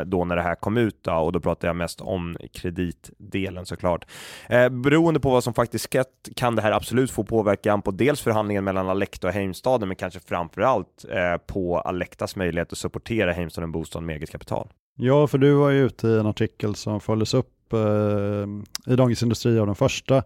då 0.06 0.26
när 0.26 0.36
det 0.36 0.42
här 0.42 0.56
kom 0.56 0.78
ut 0.78 1.04
då, 1.04 1.14
och 1.14 1.32
då 1.32 1.40
pratar 1.40 1.68
jag 1.68 1.76
mest 1.76 2.02
om 2.02 2.38
kreditdelen 2.54 3.66
såklart. 3.66 4.06
Eh, 4.50 4.70
beroende 4.70 5.20
på 5.20 5.30
vad 5.30 5.44
som 5.44 5.54
faktiskt 5.54 5.94
skett 5.94 6.30
kan 6.36 6.56
det 6.56 6.62
här 6.62 6.72
absolut 6.72 7.12
få 7.12 7.24
påverkan 7.24 7.82
på 7.82 7.92
dels 7.92 8.22
förhandlingen 8.22 8.64
mellan 8.64 8.90
Alecta 8.90 9.28
och 9.28 9.34
Heimstaden, 9.34 9.88
men 9.88 9.96
kanske 9.96 10.20
framför 10.20 10.62
allt 10.62 11.06
eh, 11.10 11.38
på 11.38 11.80
Alectas 11.80 12.36
möjlighet 12.36 12.72
att 12.72 12.78
supportera 12.78 13.32
Heimstaden 13.32 13.72
Bostad 13.72 14.04
med 14.04 14.16
eget 14.16 14.32
kapital. 14.32 14.70
Ja, 15.00 15.28
för 15.28 15.38
du 15.38 15.54
var 15.54 15.70
ju 15.70 15.86
ute 15.86 16.08
i 16.08 16.20
en 16.20 16.26
artikel 16.26 16.76
som 16.76 17.00
följdes 17.00 17.34
upp 17.34 17.74
eh, 17.74 18.94
i 18.94 18.96
Dagens 18.96 19.24
Industri 19.24 19.60
av 19.60 19.66
den 19.66 19.76
första, 19.76 20.18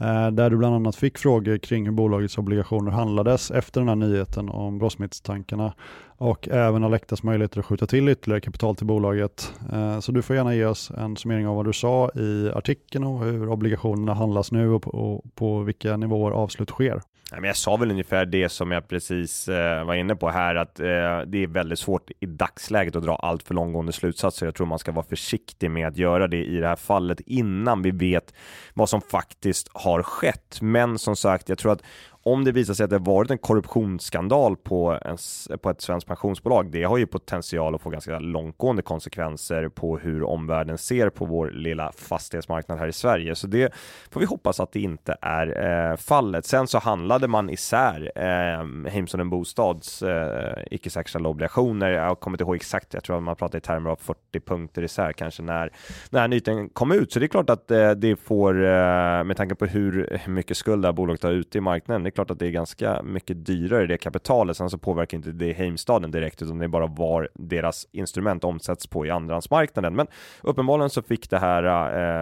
eh, 0.00 0.30
där 0.32 0.50
du 0.50 0.56
bland 0.56 0.74
annat 0.74 0.96
fick 0.96 1.18
frågor 1.18 1.58
kring 1.58 1.84
hur 1.84 1.92
bolagets 1.92 2.38
obligationer 2.38 2.90
handlades 2.90 3.50
efter 3.50 3.80
den 3.80 3.88
här 3.88 3.96
nyheten 3.96 4.48
om 4.48 4.78
brottsmisstankarna 4.78 5.74
och 6.06 6.48
även 6.48 6.84
Alectas 6.84 7.22
möjligheter 7.22 7.60
att 7.60 7.66
skjuta 7.66 7.86
till 7.86 8.08
ytterligare 8.08 8.40
kapital 8.40 8.76
till 8.76 8.86
bolaget. 8.86 9.52
Eh, 9.72 10.00
så 10.00 10.12
du 10.12 10.22
får 10.22 10.36
gärna 10.36 10.54
ge 10.54 10.64
oss 10.64 10.90
en 10.90 11.16
summering 11.16 11.46
av 11.46 11.56
vad 11.56 11.66
du 11.66 11.72
sa 11.72 12.10
i 12.14 12.50
artikeln 12.54 13.04
och 13.04 13.24
hur 13.24 13.48
obligationerna 13.48 14.14
handlas 14.14 14.52
nu 14.52 14.70
och 14.70 14.82
på, 14.82 14.90
och 14.90 15.34
på 15.34 15.58
vilka 15.60 15.96
nivåer 15.96 16.30
avslut 16.30 16.70
sker 16.70 17.00
jag 17.30 17.56
sa 17.56 17.76
väl 17.76 17.90
ungefär 17.90 18.26
det 18.26 18.48
som 18.48 18.70
jag 18.70 18.88
precis 18.88 19.48
eh, 19.48 19.84
var 19.84 19.94
inne 19.94 20.16
på 20.16 20.30
här, 20.30 20.54
att 20.54 20.80
eh, 20.80 20.86
det 21.26 21.42
är 21.42 21.46
väldigt 21.46 21.78
svårt 21.78 22.10
i 22.20 22.26
dagsläget 22.26 22.96
att 22.96 23.02
dra 23.02 23.16
allt 23.16 23.42
för 23.42 23.54
långgående 23.54 23.92
slutsatser. 23.92 24.46
Jag 24.46 24.54
tror 24.54 24.66
man 24.66 24.78
ska 24.78 24.92
vara 24.92 25.06
försiktig 25.06 25.70
med 25.70 25.88
att 25.88 25.96
göra 25.96 26.28
det 26.28 26.44
i 26.44 26.56
det 26.56 26.68
här 26.68 26.76
fallet 26.76 27.20
innan 27.20 27.82
vi 27.82 27.90
vet 27.90 28.34
vad 28.74 28.88
som 28.88 29.00
faktiskt 29.00 29.68
har 29.72 30.02
skett. 30.02 30.58
Men 30.60 30.98
som 30.98 31.16
sagt, 31.16 31.48
jag 31.48 31.58
tror 31.58 31.72
att 31.72 31.82
om 32.26 32.44
det 32.44 32.52
visar 32.52 32.74
sig 32.74 32.84
att 32.84 32.90
det 32.90 32.98
varit 32.98 33.30
en 33.30 33.38
korruptionsskandal 33.38 34.56
på, 34.56 34.98
en, 35.02 35.18
på 35.58 35.70
ett 35.70 35.80
svenskt 35.80 36.06
pensionsbolag, 36.08 36.70
det 36.70 36.84
har 36.84 36.98
ju 36.98 37.06
potential 37.06 37.74
att 37.74 37.82
få 37.82 37.90
ganska 37.90 38.18
långtgående 38.18 38.82
konsekvenser 38.82 39.68
på 39.68 39.98
hur 39.98 40.22
omvärlden 40.22 40.78
ser 40.78 41.10
på 41.10 41.24
vår 41.24 41.50
lilla 41.50 41.92
fastighetsmarknad 41.92 42.78
här 42.78 42.88
i 42.88 42.92
Sverige. 42.92 43.34
Så 43.34 43.46
det 43.46 43.74
får 44.10 44.20
vi 44.20 44.26
hoppas 44.26 44.60
att 44.60 44.72
det 44.72 44.80
inte 44.80 45.16
är 45.20 45.90
eh, 45.90 45.96
fallet. 45.96 46.46
Sen 46.46 46.66
så 46.66 46.78
handlade 46.78 47.28
man 47.28 47.50
isär 47.50 48.12
eh, 48.16 48.90
Heimson 48.90 49.30
Bostads 49.30 50.02
eh, 50.02 50.62
icke 50.70 50.90
säkerställda 50.90 51.28
obligationer. 51.28 51.90
Jag 51.90 52.20
kommer 52.20 52.34
inte 52.34 52.44
ihåg 52.44 52.56
exakt, 52.56 52.94
jag 52.94 53.04
tror 53.04 53.16
att 53.16 53.22
man 53.22 53.36
pratar 53.36 53.58
i 53.58 53.60
termer 53.60 53.90
av 53.90 53.96
40 53.96 54.40
punkter 54.40 54.82
isär 54.82 55.12
kanske 55.12 55.42
när, 55.42 55.72
när 56.10 56.28
nyheten 56.28 56.68
kom 56.68 56.92
ut. 56.92 57.12
Så 57.12 57.18
det 57.18 57.26
är 57.26 57.28
klart 57.28 57.50
att 57.50 57.70
eh, 57.70 57.90
det 57.90 58.16
får, 58.16 58.64
eh, 58.64 59.24
med 59.24 59.36
tanke 59.36 59.54
på 59.54 59.66
hur 59.66 60.20
mycket 60.26 60.56
skuld 60.56 60.82
det 60.82 60.88
här 60.88 60.92
bolaget 60.92 61.22
har 61.22 61.30
ute 61.30 61.58
i 61.58 61.60
marknaden, 61.60 62.02
klart 62.14 62.30
att 62.30 62.38
det 62.38 62.46
är 62.46 62.50
ganska 62.50 63.02
mycket 63.02 63.46
dyrare 63.46 63.86
det 63.86 63.98
kapitalet. 63.98 64.56
Sen 64.56 64.70
så 64.70 64.78
påverkar 64.78 65.16
inte 65.16 65.32
det 65.32 65.52
Heimstaden 65.52 66.10
direkt, 66.10 66.42
utan 66.42 66.58
det 66.58 66.64
är 66.64 66.68
bara 66.68 66.86
var 66.86 67.28
deras 67.34 67.86
instrument 67.92 68.44
omsätts 68.44 68.86
på 68.86 69.06
i 69.06 69.10
andrahandsmarknaden. 69.10 69.96
Men 69.96 70.06
uppenbarligen 70.42 70.90
så 70.90 71.02
fick 71.02 71.30
det 71.30 71.38
här 71.38 71.62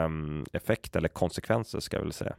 eh, 0.05 0.11
effekt 0.53 0.97
eller 0.97 1.09
konsekvenser 1.09 1.81
ska 1.81 1.97
jag 1.97 2.03
väl 2.03 2.13
säga. 2.13 2.35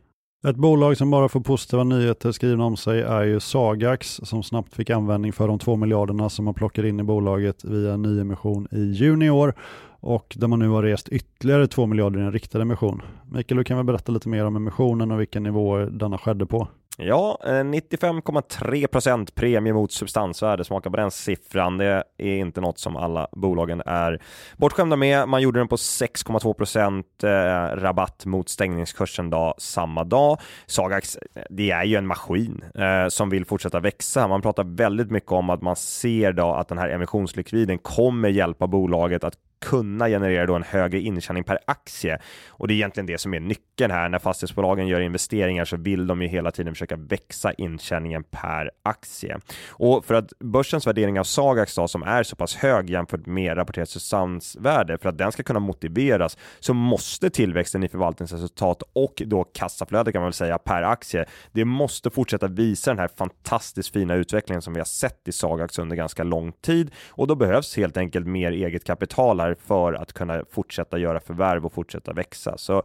Ett 0.48 0.56
bolag 0.56 0.98
som 0.98 1.12
bara 1.12 1.30
får 1.30 1.42
positiva 1.42 1.84
nyheter 1.84 2.32
skrivna 2.32 2.66
om 2.66 2.78
sig 2.78 3.02
är 3.02 3.24
ju 3.24 3.40
Sagax 3.40 4.22
som 4.24 4.44
snabbt 4.44 4.76
fick 4.76 4.90
användning 4.90 5.34
för 5.34 5.48
de 5.48 5.60
2 5.60 5.76
miljarderna 5.76 6.30
som 6.30 6.46
man 6.46 6.54
plockade 6.54 6.90
in 6.90 7.00
i 7.00 7.04
bolaget 7.04 7.64
via 7.66 7.98
nyemission 7.98 8.68
i 8.72 8.80
juni 8.80 9.26
i 9.26 9.30
år 9.30 9.54
och 10.00 10.34
där 10.38 10.48
man 10.48 10.60
nu 10.60 10.68
har 10.68 10.84
rest 10.84 11.10
ytterligare 11.10 11.68
2 11.68 11.86
miljarder 11.86 12.20
i 12.20 12.24
en 12.24 12.32
riktad 12.32 12.62
emission. 12.62 13.02
Mikael, 13.32 13.58
du 13.58 13.64
kan 13.64 13.78
väl 13.78 13.86
berätta 13.86 14.12
lite 14.12 14.30
mer 14.30 14.46
om 14.46 14.56
emissionen 14.56 15.12
och 15.12 15.20
vilka 15.20 15.40
nivåer 15.40 15.86
denna 15.86 16.18
skedde 16.18 16.46
på? 16.46 16.68
Ja, 16.98 17.40
eh, 17.46 17.64
95,3 17.64 18.88
procent 18.88 19.36
premie 19.36 19.74
mot 19.74 19.92
substansvärde. 19.92 20.64
Smaka 20.64 20.90
på 20.90 20.98
den 20.98 21.12
siffran. 21.12 21.78
Det 21.78 22.04
är 22.18 22.36
inte 22.36 22.62
något 22.62 22.80
som 22.80 22.96
alla 22.96 23.28
bolagen 23.32 23.82
är 23.86 24.22
bortskämda 24.58 24.96
med. 24.96 25.30
Man 25.30 25.42
gjorde 25.42 25.60
den 25.60 25.68
på 25.68 25.76
6,2 25.76 26.54
procent 26.54 27.24
eh, 27.24 27.30
rabatt 27.76 28.26
mot 28.26 28.50
stängningskursen 28.50 29.30
dag, 29.30 29.54
samma 29.58 30.04
dag. 30.04 30.40
Sagax, 30.66 31.18
eh, 31.36 31.44
det 31.50 31.72
är 31.72 31.84
ju 31.84 31.96
en 31.96 32.08
maskin 32.08 32.64
som 33.10 33.30
vill 33.30 33.46
fortsätta 33.46 33.80
växa. 33.80 34.28
Man 34.28 34.42
pratar 34.42 34.64
väldigt 34.64 35.12
mycket 35.12 35.32
om 35.32 35.50
att 35.50 35.62
man 35.62 35.76
ser 35.76 36.34
då 36.34 36.54
att 36.54 36.68
den 36.68 36.78
här 36.78 36.90
emissionslikviden 36.90 37.78
kommer 37.78 38.30
hjälpa 38.30 38.68
bolaget 38.68 39.24
att 39.24 39.36
kunna 39.64 40.08
generera 40.08 40.46
då 40.46 40.56
en 40.56 40.64
högre 40.64 41.00
intjäning 41.00 41.44
per 41.44 41.60
aktie. 41.68 42.20
Och 42.48 42.68
det 42.68 42.74
är 42.74 42.76
egentligen 42.76 43.08
det 43.08 43.18
som 43.18 43.34
är 43.34 43.40
nyckeln 43.40 43.92
här. 43.92 44.10
När 44.10 44.20
fastighetsbolagen 44.20 44.88
gör 44.88 45.02
investeringar 45.02 45.66
så 45.66 45.78
vill 45.78 46.08
de 46.08 46.22
ju 46.22 46.28
hela 46.28 46.52
tiden 46.52 46.76
försöka 46.84 47.16
växa 47.16 47.54
intjäningen 47.54 48.24
per 48.24 48.72
aktie. 48.84 49.40
Och 49.70 50.06
för 50.06 50.14
att 50.14 50.34
börsens 50.40 50.88
värdering 50.88 51.20
av 51.20 51.24
Sagax 51.24 51.76
då, 51.76 51.88
som 51.88 52.04
är 52.04 52.24
så 52.24 52.36
pass 52.36 52.56
hög 52.56 52.90
jämfört 52.90 53.26
med 53.26 53.58
rapporterat 53.58 53.90
substansvärde, 53.90 54.98
för 54.98 55.10
att 55.10 55.18
den 55.18 55.32
ska 55.32 55.44
kunna 55.44 55.60
motiveras 55.60 56.38
så 56.60 56.74
måste 56.74 57.30
tillväxten 57.30 57.84
i 57.84 57.88
förvaltningsresultat 57.88 58.84
och 58.94 59.22
då 59.26 59.44
kassaflöde 59.44 60.12
kan 60.12 60.22
man 60.22 60.28
väl 60.28 60.34
säga 60.34 60.58
per 60.58 60.82
aktie, 60.82 61.26
det 61.52 61.66
måste 61.66 62.10
fortsätta 62.10 62.48
visa 62.48 62.92
den 62.92 63.00
här 63.00 63.10
fantastiskt 63.18 63.94
fina 63.94 64.16
utvecklingen 64.16 64.62
som 64.62 64.74
vi 64.74 64.80
har 64.80 64.86
sett 64.86 65.28
i 65.28 65.32
Sagax 65.32 65.80
under 65.80 65.96
ganska 65.96 66.24
lång 66.24 66.52
tid 66.52 66.92
och 67.10 67.28
då 67.28 67.36
behövs 67.36 67.78
helt 67.78 67.98
enkelt 67.98 68.28
mer 68.28 68.52
eget 68.52 68.84
kapital 68.84 69.40
här 69.40 69.56
för 69.66 69.94
att 69.94 70.14
kunna 70.14 70.44
fortsätta 70.52 70.98
göra 70.98 71.20
förvärv 71.20 71.66
och 71.66 71.74
fortsätta 71.74 72.14
växa. 72.14 72.58
Så 72.58 72.78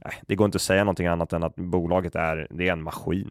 äh, 0.00 0.12
det 0.26 0.34
går 0.34 0.44
inte 0.44 0.56
att 0.56 0.62
säga 0.62 0.84
någonting 0.84 1.06
annat 1.06 1.32
än 1.32 1.42
att 1.42 1.56
bolaget 1.56 2.14
är, 2.14 2.46
det 2.50 2.68
är 2.68 2.72
en 2.72 2.82
maskin. 2.82 3.30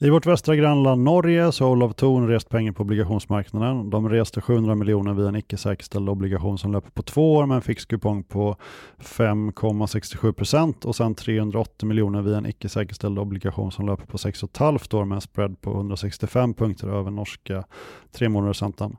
I 0.00 0.10
vårt 0.10 0.26
västra 0.26 0.56
grannland 0.56 1.02
Norge 1.04 1.52
så 1.52 1.64
har 1.64 1.70
Olof 1.70 1.94
Thon 1.94 2.28
rest 2.28 2.48
pengar 2.48 2.72
på 2.72 2.82
obligationsmarknaden. 2.82 3.90
De 3.90 4.08
reste 4.08 4.40
700 4.40 4.74
miljoner 4.74 5.14
via 5.14 5.28
en 5.28 5.36
icke 5.36 5.56
säkerställd 5.56 6.08
obligation 6.08 6.58
som 6.58 6.72
löper 6.72 6.90
på 6.90 7.02
två 7.02 7.34
år 7.34 7.46
med 7.46 7.54
en 7.54 7.62
fixkupong 7.62 8.22
på 8.22 8.56
5,67 8.98 10.32
procent 10.32 10.84
och 10.84 10.96
sen 10.96 11.14
380 11.14 11.88
miljoner 11.88 12.22
via 12.22 12.38
en 12.38 12.46
icke 12.46 12.68
säkerställd 12.68 13.18
obligation 13.18 13.72
som 13.72 13.86
löper 13.86 14.06
på 14.06 14.16
6,5 14.16 14.96
år 14.96 15.04
med 15.04 15.16
en 15.16 15.20
spread 15.20 15.60
på 15.60 15.70
165 15.70 16.54
punkter 16.54 16.88
över 16.88 17.10
norska 17.10 17.64
tremånadersräntan. 18.12 18.96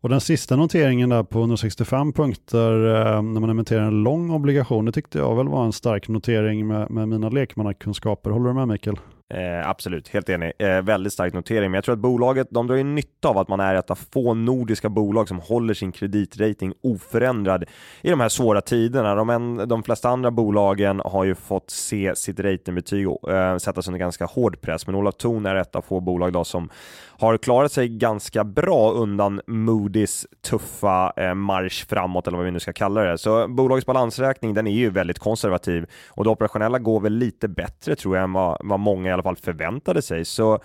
Och 0.00 0.08
den 0.08 0.20
sista 0.20 0.56
noteringen 0.56 1.08
där 1.08 1.22
på 1.22 1.38
165 1.38 2.12
punkter 2.12 2.72
eh, 2.86 3.22
när 3.22 3.40
man 3.40 3.50
emitterar 3.50 3.82
en 3.82 4.02
lång 4.02 4.30
obligation, 4.30 4.84
det 4.84 4.92
tyckte 4.92 5.18
jag 5.18 5.36
väl 5.36 5.48
var 5.48 5.64
en 5.64 5.72
stark 5.72 6.08
notering 6.08 6.66
med, 6.66 6.90
med 6.90 7.08
mina 7.08 7.28
lekmannakunskaper. 7.28 8.30
Håller 8.30 8.48
du 8.48 8.54
med 8.54 8.68
Mikael? 8.68 8.96
Eh, 9.34 9.68
absolut, 9.68 10.08
helt 10.08 10.28
enig. 10.28 10.52
Eh, 10.58 10.82
väldigt 10.82 11.12
stark 11.12 11.32
notering, 11.32 11.70
men 11.70 11.74
jag 11.74 11.84
tror 11.84 11.92
att 11.92 11.98
bolaget, 11.98 12.48
de 12.50 12.66
drar 12.66 12.76
ju 12.76 12.84
nytta 12.84 13.28
av 13.28 13.38
att 13.38 13.48
man 13.48 13.60
är 13.60 13.74
ett 13.74 13.90
av 13.90 13.98
få 14.12 14.34
nordiska 14.34 14.88
bolag 14.88 15.28
som 15.28 15.40
håller 15.40 15.74
sin 15.74 15.92
kreditrating 15.92 16.72
oförändrad 16.82 17.64
i 18.02 18.10
de 18.10 18.20
här 18.20 18.28
svåra 18.28 18.60
tiderna. 18.60 19.14
De, 19.14 19.30
en, 19.30 19.68
de 19.68 19.82
flesta 19.82 20.08
andra 20.08 20.30
bolagen 20.30 21.02
har 21.04 21.24
ju 21.24 21.34
fått 21.34 21.70
se 21.70 22.16
sitt 22.16 22.40
ratingbetyg 22.40 23.06
eh, 23.06 23.56
sättas 23.56 23.88
under 23.88 23.98
ganska 23.98 24.24
hård 24.24 24.60
press, 24.60 24.86
men 24.86 24.96
Olof 24.96 25.14
Thon 25.14 25.46
är 25.46 25.54
ett 25.54 25.76
av 25.76 25.82
få 25.82 26.00
bolag 26.00 26.32
då 26.32 26.44
som 26.44 26.70
har 27.18 27.38
klarat 27.38 27.72
sig 27.72 27.88
ganska 27.88 28.44
bra 28.44 28.92
undan 28.92 29.40
Moody's 29.46 30.26
tuffa 30.50 31.12
eh, 31.16 31.34
marsch 31.34 31.88
framåt, 31.88 32.26
eller 32.26 32.36
vad 32.36 32.44
vi 32.44 32.52
nu 32.52 32.60
ska 32.60 32.72
kalla 32.72 33.00
det. 33.00 33.18
Så 33.18 33.48
bolagets 33.48 33.86
balansräkning, 33.86 34.54
den 34.54 34.66
är 34.66 34.72
ju 34.72 34.90
väldigt 34.90 35.18
konservativ 35.18 35.86
och 36.08 36.24
det 36.24 36.30
operationella 36.30 36.78
går 36.78 37.00
väl 37.00 37.12
lite 37.12 37.48
bättre 37.48 37.96
tror 37.96 38.16
jag 38.16 38.24
än 38.24 38.32
vad, 38.32 38.58
vad 38.64 38.80
många 38.80 39.15
alla 39.16 39.22
fall 39.22 39.36
förväntade 39.36 40.02
sig. 40.02 40.24
Så 40.24 40.60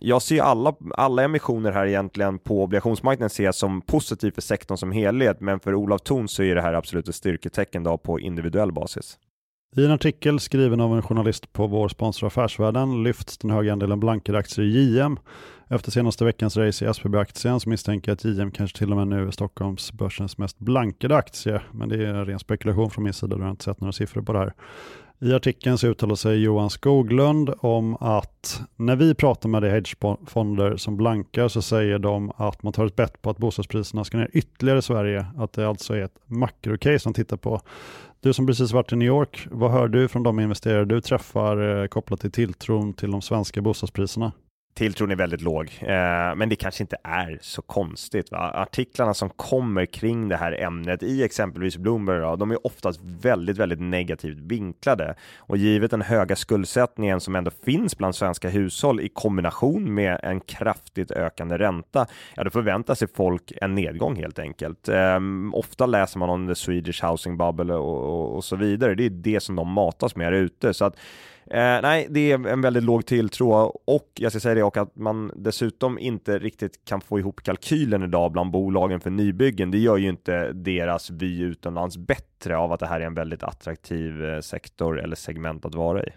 jag 0.00 0.22
ser 0.22 0.42
alla, 0.42 0.74
alla 0.94 1.22
emissioner 1.22 1.72
här 1.72 1.86
egentligen 1.86 2.38
på 2.38 2.62
obligationsmarknaden 2.62 3.30
ser 3.30 3.44
jag 3.44 3.54
som 3.54 3.80
positivt 3.80 4.34
för 4.34 4.42
sektorn 4.42 4.78
som 4.78 4.92
helhet, 4.92 5.40
men 5.40 5.60
för 5.60 5.74
Olav 5.74 5.98
Thon 5.98 6.28
så 6.28 6.42
är 6.42 6.54
det 6.54 6.62
här 6.62 6.74
absolut 6.74 7.08
ett 7.08 7.14
styrketecken 7.14 7.82
då 7.82 7.98
på 7.98 8.20
individuell 8.20 8.72
basis. 8.72 9.18
I 9.76 9.84
en 9.84 9.90
artikel 9.90 10.40
skriven 10.40 10.80
av 10.80 10.96
en 10.96 11.02
journalist 11.02 11.52
på 11.52 11.66
vår 11.66 11.88
sponsor 11.88 12.26
Affärsvärlden 12.26 13.02
lyfts 13.02 13.38
den 13.38 13.50
höga 13.50 13.72
andelen 13.72 14.00
blankade 14.00 14.38
aktier 14.38 14.64
i 14.64 14.68
JM 14.68 15.18
efter 15.68 15.90
senaste 15.90 16.24
veckans 16.24 16.56
race 16.56 16.84
i 16.84 16.88
SBB-aktien 16.88 17.60
så 17.60 17.68
misstänker 17.68 18.10
jag 18.10 18.14
att 18.14 18.24
JM 18.24 18.50
kanske 18.50 18.78
till 18.78 18.90
och 18.90 18.96
med 18.96 19.08
nu 19.08 19.26
är 19.26 19.30
Stockholmsbörsens 19.30 20.38
mest 20.38 20.58
blankade 20.58 21.16
aktie. 21.16 21.60
Men 21.72 21.88
det 21.88 21.96
är 21.96 22.14
en 22.14 22.26
ren 22.26 22.38
spekulation 22.38 22.90
från 22.90 23.04
min 23.04 23.12
sida, 23.12 23.36
du 23.36 23.42
har 23.42 23.50
inte 23.50 23.64
sett 23.64 23.80
några 23.80 23.92
siffror 23.92 24.22
på 24.22 24.32
det 24.32 24.38
här. 24.38 24.54
I 25.20 25.32
artikeln 25.32 25.78
så 25.78 25.86
uttalar 25.86 26.14
sig 26.14 26.42
Johan 26.42 26.70
Skoglund 26.70 27.50
om 27.58 27.96
att 28.00 28.62
när 28.76 28.96
vi 28.96 29.14
pratar 29.14 29.48
med 29.48 29.62
de 29.62 29.70
hedgefonder 29.70 30.76
som 30.76 30.96
blankar 30.96 31.48
så 31.48 31.62
säger 31.62 31.98
de 31.98 32.32
att 32.36 32.62
man 32.62 32.72
tar 32.72 32.86
ett 32.86 32.96
bett 32.96 33.22
på 33.22 33.30
att 33.30 33.38
bostadspriserna 33.38 34.04
ska 34.04 34.16
ner 34.16 34.30
ytterligare 34.32 34.78
i 34.78 34.82
Sverige, 34.82 35.26
att 35.36 35.52
det 35.52 35.68
alltså 35.68 35.94
är 35.94 36.02
ett 36.02 36.18
makrocase 36.26 37.08
man 37.08 37.14
tittar 37.14 37.36
på. 37.36 37.60
Du 38.20 38.32
som 38.32 38.46
precis 38.46 38.72
varit 38.72 38.92
i 38.92 38.96
New 38.96 39.08
York, 39.08 39.46
vad 39.50 39.70
hör 39.70 39.88
du 39.88 40.08
från 40.08 40.22
de 40.22 40.40
investerare 40.40 40.84
du 40.84 41.00
träffar 41.00 41.82
eh, 41.82 41.86
kopplat 41.86 42.20
till 42.20 42.32
tilltron 42.32 42.92
till 42.92 43.10
de 43.10 43.22
svenska 43.22 43.62
bostadspriserna? 43.62 44.32
Tilltron 44.74 45.10
är 45.10 45.16
väldigt 45.16 45.40
låg, 45.40 45.78
eh, 45.80 46.34
men 46.36 46.48
det 46.48 46.56
kanske 46.56 46.82
inte 46.82 46.96
är 47.02 47.38
så 47.40 47.62
konstigt. 47.62 48.30
Va? 48.30 48.52
Artiklarna 48.54 49.14
som 49.14 49.30
kommer 49.30 49.86
kring 49.86 50.28
det 50.28 50.36
här 50.36 50.52
ämnet 50.60 51.02
i 51.02 51.22
exempelvis 51.22 51.76
Bloomberg, 51.76 52.20
då, 52.20 52.36
de 52.36 52.50
är 52.50 52.66
oftast 52.66 53.00
väldigt, 53.02 53.58
väldigt 53.58 53.80
negativt 53.80 54.38
vinklade. 54.38 55.14
Och 55.38 55.56
givet 55.56 55.90
den 55.90 56.02
höga 56.02 56.36
skuldsättningen 56.36 57.20
som 57.20 57.36
ändå 57.36 57.50
finns 57.64 57.98
bland 57.98 58.14
svenska 58.14 58.48
hushåll 58.48 59.00
i 59.00 59.08
kombination 59.08 59.94
med 59.94 60.20
en 60.22 60.40
kraftigt 60.40 61.10
ökande 61.10 61.58
ränta, 61.58 62.06
ja, 62.34 62.44
då 62.44 62.50
förväntar 62.50 62.94
sig 62.94 63.08
folk 63.14 63.52
en 63.56 63.74
nedgång 63.74 64.16
helt 64.16 64.38
enkelt. 64.38 64.88
Eh, 64.88 65.20
ofta 65.52 65.86
läser 65.86 66.18
man 66.18 66.30
om 66.30 66.48
the 66.48 66.54
Swedish 66.54 67.04
housing 67.04 67.36
bubble 67.36 67.74
och, 67.74 68.02
och, 68.02 68.36
och 68.36 68.44
så 68.44 68.56
vidare. 68.56 68.94
Det 68.94 69.06
är 69.06 69.10
det 69.10 69.40
som 69.40 69.56
de 69.56 69.68
matas 69.68 70.16
med 70.16 70.26
här 70.26 70.32
ute. 70.32 70.74
Så 70.74 70.84
att 70.84 70.96
Eh, 71.46 71.80
nej, 71.82 72.06
det 72.10 72.32
är 72.32 72.46
en 72.46 72.60
väldigt 72.60 72.82
låg 72.82 73.06
tilltro 73.06 73.50
och 73.86 74.10
jag 74.14 74.32
ska 74.32 74.40
säga 74.40 74.54
det 74.54 74.62
och 74.62 74.76
att 74.76 74.96
man 74.96 75.32
dessutom 75.36 75.98
inte 75.98 76.38
riktigt 76.38 76.84
kan 76.84 77.00
få 77.00 77.18
ihop 77.18 77.42
kalkylen 77.42 78.02
idag 78.02 78.32
bland 78.32 78.50
bolagen 78.50 79.00
för 79.00 79.10
nybyggen. 79.10 79.70
Det 79.70 79.78
gör 79.78 79.96
ju 79.96 80.08
inte 80.08 80.52
deras 80.52 81.10
vy 81.10 81.42
utomlands 81.42 81.96
bättre 81.96 82.56
av 82.56 82.72
att 82.72 82.80
det 82.80 82.86
här 82.86 83.00
är 83.00 83.06
en 83.06 83.14
väldigt 83.14 83.42
attraktiv 83.42 84.24
eh, 84.24 84.40
sektor 84.40 85.00
eller 85.00 85.16
segment 85.16 85.64
att 85.64 85.74
vara 85.74 86.04
i. 86.04 86.10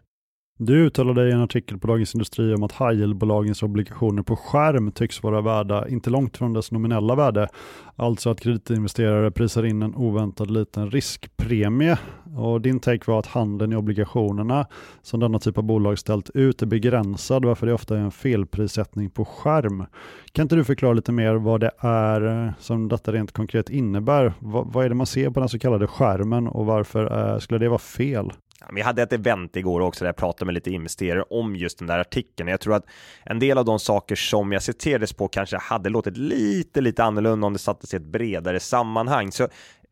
Du 0.59 0.85
uttalade 0.85 1.29
i 1.29 1.31
en 1.31 1.41
artikel 1.41 1.77
på 1.77 1.87
Dagens 1.87 2.15
Industri 2.15 2.53
om 2.53 2.63
att 2.63 2.71
high 2.71 3.13
bolagens 3.13 3.63
obligationer 3.63 4.23
på 4.23 4.35
skärm 4.35 4.91
tycks 4.91 5.23
vara 5.23 5.41
värda 5.41 5.87
inte 5.87 6.09
långt 6.09 6.37
från 6.37 6.53
dess 6.53 6.71
nominella 6.71 7.15
värde. 7.15 7.47
Alltså 7.95 8.29
att 8.29 8.39
kreditinvesterare 8.39 9.31
prisar 9.31 9.65
in 9.65 9.81
en 9.81 9.95
oväntad 9.95 10.51
liten 10.51 10.91
riskpremie. 10.91 11.97
Och 12.35 12.61
din 12.61 12.79
take 12.79 13.11
var 13.11 13.19
att 13.19 13.25
handeln 13.25 13.73
i 13.73 13.75
obligationerna 13.75 14.65
som 15.01 15.19
denna 15.19 15.39
typ 15.39 15.57
av 15.57 15.63
bolag 15.63 15.99
ställt 15.99 16.29
ut 16.29 16.61
är 16.61 16.65
begränsad 16.65 17.45
varför 17.45 17.67
det 17.67 17.73
ofta 17.73 17.97
är 17.97 18.01
en 18.01 18.11
felprissättning 18.11 19.09
på 19.09 19.25
skärm. 19.25 19.85
Kan 20.31 20.43
inte 20.43 20.55
du 20.55 20.63
förklara 20.63 20.93
lite 20.93 21.11
mer 21.11 21.35
vad 21.35 21.59
det 21.59 21.71
är 21.79 22.45
eh, 22.45 22.51
som 22.59 22.87
detta 22.87 23.11
rent 23.11 23.31
konkret 23.31 23.69
innebär? 23.69 24.33
vad, 24.39 24.73
vad 24.73 24.85
är 24.85 24.89
det 24.89 24.95
man 24.95 25.07
ser 25.07 25.29
på 25.29 25.39
den 25.39 25.49
så 25.49 25.59
kallade 25.59 25.87
skärmen 25.87 26.47
och 26.47 26.65
varför 26.65 27.33
eh, 27.33 27.39
skulle 27.39 27.59
det 27.59 27.69
vara 27.69 27.79
fel? 27.79 28.31
Vi 28.73 28.81
hade 28.81 29.03
ett 29.03 29.13
event 29.13 29.55
igår 29.55 29.81
också 29.81 30.03
där 30.03 30.07
jag 30.07 30.15
pratade 30.15 30.45
med 30.45 30.53
lite 30.53 30.71
investerare 30.71 31.23
om 31.23 31.55
just 31.55 31.77
den 31.77 31.87
där 31.87 31.99
artikeln. 31.99 32.49
Jag 32.49 32.59
tror 32.59 32.75
att 32.75 32.85
en 33.23 33.39
del 33.39 33.57
av 33.57 33.65
de 33.65 33.79
saker 33.79 34.15
som 34.15 34.51
jag 34.51 34.63
citerades 34.63 35.13
på 35.13 35.27
kanske 35.27 35.57
hade 35.57 35.89
låtit 35.89 36.17
lite, 36.17 36.81
lite 36.81 37.03
annorlunda 37.03 37.47
om 37.47 37.53
det 37.53 37.59
sattes 37.59 37.93
i 37.93 37.97
ett 37.97 38.03
bredare 38.03 38.59
sammanhang. 38.59 39.31
Så 39.31 39.47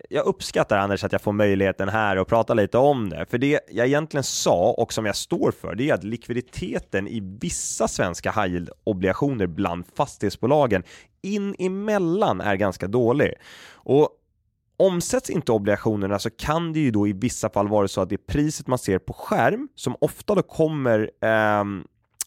jag 0.10 0.26
uppskattar 0.26 0.78
Anders 0.78 1.04
att 1.04 1.12
jag 1.12 1.22
får 1.22 1.32
möjligheten 1.32 1.90
här 1.90 2.18
att 2.18 2.28
prata 2.28 2.54
lite 2.54 2.78
om 2.78 3.10
det, 3.10 3.26
för 3.30 3.38
det 3.38 3.60
jag 3.72 3.88
egentligen 3.88 4.24
sa 4.24 4.76
och 4.78 4.94
som 4.94 5.06
jag 5.06 5.16
står 5.16 5.52
för, 5.52 5.76
det 5.76 5.90
är 5.90 5.94
att 5.94 6.04
likviditeten 6.04 7.08
i 7.08 7.38
vissa 7.42 7.88
svenska 7.88 8.32
high 8.32 8.64
obligationer 8.84 9.48
bland 9.48 9.86
fastighetsbolagen 9.96 10.84
in 11.22 11.56
emellan 11.60 12.42
är 12.42 12.56
ganska 12.56 12.88
dålig. 12.88 13.34
Och 13.74 14.10
Omsätts 14.78 15.30
inte 15.30 15.52
obligationerna 15.52 16.20
så 16.20 16.30
kan 16.30 16.74
det 16.74 16.80
ju 16.80 16.92
då 16.92 17.08
i 17.08 17.14
vissa 17.14 17.50
fall 17.50 17.68
vara 17.68 17.88
så 17.88 18.02
att 18.02 18.10
det 18.10 18.16
är 18.16 18.34
priset 18.34 18.68
man 18.68 18.80
ser 18.80 19.00
på 19.00 19.14
skärm 19.14 19.68
som 19.76 19.96
ofta 20.02 20.36
då 20.36 20.42
kommer 20.42 21.12
eh, 21.22 21.64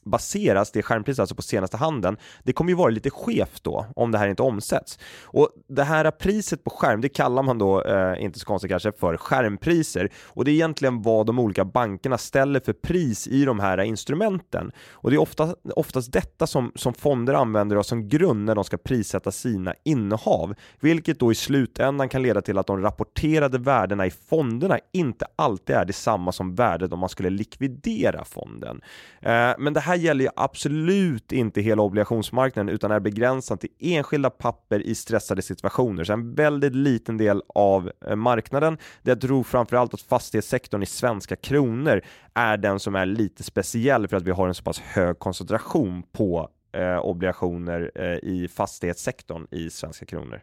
baseras, 0.09 0.71
det 0.71 0.83
skärmpriset 0.83 1.21
alltså 1.21 1.35
på 1.35 1.43
senaste 1.43 1.77
handeln, 1.77 2.17
det 2.43 2.53
kommer 2.53 2.71
ju 2.71 2.77
vara 2.77 2.91
lite 2.91 3.11
skevt 3.11 3.65
då 3.65 3.87
om 3.97 4.13
det 4.13 4.19
här 4.19 4.29
inte 4.29 4.43
omsätts. 4.43 4.99
Och 5.23 5.49
det 5.69 5.85
här 5.85 6.11
priset 6.11 6.65
på 6.65 6.71
skärm, 6.71 7.01
det 7.01 7.09
kallar 7.09 7.43
man 7.43 7.59
då, 7.59 7.83
eh, 7.83 8.25
inte 8.25 8.39
så 8.39 8.47
konstigt 8.47 8.71
kanske, 8.71 8.93
för 8.93 9.17
skärmpriser. 9.17 10.11
Och 10.27 10.45
det 10.45 10.51
är 10.51 10.53
egentligen 10.53 11.03
vad 11.03 11.27
de 11.27 11.39
olika 11.39 11.65
bankerna 11.65 12.19
ställer 12.19 12.61
för 12.61 12.73
pris 12.73 13.27
i 13.27 13.45
de 13.45 13.61
här 13.61 13.79
instrumenten. 13.81 14.73
Och 14.93 15.11
det 15.11 15.17
är 15.17 15.21
ofta, 15.21 15.55
oftast 15.77 16.13
detta 16.13 16.47
som, 16.47 16.73
som 16.75 16.95
fonder 16.95 17.35
använder 17.35 17.83
som 17.89 18.09
grund 18.09 18.45
när 18.45 18.55
de 18.55 18.65
ska 18.65 18.77
prissätta 18.77 19.33
sina 19.33 19.75
innehav, 19.85 20.55
vilket 20.81 21.21
då 21.21 21.33
i 21.33 21.35
slutändan 21.35 22.09
kan 22.09 22.23
leda 22.23 22.41
till 22.41 22.59
att 22.59 22.67
de 22.67 22.83
rapporterade 22.83 23.59
värdena 23.59 24.07
i 24.07 24.11
fonderna 24.11 24.79
inte 24.93 25.27
alltid 25.37 25.77
är 25.77 25.85
detsamma 25.85 26.33
som 26.33 26.55
värdet 26.55 26.93
om 26.93 26.99
man 26.99 27.09
skulle 27.09 27.31
likvidera 27.31 28.25
fonden. 28.25 28.81
Eh, 29.21 29.53
men 29.59 29.73
det 29.73 29.81
här 29.81 29.97
gäller 29.99 30.25
ju 30.25 30.31
absolut 30.37 31.33
inte 31.33 31.61
hela 31.61 31.83
obligationsmarknaden 31.83 32.69
utan 32.75 32.91
är 32.91 33.01
begränsat 33.01 33.61
till 33.61 33.71
enskilda 33.79 34.31
papper 34.31 34.81
i 34.81 34.95
stressade 34.95 35.43
situationer. 35.43 36.05
Så 36.05 36.13
en 36.13 36.35
väldigt 36.35 36.75
liten 36.75 37.17
del 37.17 37.43
av 37.55 37.93
eh, 38.07 38.17
marknaden. 38.17 38.79
Det 39.03 39.11
jag 39.11 39.21
tror 39.21 39.45
framförallt 39.45 39.95
att 39.95 40.01
fastighetssektorn 40.01 40.83
i 40.83 40.87
svenska 40.87 41.37
kronor 41.37 42.03
är 42.35 42.57
den 42.57 42.81
som 42.81 42.95
är 42.95 43.07
lite 43.07 43.43
speciell 43.43 44.09
för 44.09 44.17
att 44.17 44.23
vi 44.23 44.31
har 44.31 44.49
en 44.49 44.55
så 44.55 44.63
pass 44.63 44.79
hög 44.79 45.19
koncentration 45.19 46.03
på 46.13 46.49
eh, 46.73 46.99
obligationer 46.99 47.91
eh, 47.95 48.31
i 48.31 48.49
fastighetssektorn 48.55 49.47
i 49.51 49.71
svenska 49.71 50.07
kronor. 50.07 50.43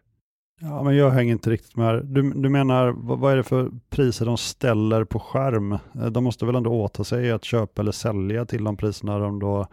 Ja, 0.62 0.84
men 0.84 0.96
jag 0.96 1.12
hänger 1.12 1.32
inte 1.32 1.50
riktigt 1.50 1.76
med. 1.76 2.06
Du, 2.06 2.34
du 2.34 2.50
menar, 2.50 2.88
vad, 2.88 3.20
vad, 3.20 3.34
är 3.34 3.38
det 3.38 3.44
för 3.44 3.72
priser 3.90 4.26
de 4.26 4.38
ställer 4.38 5.04
på 5.04 5.20
skärm? 5.20 5.72
Eh, 5.72 6.06
de 6.06 6.24
måste 6.24 6.46
väl 6.46 6.56
ändå 6.56 6.72
åta 6.72 7.04
sig 7.04 7.32
att 7.32 7.44
köpa 7.44 7.82
eller 7.82 7.92
sälja 7.92 8.46
till 8.46 8.64
de 8.64 8.78
priserna 8.78 9.20
de 9.20 9.40
då 9.40 9.68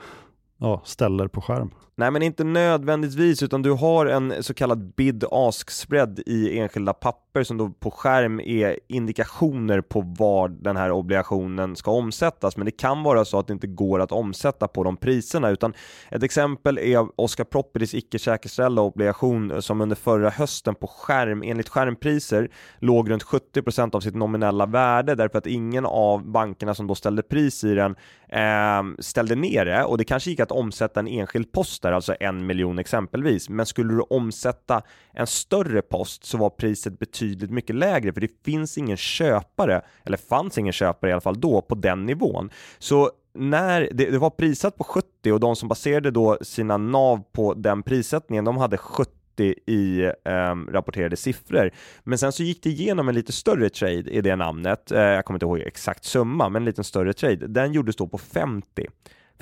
ja, 0.59 0.83
ställer 0.85 1.28
på 1.28 1.41
skärm? 1.41 1.70
Nej, 2.03 2.11
men 2.11 2.22
inte 2.22 2.44
nödvändigtvis, 2.44 3.42
utan 3.42 3.62
du 3.62 3.70
har 3.70 4.07
en 4.07 4.42
så 4.42 4.55
kallad 4.55 4.92
bid-ask 4.96 5.70
spread 5.70 6.20
i 6.26 6.59
enskilda 6.59 6.92
papper 6.92 7.44
som 7.44 7.59
då 7.59 7.70
på 7.70 7.90
skärm 7.90 8.40
är 8.40 8.78
indikationer 8.88 9.80
på 9.80 10.00
var 10.00 10.48
den 10.48 10.76
här 10.76 10.90
obligationen 10.90 11.76
ska 11.76 11.90
omsättas. 11.90 12.57
Men 12.57 12.64
det 12.64 12.70
kan 12.70 13.03
vara 13.03 13.24
så 13.24 13.38
att 13.38 13.46
det 13.46 13.53
inte 13.53 13.66
går 13.66 14.00
att 14.00 14.12
omsätta 14.12 14.68
på 14.68 14.84
de 14.84 14.96
priserna, 14.96 15.50
utan 15.50 15.74
ett 16.11 16.22
exempel 16.22 16.78
är 16.78 17.20
Oscar 17.20 17.44
Properties 17.44 17.94
icke 17.94 18.18
säkerställda 18.18 18.82
obligation 18.82 19.62
som 19.62 19.80
under 19.80 19.96
förra 19.96 20.30
hösten 20.30 20.74
på 20.74 20.86
skärm, 20.86 21.42
enligt 21.42 21.68
skärmpriser, 21.68 22.50
låg 22.78 23.11
runt 23.11 23.24
70% 23.24 23.96
av 23.96 24.00
sitt 24.00 24.14
nominella 24.14 24.66
värde 24.66 25.14
därför 25.14 25.38
att 25.38 25.46
ingen 25.46 25.86
av 25.86 26.30
bankerna 26.30 26.74
som 26.74 26.86
då 26.86 26.94
ställde 26.94 27.22
pris 27.22 27.64
i 27.64 27.74
den 27.74 27.96
eh, 28.28 28.82
ställde 28.98 29.34
ner 29.34 29.64
det 29.64 29.84
och 29.84 29.98
det 29.98 30.05
kanske 30.05 30.30
gick 30.30 30.40
att 30.40 30.53
omsätta 30.53 31.00
en 31.00 31.09
enskild 31.09 31.53
post 31.53 31.82
där, 31.82 31.91
alltså 31.93 32.16
en 32.20 32.47
miljon 32.47 32.78
exempelvis. 32.78 33.49
Men 33.49 33.66
skulle 33.66 33.95
du 33.95 34.01
omsätta 34.01 34.82
en 35.12 35.26
större 35.26 35.82
post 35.82 36.24
så 36.24 36.38
var 36.38 36.51
priset 36.51 36.99
betydligt 36.99 37.51
mycket 37.51 37.76
lägre 37.76 38.12
för 38.12 38.20
det 38.20 38.43
finns 38.45 38.78
ingen 38.78 38.97
köpare, 38.97 39.82
eller 40.05 40.16
fanns 40.16 40.59
ingen 40.59 40.72
köpare 40.72 41.11
i 41.11 41.12
alla 41.12 41.20
fall 41.20 41.40
då, 41.40 41.61
på 41.61 41.74
den 41.74 42.07
nivån. 42.07 42.51
Så 42.78 43.11
när 43.34 43.88
det, 43.93 44.11
det 44.11 44.18
var 44.18 44.30
prissatt 44.30 44.76
på 44.76 44.84
70 44.84 45.32
och 45.32 45.40
de 45.40 45.57
som 45.57 45.68
baserade 45.68 46.11
då 46.11 46.38
sina 46.43 46.76
NAV 46.76 47.22
på 47.32 47.55
den 47.55 47.82
prissättningen, 47.82 48.45
de 48.45 48.57
hade 48.57 48.76
70 48.76 49.12
i 49.66 50.03
eh, 50.24 50.55
rapporterade 50.72 51.16
siffror. 51.16 51.70
Men 52.03 52.18
sen 52.18 52.32
så 52.32 52.43
gick 52.43 52.62
det 52.62 52.70
igenom 52.70 53.09
en 53.09 53.14
lite 53.14 53.32
större 53.32 53.68
trade 53.68 54.11
i 54.11 54.20
det 54.20 54.36
namnet. 54.36 54.93
Eh, 54.93 55.01
jag 55.01 55.24
kommer 55.24 55.36
inte 55.36 55.47
ihåg 55.47 55.61
exakt 55.61 56.05
summa, 56.05 56.49
men 56.49 56.62
en 56.62 56.66
liten 56.66 56.84
större 56.84 57.12
trade. 57.12 57.47
Den 57.47 57.72
gjordes 57.72 57.97
då 57.97 58.07
på 58.07 58.18
50. 58.18 58.86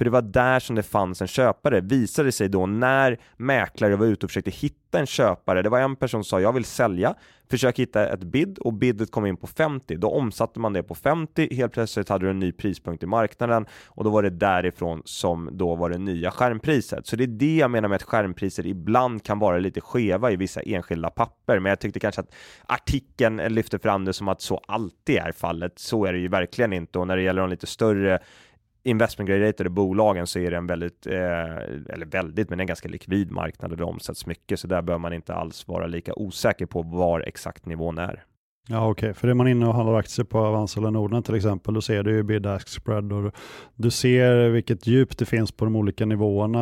För 0.00 0.04
det 0.04 0.10
var 0.10 0.22
där 0.22 0.60
som 0.60 0.76
det 0.76 0.82
fanns 0.82 1.22
en 1.22 1.28
köpare. 1.28 1.80
Visade 1.80 2.32
sig 2.32 2.48
då 2.48 2.66
när 2.66 3.18
mäklare 3.36 3.96
var 3.96 4.06
ute 4.06 4.26
och 4.26 4.30
försökte 4.30 4.50
hitta 4.50 4.98
en 4.98 5.06
köpare. 5.06 5.62
Det 5.62 5.68
var 5.68 5.80
en 5.80 5.96
person 5.96 6.24
som 6.24 6.28
sa 6.28 6.40
jag 6.40 6.52
vill 6.52 6.64
sälja, 6.64 7.14
försök 7.50 7.78
hitta 7.78 8.08
ett 8.08 8.20
bid 8.20 8.58
och 8.58 8.72
bidet 8.72 9.10
kom 9.10 9.26
in 9.26 9.36
på 9.36 9.46
50. 9.46 9.96
Då 9.96 10.10
omsatte 10.10 10.60
man 10.60 10.72
det 10.72 10.82
på 10.82 10.94
50. 10.94 11.54
Helt 11.54 11.72
plötsligt 11.72 12.08
hade 12.08 12.26
du 12.26 12.30
en 12.30 12.38
ny 12.38 12.52
prispunkt 12.52 13.02
i 13.02 13.06
marknaden 13.06 13.66
och 13.86 14.04
då 14.04 14.10
var 14.10 14.22
det 14.22 14.30
därifrån 14.30 15.02
som 15.04 15.48
då 15.52 15.74
var 15.74 15.90
det 15.90 15.98
nya 15.98 16.30
skärmpriset. 16.30 17.06
Så 17.06 17.16
det 17.16 17.24
är 17.24 17.28
det 17.28 17.56
jag 17.56 17.70
menar 17.70 17.88
med 17.88 17.96
att 17.96 18.02
skärmpriser 18.02 18.66
ibland 18.66 19.24
kan 19.24 19.38
vara 19.38 19.58
lite 19.58 19.80
skeva 19.80 20.30
i 20.30 20.36
vissa 20.36 20.60
enskilda 20.60 21.10
papper. 21.10 21.58
Men 21.58 21.70
jag 21.70 21.80
tyckte 21.80 22.00
kanske 22.00 22.20
att 22.20 22.34
artikeln 22.66 23.36
lyfter 23.36 23.78
fram 23.78 24.04
det 24.04 24.12
som 24.12 24.28
att 24.28 24.40
så 24.40 24.60
alltid 24.68 25.16
är 25.16 25.32
fallet. 25.32 25.78
Så 25.78 26.04
är 26.04 26.12
det 26.12 26.18
ju 26.18 26.28
verkligen 26.28 26.72
inte 26.72 26.98
och 26.98 27.06
när 27.06 27.16
det 27.16 27.22
gäller 27.22 27.40
de 27.40 27.50
lite 27.50 27.66
större 27.66 28.18
investment 28.82 29.28
grade 29.30 29.70
bolagen 29.70 30.26
så 30.26 30.38
är 30.38 30.50
det 30.50 30.56
en 30.56 30.66
väldigt, 30.66 31.06
eh, 31.06 31.56
eller 31.88 32.06
väldigt, 32.06 32.50
men 32.50 32.60
en 32.60 32.66
ganska 32.66 32.88
likvid 32.88 33.30
marknad 33.30 33.70
där 33.70 33.76
det 33.76 33.84
omsätts 33.84 34.26
mycket, 34.26 34.60
så 34.60 34.66
där 34.66 34.82
bör 34.82 34.98
man 34.98 35.12
inte 35.12 35.34
alls 35.34 35.68
vara 35.68 35.86
lika 35.86 36.14
osäker 36.14 36.66
på 36.66 36.82
var 36.82 37.20
exakt 37.20 37.66
nivån 37.66 37.98
är. 37.98 38.24
Ja 38.72 38.88
okej, 38.88 38.90
okay. 38.90 39.14
för 39.14 39.28
är 39.28 39.34
man 39.34 39.48
inne 39.48 39.66
och 39.66 39.74
handlar 39.74 39.98
aktier 39.98 40.24
på 40.24 40.38
Avanza 40.38 40.80
eller 40.80 40.90
Norden 40.90 41.22
till 41.22 41.34
exempel, 41.34 41.74
då 41.74 41.80
ser 41.80 42.02
du 42.02 42.12
ju 42.12 42.22
bid-ask 42.22 42.68
spread 42.68 43.12
och 43.12 43.34
du 43.76 43.90
ser 43.90 44.48
vilket 44.48 44.86
djup 44.86 45.18
det 45.18 45.24
finns 45.24 45.52
på 45.52 45.64
de 45.64 45.76
olika 45.76 46.06
nivåerna 46.06 46.60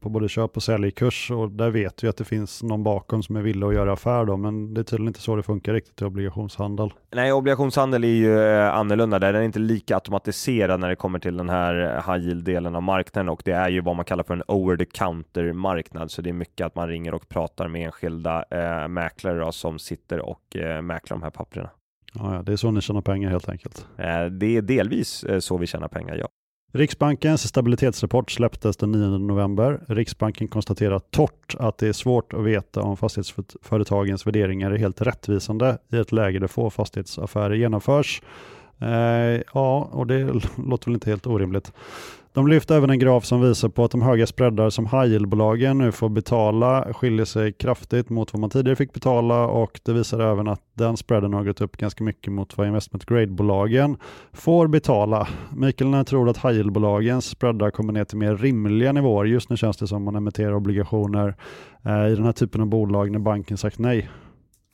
på 0.00 0.08
både 0.08 0.28
köp 0.28 0.56
och 0.56 0.62
säljkurs 0.62 1.30
och 1.30 1.50
där 1.50 1.70
vet 1.70 1.96
du 1.96 2.08
att 2.08 2.16
det 2.16 2.24
finns 2.24 2.62
någon 2.62 2.82
bakom 2.82 3.22
som 3.22 3.36
är 3.36 3.42
villig 3.42 3.66
att 3.66 3.74
göra 3.74 3.92
affär 3.92 4.24
då, 4.24 4.36
men 4.36 4.74
det 4.74 4.80
är 4.80 4.82
tydligen 4.82 5.08
inte 5.08 5.20
så 5.20 5.36
det 5.36 5.42
funkar 5.42 5.72
riktigt 5.72 6.02
i 6.02 6.04
obligationshandel. 6.04 6.92
Nej, 7.14 7.32
obligationshandel 7.32 8.04
är 8.04 8.08
ju 8.08 8.40
eh, 8.40 8.74
annorlunda 8.74 9.18
där, 9.18 9.32
den 9.32 9.42
är 9.42 9.46
inte 9.46 9.58
lika 9.58 9.94
automatiserad 9.94 10.80
när 10.80 10.88
det 10.88 10.96
kommer 10.96 11.18
till 11.18 11.36
den 11.36 11.48
här 11.48 12.02
high 12.06 12.28
yield-delen 12.28 12.76
av 12.76 12.82
marknaden 12.82 13.28
och 13.28 13.42
det 13.44 13.52
är 13.52 13.68
ju 13.68 13.80
vad 13.80 13.96
man 13.96 14.04
kallar 14.04 14.24
för 14.24 14.34
en 14.34 14.42
over 14.48 14.76
the 14.76 14.84
counter 14.84 15.52
marknad, 15.52 16.10
så 16.10 16.22
det 16.22 16.30
är 16.30 16.34
mycket 16.34 16.66
att 16.66 16.74
man 16.74 16.88
ringer 16.88 17.14
och 17.14 17.28
pratar 17.28 17.68
med 17.68 17.86
enskilda 17.86 18.44
eh, 18.50 18.88
mäklare 18.88 19.38
då, 19.38 19.52
som 19.52 19.78
sitter 19.78 20.20
och 20.20 20.56
eh, 20.56 20.82
mäklar 20.82 21.16
de 21.16 21.22
här 21.22 21.30
papperna. 21.30 21.45
Ja, 22.14 22.42
det 22.46 22.52
är 22.52 22.56
så 22.56 22.70
ni 22.70 22.80
tjänar 22.80 23.00
pengar 23.00 23.30
helt 23.30 23.48
enkelt. 23.48 23.86
Eh, 23.98 24.24
det 24.24 24.56
är 24.56 24.62
delvis 24.62 25.24
eh, 25.24 25.38
så 25.38 25.56
vi 25.56 25.66
tjänar 25.66 25.88
pengar, 25.88 26.16
ja. 26.16 26.28
Riksbankens 26.72 27.48
stabilitetsrapport 27.48 28.30
släpptes 28.30 28.76
den 28.76 28.92
9 28.92 29.18
november. 29.18 29.80
Riksbanken 29.88 30.48
konstaterar 30.48 30.98
torrt 30.98 31.54
att 31.58 31.78
det 31.78 31.88
är 31.88 31.92
svårt 31.92 32.32
att 32.32 32.44
veta 32.44 32.82
om 32.82 32.96
fastighetsföretagens 32.96 34.26
värderingar 34.26 34.70
är 34.70 34.78
helt 34.78 35.02
rättvisande 35.02 35.78
i 35.92 35.96
ett 35.96 36.12
läge 36.12 36.38
där 36.38 36.46
få 36.46 36.70
fastighetsaffärer 36.70 37.54
genomförs. 37.54 38.22
Eh, 38.78 39.42
ja, 39.54 39.88
och 39.92 40.06
det 40.06 40.24
låter 40.56 40.86
väl 40.86 40.94
inte 40.94 41.10
helt 41.10 41.26
orimligt. 41.26 41.72
De 42.36 42.48
lyfter 42.48 42.76
även 42.76 42.90
en 42.90 42.98
graf 42.98 43.24
som 43.24 43.40
visar 43.40 43.68
på 43.68 43.84
att 43.84 43.90
de 43.90 44.02
höga 44.02 44.26
spreadar 44.26 44.70
som 44.70 44.86
high 44.86 45.26
bolagen 45.26 45.78
nu 45.78 45.92
får 45.92 46.08
betala 46.08 46.94
skiljer 46.94 47.24
sig 47.24 47.52
kraftigt 47.52 48.10
mot 48.10 48.32
vad 48.32 48.40
man 48.40 48.50
tidigare 48.50 48.76
fick 48.76 48.92
betala 48.92 49.46
och 49.46 49.80
det 49.84 49.92
visar 49.92 50.20
även 50.20 50.48
att 50.48 50.60
den 50.74 50.96
spreaden 50.96 51.32
har 51.32 51.44
gått 51.44 51.60
upp 51.60 51.76
ganska 51.76 52.04
mycket 52.04 52.32
mot 52.32 52.56
vad 52.58 52.66
investment 52.66 53.04
grade-bolagen 53.04 53.96
får 54.32 54.68
betala. 54.68 55.28
Mikael, 55.56 56.04
tror 56.04 56.28
att 56.28 56.38
high 56.38 56.54
yield 56.54 56.72
bolagens 56.72 57.26
spreadar 57.26 57.70
kommer 57.70 57.92
ner 57.92 58.04
till 58.04 58.18
mer 58.18 58.36
rimliga 58.36 58.92
nivåer? 58.92 59.24
Just 59.24 59.50
nu 59.50 59.56
känns 59.56 59.76
det 59.76 59.86
som 59.86 60.02
man 60.02 60.16
emitterar 60.16 60.54
obligationer 60.54 61.34
eh, 61.84 62.06
i 62.06 62.14
den 62.14 62.24
här 62.24 62.32
typen 62.32 62.60
av 62.60 62.66
bolag 62.66 63.10
när 63.10 63.18
banken 63.18 63.58
sagt 63.58 63.78
nej. 63.78 64.08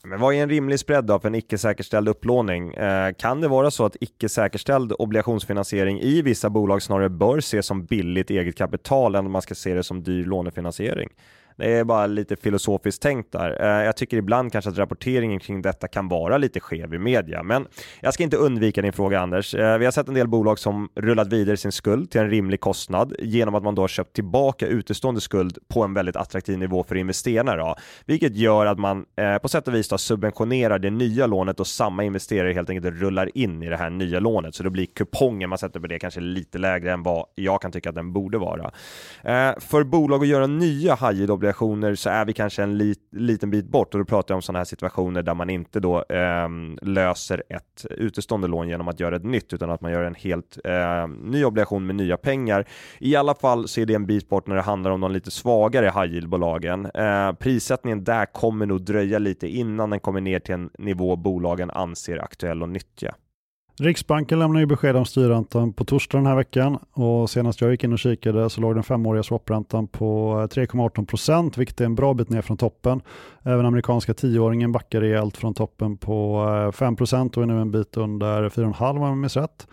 Men 0.05 0.20
vad 0.20 0.34
är 0.34 0.42
en 0.42 0.48
rimlig 0.48 0.78
spread 0.78 1.07
då 1.07 1.18
för 1.18 1.28
en 1.28 1.34
icke 1.34 1.59
säkerställd 1.59 2.09
upplåning? 2.09 2.74
Eh, 2.74 3.12
kan 3.18 3.40
det 3.40 3.48
vara 3.48 3.70
så 3.70 3.84
att 3.84 3.96
icke 4.00 4.28
säkerställd 4.28 4.92
obligationsfinansiering 4.98 6.00
i 6.00 6.22
vissa 6.22 6.50
bolag 6.50 6.82
snarare 6.82 7.09
bör 7.09 7.38
ses 7.38 7.66
som 7.66 7.84
billigt 7.84 8.30
eget 8.30 8.57
kapital 8.57 9.14
än 9.14 9.26
om 9.26 9.32
man 9.32 9.42
ska 9.42 9.55
se 9.55 9.74
det 9.74 9.82
som 9.82 10.03
dyr 10.03 10.24
lånefinansiering? 10.24 11.09
Det 11.57 11.72
är 11.72 11.84
bara 11.84 12.07
lite 12.07 12.36
filosofiskt 12.36 13.03
tänkt 13.03 13.32
där. 13.32 13.57
Eh, 13.61 13.84
jag 13.84 13.96
tycker 13.96 14.16
ibland 14.16 14.53
kanske 14.53 14.70
att 14.70 14.78
rapporteringen 14.78 15.40
kring 15.40 15.62
detta 15.62 15.88
kan 15.88 16.09
vara 16.09 16.38
lite 16.38 16.61
skev 16.61 16.94
i 16.94 16.98
media, 16.98 17.42
men 17.42 17.66
jag 18.00 18.14
ska 18.14 18.22
inte 18.22 18.36
undvika 18.36 18.82
din 18.82 18.92
fråga 18.92 19.20
Anders. 19.20 19.55
Eh, 19.55 19.78
vi 19.78 19.84
har 19.84 19.92
sett 19.92 20.09
en 20.09 20.14
del 20.14 20.28
bolag 20.28 20.59
som 20.59 20.88
rullat 20.94 21.32
vidare 21.32 21.57
sin 21.57 21.72
skuld 21.72 22.11
till 22.11 22.20
en 22.20 22.30
rimlig 22.30 22.61
kostnad 22.61 23.14
genom 23.18 23.55
att 23.55 23.62
man 23.62 23.74
då 23.74 23.82
har 23.82 23.88
köpt 23.88 24.12
tillbaka 24.12 24.66
utestående 24.66 25.20
skuld 25.20 25.59
på 25.68 25.82
en 25.84 25.94
väldigt 25.94 26.16
attraktiv 26.16 26.59
nivå 26.59 26.84
för 26.84 26.94
investerare, 26.94 27.61
då, 27.61 27.76
vilket 28.07 28.36
gör 28.36 28.66
att 28.66 28.78
man 28.78 29.05
eh, 29.16 29.38
på 29.38 29.48
sätt 29.48 29.68
och 29.68 29.74
vis 29.74 29.88
då 29.88 29.98
subventionerar 29.98 30.78
det 30.78 30.90
nya 30.90 31.26
lånet 31.26 31.61
och 31.61 31.66
samma 31.66 32.05
investerare 32.05 32.53
helt 32.53 32.70
enkelt 32.70 33.00
rullar 33.00 33.38
in 33.38 33.62
i 33.62 33.68
det 33.68 33.76
här 33.76 33.90
nya 33.90 34.20
lånet, 34.20 34.55
så 34.55 34.62
då 34.62 34.70
blir 34.70 34.86
kupongen 34.86 35.48
man 35.48 35.59
sätter 35.59 35.80
på 35.80 35.86
det 35.86 35.98
kanske 35.98 36.20
lite 36.20 36.59
lägre 36.59 36.92
än 36.92 37.03
vad 37.03 37.26
jag 37.34 37.62
kan 37.62 37.72
tycka 37.72 37.88
att 37.88 37.94
den 37.94 38.12
borde 38.12 38.38
vara. 38.38 38.70
För 39.61 39.84
bolag 39.84 40.22
att 40.22 40.28
göra 40.28 40.46
nya 40.46 40.94
high 40.94 41.20
situationer 41.53 41.94
så 41.94 42.11
är 42.11 42.24
vi 42.24 42.32
kanske 42.32 42.62
en 42.62 42.78
lit, 42.78 42.98
liten 43.12 43.50
bit 43.50 43.66
bort 43.66 43.94
och 43.94 44.00
då 44.00 44.05
pratar 44.05 44.32
jag 44.32 44.36
om 44.36 44.42
sådana 44.42 44.59
här 44.59 44.64
situationer 44.64 45.22
där 45.22 45.34
man 45.34 45.50
inte 45.50 45.80
då 45.80 46.05
eh, 46.09 46.48
löser 46.82 47.42
ett 47.48 47.86
utestående 47.90 48.48
lån 48.48 48.68
genom 48.68 48.88
att 48.88 49.00
göra 49.00 49.16
ett 49.16 49.24
nytt 49.24 49.53
utan 49.53 49.70
att 49.70 49.80
man 49.80 49.92
gör 49.92 50.05
en 50.05 50.14
helt 50.14 50.59
eh, 50.64 51.07
ny 51.09 51.44
obligation 51.44 51.86
med 51.86 51.96
nya 51.96 52.16
pengar. 52.16 52.64
I 53.00 53.16
alla 53.16 53.34
fall 53.34 53.68
så 53.68 53.80
är 53.80 53.86
det 53.86 53.94
en 53.94 54.07
bit 54.07 54.28
bort 54.28 54.46
när 54.46 54.57
det 54.57 54.62
handlar 54.62 54.90
om 54.90 55.00
de 55.00 55.12
lite 55.12 55.30
svagare 55.30 55.86
high 55.86 56.14
yield-bolagen. 56.14 56.90
Eh, 56.94 57.32
prissättningen 57.32 58.05
där 58.05 58.26
kommer 58.26 58.66
nog 58.66 58.80
dröja 58.80 59.18
lite 59.18 59.48
innan 59.48 59.90
den 59.90 60.00
kommer 60.00 60.20
ner 60.20 60.40
till 60.40 60.55
en 60.55 60.70
nivå 60.78 61.16
bolagen 61.16 61.70
anser 61.70 62.18
aktuell 62.18 62.62
och 62.62 62.68
nyttja. 62.68 63.14
Riksbanken 63.80 64.38
lämnar 64.38 64.60
ju 64.60 64.66
besked 64.66 64.96
om 64.96 65.04
styrräntan 65.04 65.72
på 65.72 65.84
torsdag 65.84 66.18
den 66.18 66.26
här 66.26 66.36
veckan 66.36 66.78
och 66.92 67.30
senast 67.30 67.60
jag 67.60 67.70
gick 67.70 67.84
in 67.84 67.92
och 67.92 67.98
kikade 67.98 68.50
så 68.50 68.60
låg 68.60 68.74
den 68.74 68.82
femåriga 68.82 69.22
swapräntan 69.22 69.86
på 69.86 70.38
eh, 70.40 70.58
3,18 70.58 71.06
procent, 71.06 71.58
vilket 71.58 71.80
är 71.80 71.84
en 71.84 71.94
bra 71.94 72.14
bit 72.14 72.30
ner 72.30 72.42
från 72.42 72.56
toppen. 72.56 73.00
Även 73.42 73.66
amerikanska 73.66 74.14
tioåringen 74.14 74.72
backar 74.72 75.00
rejält 75.00 75.36
från 75.36 75.54
toppen 75.54 75.96
på 75.96 76.46
eh, 76.66 76.72
5 76.72 76.96
procent 76.96 77.36
och 77.36 77.42
är 77.42 77.46
nu 77.46 77.60
en 77.60 77.70
bit 77.70 77.96
under 77.96 78.48
4,5 78.48 78.90
om 78.90 79.02
jag 79.02 79.16
minns 79.16 79.36
rätt. 79.36 79.66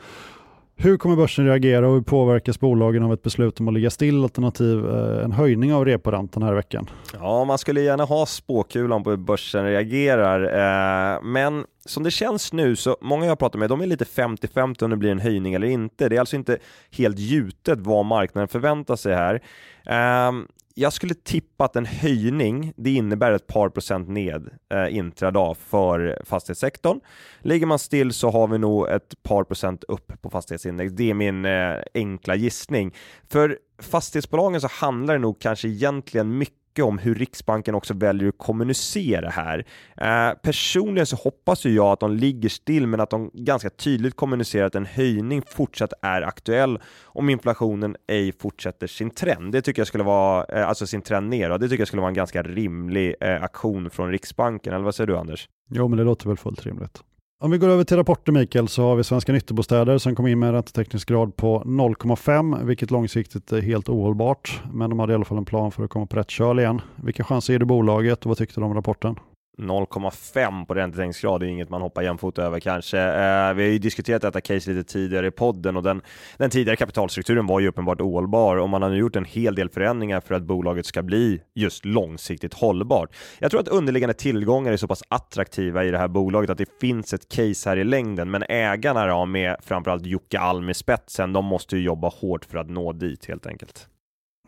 Hur 0.81 0.97
kommer 0.97 1.15
börsen 1.15 1.45
reagera 1.45 1.87
och 1.87 1.93
hur 1.93 2.01
påverkas 2.01 2.59
bolagen 2.59 3.03
av 3.03 3.13
ett 3.13 3.23
beslut 3.23 3.59
om 3.59 3.67
att 3.67 3.73
ligga 3.73 3.89
still 3.89 4.23
alternativ 4.23 4.85
eh, 4.89 5.23
en 5.23 5.31
höjning 5.31 5.73
av 5.73 5.85
reporäntan 5.85 6.43
här 6.43 6.51
i 6.51 6.55
veckan? 6.55 6.89
Ja, 7.13 7.43
man 7.43 7.57
skulle 7.57 7.81
gärna 7.81 8.03
ha 8.03 8.25
spåkulan 8.25 9.03
på 9.03 9.09
hur 9.09 9.17
börsen 9.17 9.65
reagerar, 9.65 10.43
eh, 10.43 11.21
men 11.23 11.65
som 11.85 12.03
det 12.03 12.11
känns 12.11 12.53
nu 12.53 12.75
så 12.75 12.97
många 13.01 13.25
jag 13.25 13.39
pratar 13.39 13.59
med, 13.59 13.69
de 13.69 13.81
är 13.81 13.85
lite 13.85 14.05
50-50 14.05 14.83
om 14.83 14.89
det 14.89 14.97
blir 14.97 15.11
en 15.11 15.19
höjning 15.19 15.53
eller 15.53 15.67
inte. 15.67 16.09
Det 16.09 16.15
är 16.15 16.19
alltså 16.19 16.35
inte 16.35 16.57
helt 16.91 17.19
gjutet 17.19 17.79
vad 17.79 18.05
marknaden 18.05 18.47
förväntar 18.47 18.95
sig 18.95 19.15
här. 19.15 19.41
Ehm, 19.85 20.47
jag 20.75 20.93
skulle 20.93 21.13
tippa 21.13 21.65
att 21.65 21.75
en 21.75 21.85
höjning, 21.85 22.73
det 22.75 22.91
innebär 22.91 23.31
ett 23.31 23.47
par 23.47 23.69
procent 23.69 24.09
ned 24.09 24.49
eh, 24.73 24.95
intradag 24.95 25.57
för 25.57 26.21
fastighetssektorn. 26.25 26.99
Ligger 27.39 27.65
man 27.65 27.79
still 27.79 28.13
så 28.13 28.29
har 28.29 28.47
vi 28.47 28.57
nog 28.57 28.89
ett 28.89 29.23
par 29.23 29.43
procent 29.43 29.83
upp 29.83 30.21
på 30.21 30.29
fastighetsindex. 30.29 30.93
Det 30.93 31.09
är 31.09 31.13
min 31.13 31.45
eh, 31.45 31.75
enkla 31.93 32.35
gissning. 32.35 32.95
För 33.29 33.57
fastighetsbolagen 33.81 34.61
så 34.61 34.67
handlar 34.67 35.13
det 35.13 35.19
nog 35.19 35.39
kanske 35.39 35.67
egentligen 35.67 36.37
mycket 36.37 36.58
mycket 36.69 36.85
om 36.85 36.97
hur 36.97 37.15
Riksbanken 37.15 37.75
också 37.75 37.93
väljer 37.93 38.29
att 38.29 38.37
kommunicera 38.37 39.29
här. 39.29 39.65
Eh, 39.97 40.37
personligen 40.41 41.05
så 41.05 41.15
hoppas 41.15 41.65
ju 41.65 41.73
jag 41.73 41.91
att 41.91 41.99
de 41.99 42.11
ligger 42.11 42.49
still, 42.49 42.87
men 42.87 42.99
att 42.99 43.09
de 43.09 43.31
ganska 43.33 43.69
tydligt 43.69 44.15
kommunicerar 44.15 44.65
att 44.65 44.75
en 44.75 44.85
höjning 44.85 45.41
fortsatt 45.47 45.93
är 46.01 46.21
aktuell 46.21 46.79
om 47.05 47.29
inflationen 47.29 47.95
ej 48.07 48.31
fortsätter 48.31 48.87
sin 48.87 49.09
trend. 49.09 49.51
Det 49.51 49.61
tycker 49.61 49.79
jag 49.81 49.87
skulle 49.87 50.03
vara, 50.03 50.45
eh, 50.45 50.69
alltså 50.69 50.87
sin 50.87 51.01
trend 51.01 51.29
neråt, 51.29 51.61
det 51.61 51.69
tycker 51.69 51.81
jag 51.81 51.87
skulle 51.87 52.01
vara 52.01 52.09
en 52.09 52.15
ganska 52.15 52.43
rimlig 52.43 53.15
eh, 53.21 53.43
aktion 53.43 53.89
från 53.89 54.11
Riksbanken. 54.11 54.73
Eller 54.73 54.85
vad 54.85 54.95
säger 54.95 55.07
du 55.07 55.17
Anders? 55.17 55.49
Jo, 55.69 55.87
men 55.87 55.97
det 55.97 56.03
låter 56.03 56.27
väl 56.27 56.37
fullt 56.37 56.65
rimligt. 56.65 57.03
Om 57.41 57.51
vi 57.51 57.57
går 57.57 57.69
över 57.69 57.83
till 57.83 57.97
rapporter 57.97 58.31
Mikael 58.31 58.67
så 58.67 58.83
har 58.83 58.95
vi 58.95 59.03
Svenska 59.03 59.31
Nyttobostäder 59.31 59.97
som 59.97 60.15
kom 60.15 60.27
in 60.27 60.39
med 60.39 60.47
en 60.47 60.53
ränteteknisk 60.55 61.09
grad 61.09 61.35
på 61.35 61.63
0,5 61.65 62.65
vilket 62.65 62.91
långsiktigt 62.91 63.51
är 63.51 63.61
helt 63.61 63.89
ohållbart. 63.89 64.61
Men 64.73 64.89
de 64.89 64.99
hade 64.99 65.13
i 65.13 65.15
alla 65.15 65.25
fall 65.25 65.37
en 65.37 65.45
plan 65.45 65.71
för 65.71 65.83
att 65.83 65.89
komma 65.89 66.05
på 66.05 66.17
rätt 66.17 66.29
köl 66.29 66.59
igen. 66.59 66.81
Vilka 66.95 67.23
chanser 67.23 67.53
ger 67.53 67.59
du 67.59 67.65
bolaget 67.65 68.23
och 68.23 68.29
vad 68.29 68.37
tyckte 68.37 68.59
du 68.59 68.65
om 68.65 68.73
rapporten? 68.73 69.15
0,5 69.59 70.65
på 70.65 70.73
räntetäckningsgrad 70.73 71.43
är 71.43 71.47
inget 71.47 71.69
man 71.69 71.81
hoppar 71.81 72.01
jämfota 72.01 72.43
över 72.43 72.59
kanske. 72.59 72.99
Eh, 72.99 73.53
vi 73.53 73.63
har 73.63 73.71
ju 73.71 73.79
diskuterat 73.79 74.21
detta 74.21 74.41
case 74.41 74.71
lite 74.71 74.93
tidigare 74.93 75.27
i 75.27 75.31
podden 75.31 75.77
och 75.77 75.83
den, 75.83 76.01
den 76.37 76.49
tidigare 76.49 76.75
kapitalstrukturen 76.75 77.47
var 77.47 77.59
ju 77.59 77.67
uppenbart 77.67 78.01
ohållbar 78.01 78.57
och 78.57 78.69
man 78.69 78.81
har 78.81 78.89
nu 78.89 78.97
gjort 78.97 79.15
en 79.15 79.25
hel 79.25 79.55
del 79.55 79.69
förändringar 79.69 80.21
för 80.21 80.35
att 80.35 80.43
bolaget 80.43 80.85
ska 80.85 81.03
bli 81.03 81.41
just 81.55 81.85
långsiktigt 81.85 82.53
hållbart. 82.53 83.09
Jag 83.39 83.51
tror 83.51 83.61
att 83.61 83.67
underliggande 83.67 84.13
tillgångar 84.13 84.71
är 84.71 84.77
så 84.77 84.87
pass 84.87 85.03
attraktiva 85.07 85.83
i 85.83 85.91
det 85.91 85.97
här 85.97 86.07
bolaget 86.07 86.49
att 86.49 86.57
det 86.57 86.79
finns 86.81 87.13
ett 87.13 87.29
case 87.29 87.69
här 87.69 87.77
i 87.77 87.83
längden, 87.83 88.31
men 88.31 88.43
ägarna 88.49 89.07
då 89.07 89.25
med 89.25 89.55
framförallt 89.63 90.05
Jocke 90.05 90.39
Alm 90.39 90.69
i 90.69 90.73
spetsen, 90.73 91.33
de 91.33 91.45
måste 91.45 91.77
ju 91.77 91.83
jobba 91.83 92.09
hårt 92.09 92.45
för 92.45 92.57
att 92.57 92.69
nå 92.69 92.93
dit 92.93 93.25
helt 93.25 93.47
enkelt. 93.47 93.87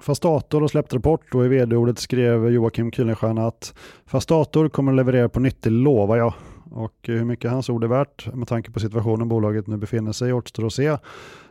Fastator 0.01 0.61
har 0.61 0.67
släppt 0.67 0.93
rapport 0.93 1.35
och 1.35 1.45
i 1.45 1.47
vd-ordet 1.47 1.99
skrev 1.99 2.49
Joakim 2.49 2.91
Kuylenstierna 2.91 3.47
att 3.47 3.73
Fastator 4.05 4.69
kommer 4.69 4.91
att 4.91 4.95
leverera 4.95 5.29
på 5.29 5.39
nytt, 5.39 5.61
det 5.61 5.69
lovar 5.69 6.17
jag. 6.17 6.33
Och 6.71 6.95
hur 7.03 7.25
mycket 7.25 7.51
hans 7.51 7.69
ord 7.69 7.83
är 7.83 7.87
värt 7.87 8.33
med 8.33 8.47
tanke 8.47 8.71
på 8.71 8.79
situationen 8.79 9.27
bolaget 9.27 9.67
nu 9.67 9.77
befinner 9.77 10.11
sig 10.11 10.29
i 10.29 10.33
återstår 10.33 10.65
att 10.65 10.73
se. 10.73 10.97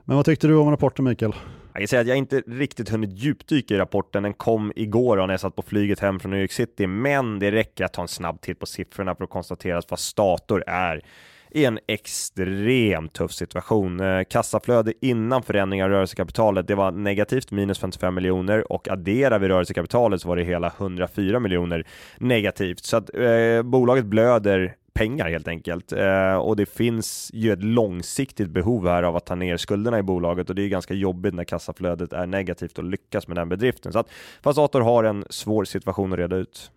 Men 0.04 0.16
vad 0.16 0.24
tyckte 0.24 0.46
du 0.46 0.56
om 0.56 0.70
rapporten 0.70 1.04
Mikael? 1.04 1.34
Jag 1.72 1.80
kan 1.80 1.88
säga 1.88 2.00
att 2.00 2.08
jag 2.08 2.16
inte 2.16 2.42
riktigt 2.46 2.88
hunnit 2.88 3.12
djupdyka 3.12 3.74
i 3.74 3.78
rapporten. 3.78 4.22
Den 4.22 4.34
kom 4.34 4.72
igår 4.76 5.16
när 5.16 5.30
jag 5.30 5.40
satt 5.40 5.56
på 5.56 5.62
flyget 5.62 6.00
hem 6.00 6.20
från 6.20 6.30
New 6.30 6.40
York 6.40 6.52
City, 6.52 6.86
men 6.86 7.38
det 7.38 7.50
räcker 7.50 7.84
att 7.84 7.92
ta 7.92 8.02
en 8.02 8.08
snabb 8.08 8.40
titt 8.40 8.58
på 8.58 8.66
siffrorna 8.66 9.14
för 9.14 9.24
att 9.24 9.30
konstatera 9.30 9.78
att 9.78 9.88
Fastator 9.88 10.64
är 10.66 11.04
i 11.50 11.64
en 11.64 11.78
extremt 11.86 13.12
tuff 13.12 13.32
situation. 13.32 14.00
Eh, 14.00 14.24
kassaflöde 14.24 14.92
innan 15.00 15.42
förändringar 15.42 15.84
av 15.84 15.90
rörelsekapitalet, 15.90 16.66
det 16.66 16.74
var 16.74 16.90
negativt, 16.90 17.50
minus 17.50 17.78
55 17.78 18.14
miljoner 18.14 18.72
och 18.72 18.88
adderar 18.88 19.38
vi 19.38 19.48
rörelsekapitalet 19.48 20.20
så 20.20 20.28
var 20.28 20.36
det 20.36 20.44
hela 20.44 20.72
104 20.78 21.40
miljoner 21.40 21.86
negativt. 22.18 22.84
Så 22.84 22.96
att 22.96 23.14
eh, 23.14 23.62
bolaget 23.62 24.04
blöder 24.04 24.76
pengar 24.92 25.28
helt 25.28 25.48
enkelt. 25.48 25.92
Eh, 25.92 26.34
och 26.34 26.56
det 26.56 26.66
finns 26.66 27.30
ju 27.34 27.52
ett 27.52 27.62
långsiktigt 27.62 28.50
behov 28.50 28.88
här 28.88 29.02
av 29.02 29.16
att 29.16 29.26
ta 29.26 29.34
ner 29.34 29.56
skulderna 29.56 29.98
i 29.98 30.02
bolaget 30.02 30.48
och 30.48 30.54
det 30.54 30.62
är 30.62 30.68
ganska 30.68 30.94
jobbigt 30.94 31.34
när 31.34 31.44
kassaflödet 31.44 32.12
är 32.12 32.26
negativt 32.26 32.78
och 32.78 32.84
lyckas 32.84 33.28
med 33.28 33.36
den 33.36 33.48
bedriften. 33.48 33.92
Så 33.92 33.98
att 33.98 34.10
Fasator 34.42 34.80
har 34.80 35.04
en 35.04 35.24
svår 35.30 35.64
situation 35.64 36.12
att 36.12 36.18
reda 36.18 36.36
ut. 36.36 36.70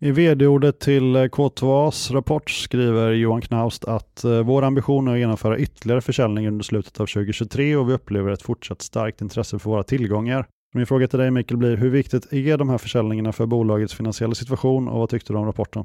I 0.00 0.10
vd-ordet 0.10 0.80
till 0.80 1.16
eh, 1.16 1.22
K2As 1.22 2.12
rapport 2.12 2.50
skriver 2.50 3.10
Johan 3.10 3.40
Knaust 3.40 3.84
att 3.84 4.24
eh, 4.24 4.40
vår 4.42 4.62
ambition 4.62 5.08
är 5.08 5.12
att 5.12 5.18
genomföra 5.18 5.58
ytterligare 5.58 6.00
försäljning 6.00 6.48
under 6.48 6.64
slutet 6.64 7.00
av 7.00 7.06
2023 7.06 7.76
och 7.76 7.88
vi 7.88 7.92
upplever 7.92 8.30
ett 8.30 8.42
fortsatt 8.42 8.82
starkt 8.82 9.20
intresse 9.20 9.58
för 9.58 9.70
våra 9.70 9.82
tillgångar. 9.82 10.46
Min 10.74 10.86
fråga 10.86 11.08
till 11.08 11.18
dig 11.18 11.30
Mikael 11.30 11.58
blir, 11.58 11.76
hur 11.76 11.90
viktigt 11.90 12.32
är 12.32 12.56
de 12.56 12.68
här 12.68 12.78
försäljningarna 12.78 13.32
för 13.32 13.46
bolagets 13.46 13.94
finansiella 13.94 14.34
situation 14.34 14.88
och 14.88 14.98
vad 14.98 15.08
tyckte 15.08 15.32
du 15.32 15.38
om 15.38 15.46
rapporten? 15.46 15.84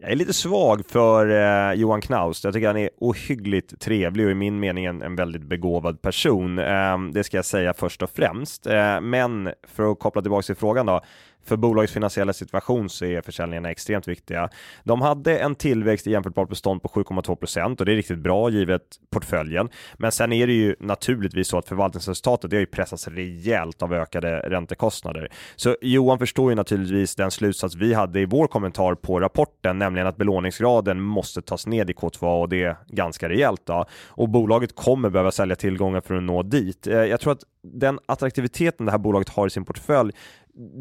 Jag 0.00 0.12
är 0.12 0.16
lite 0.16 0.32
svag 0.32 0.86
för 0.86 1.30
eh, 1.30 1.74
Johan 1.74 2.00
Knaust. 2.00 2.44
Jag 2.44 2.54
tycker 2.54 2.66
han 2.66 2.76
är 2.76 2.90
ohyggligt 3.00 3.80
trevlig 3.80 4.26
och 4.26 4.32
i 4.32 4.34
min 4.34 4.60
mening 4.60 4.84
en, 4.84 5.02
en 5.02 5.16
väldigt 5.16 5.42
begåvad 5.42 6.02
person. 6.02 6.58
Eh, 6.58 6.98
det 7.12 7.24
ska 7.24 7.36
jag 7.36 7.44
säga 7.44 7.74
först 7.74 8.02
och 8.02 8.10
främst. 8.10 8.66
Eh, 8.66 9.00
men 9.00 9.52
för 9.68 9.92
att 9.92 9.98
koppla 9.98 10.22
tillbaka 10.22 10.42
till 10.42 10.54
frågan 10.54 10.86
då 10.86 11.00
för 11.44 11.56
bolagets 11.56 11.92
finansiella 11.92 12.32
situation 12.32 12.88
så 12.88 13.04
är 13.04 13.20
försäljningarna 13.20 13.70
extremt 13.70 14.08
viktiga. 14.08 14.48
De 14.84 15.02
hade 15.02 15.38
en 15.38 15.54
tillväxt 15.54 16.06
i 16.06 16.10
jämförbart 16.10 16.48
bestånd 16.48 16.82
på 16.82 16.88
7,2 16.88 17.36
procent 17.36 17.80
och 17.80 17.86
det 17.86 17.92
är 17.92 17.96
riktigt 17.96 18.18
bra 18.18 18.50
givet 18.50 18.82
portföljen. 19.10 19.68
Men 19.98 20.12
sen 20.12 20.32
är 20.32 20.46
det 20.46 20.52
ju 20.52 20.76
naturligtvis 20.80 21.48
så 21.48 21.58
att 21.58 21.68
förvaltningsresultatet 21.68 22.50
det 22.50 22.56
har 22.56 22.60
ju 22.60 22.66
pressats 22.66 23.08
rejält 23.08 23.82
av 23.82 23.94
ökade 23.94 24.38
räntekostnader. 24.38 25.28
Så 25.56 25.76
Johan 25.80 26.18
förstår 26.18 26.50
ju 26.50 26.56
naturligtvis 26.56 27.14
den 27.14 27.30
slutsats 27.30 27.74
vi 27.74 27.94
hade 27.94 28.20
i 28.20 28.26
vår 28.26 28.46
kommentar 28.46 28.94
på 28.94 29.20
rapporten, 29.20 29.78
nämligen 29.78 30.06
att 30.06 30.16
belåningsgraden 30.16 31.00
måste 31.00 31.42
tas 31.42 31.66
ned 31.66 31.90
i 31.90 31.92
K2 31.92 32.40
och 32.40 32.48
det 32.48 32.76
ganska 32.88 33.28
rejält. 33.28 33.62
Då. 33.64 33.84
Och 34.08 34.28
bolaget 34.28 34.76
kommer 34.76 35.10
behöva 35.10 35.30
sälja 35.30 35.56
tillgångar 35.56 36.00
för 36.00 36.14
att 36.14 36.22
nå 36.22 36.42
dit. 36.42 36.86
Eh, 36.86 36.94
jag 36.94 37.20
tror 37.20 37.32
att 37.32 37.42
den 37.62 37.98
attraktiviteten 38.06 38.86
det 38.86 38.92
här 38.92 38.98
bolaget 38.98 39.28
har 39.28 39.46
i 39.46 39.50
sin 39.50 39.64
portfölj 39.64 40.12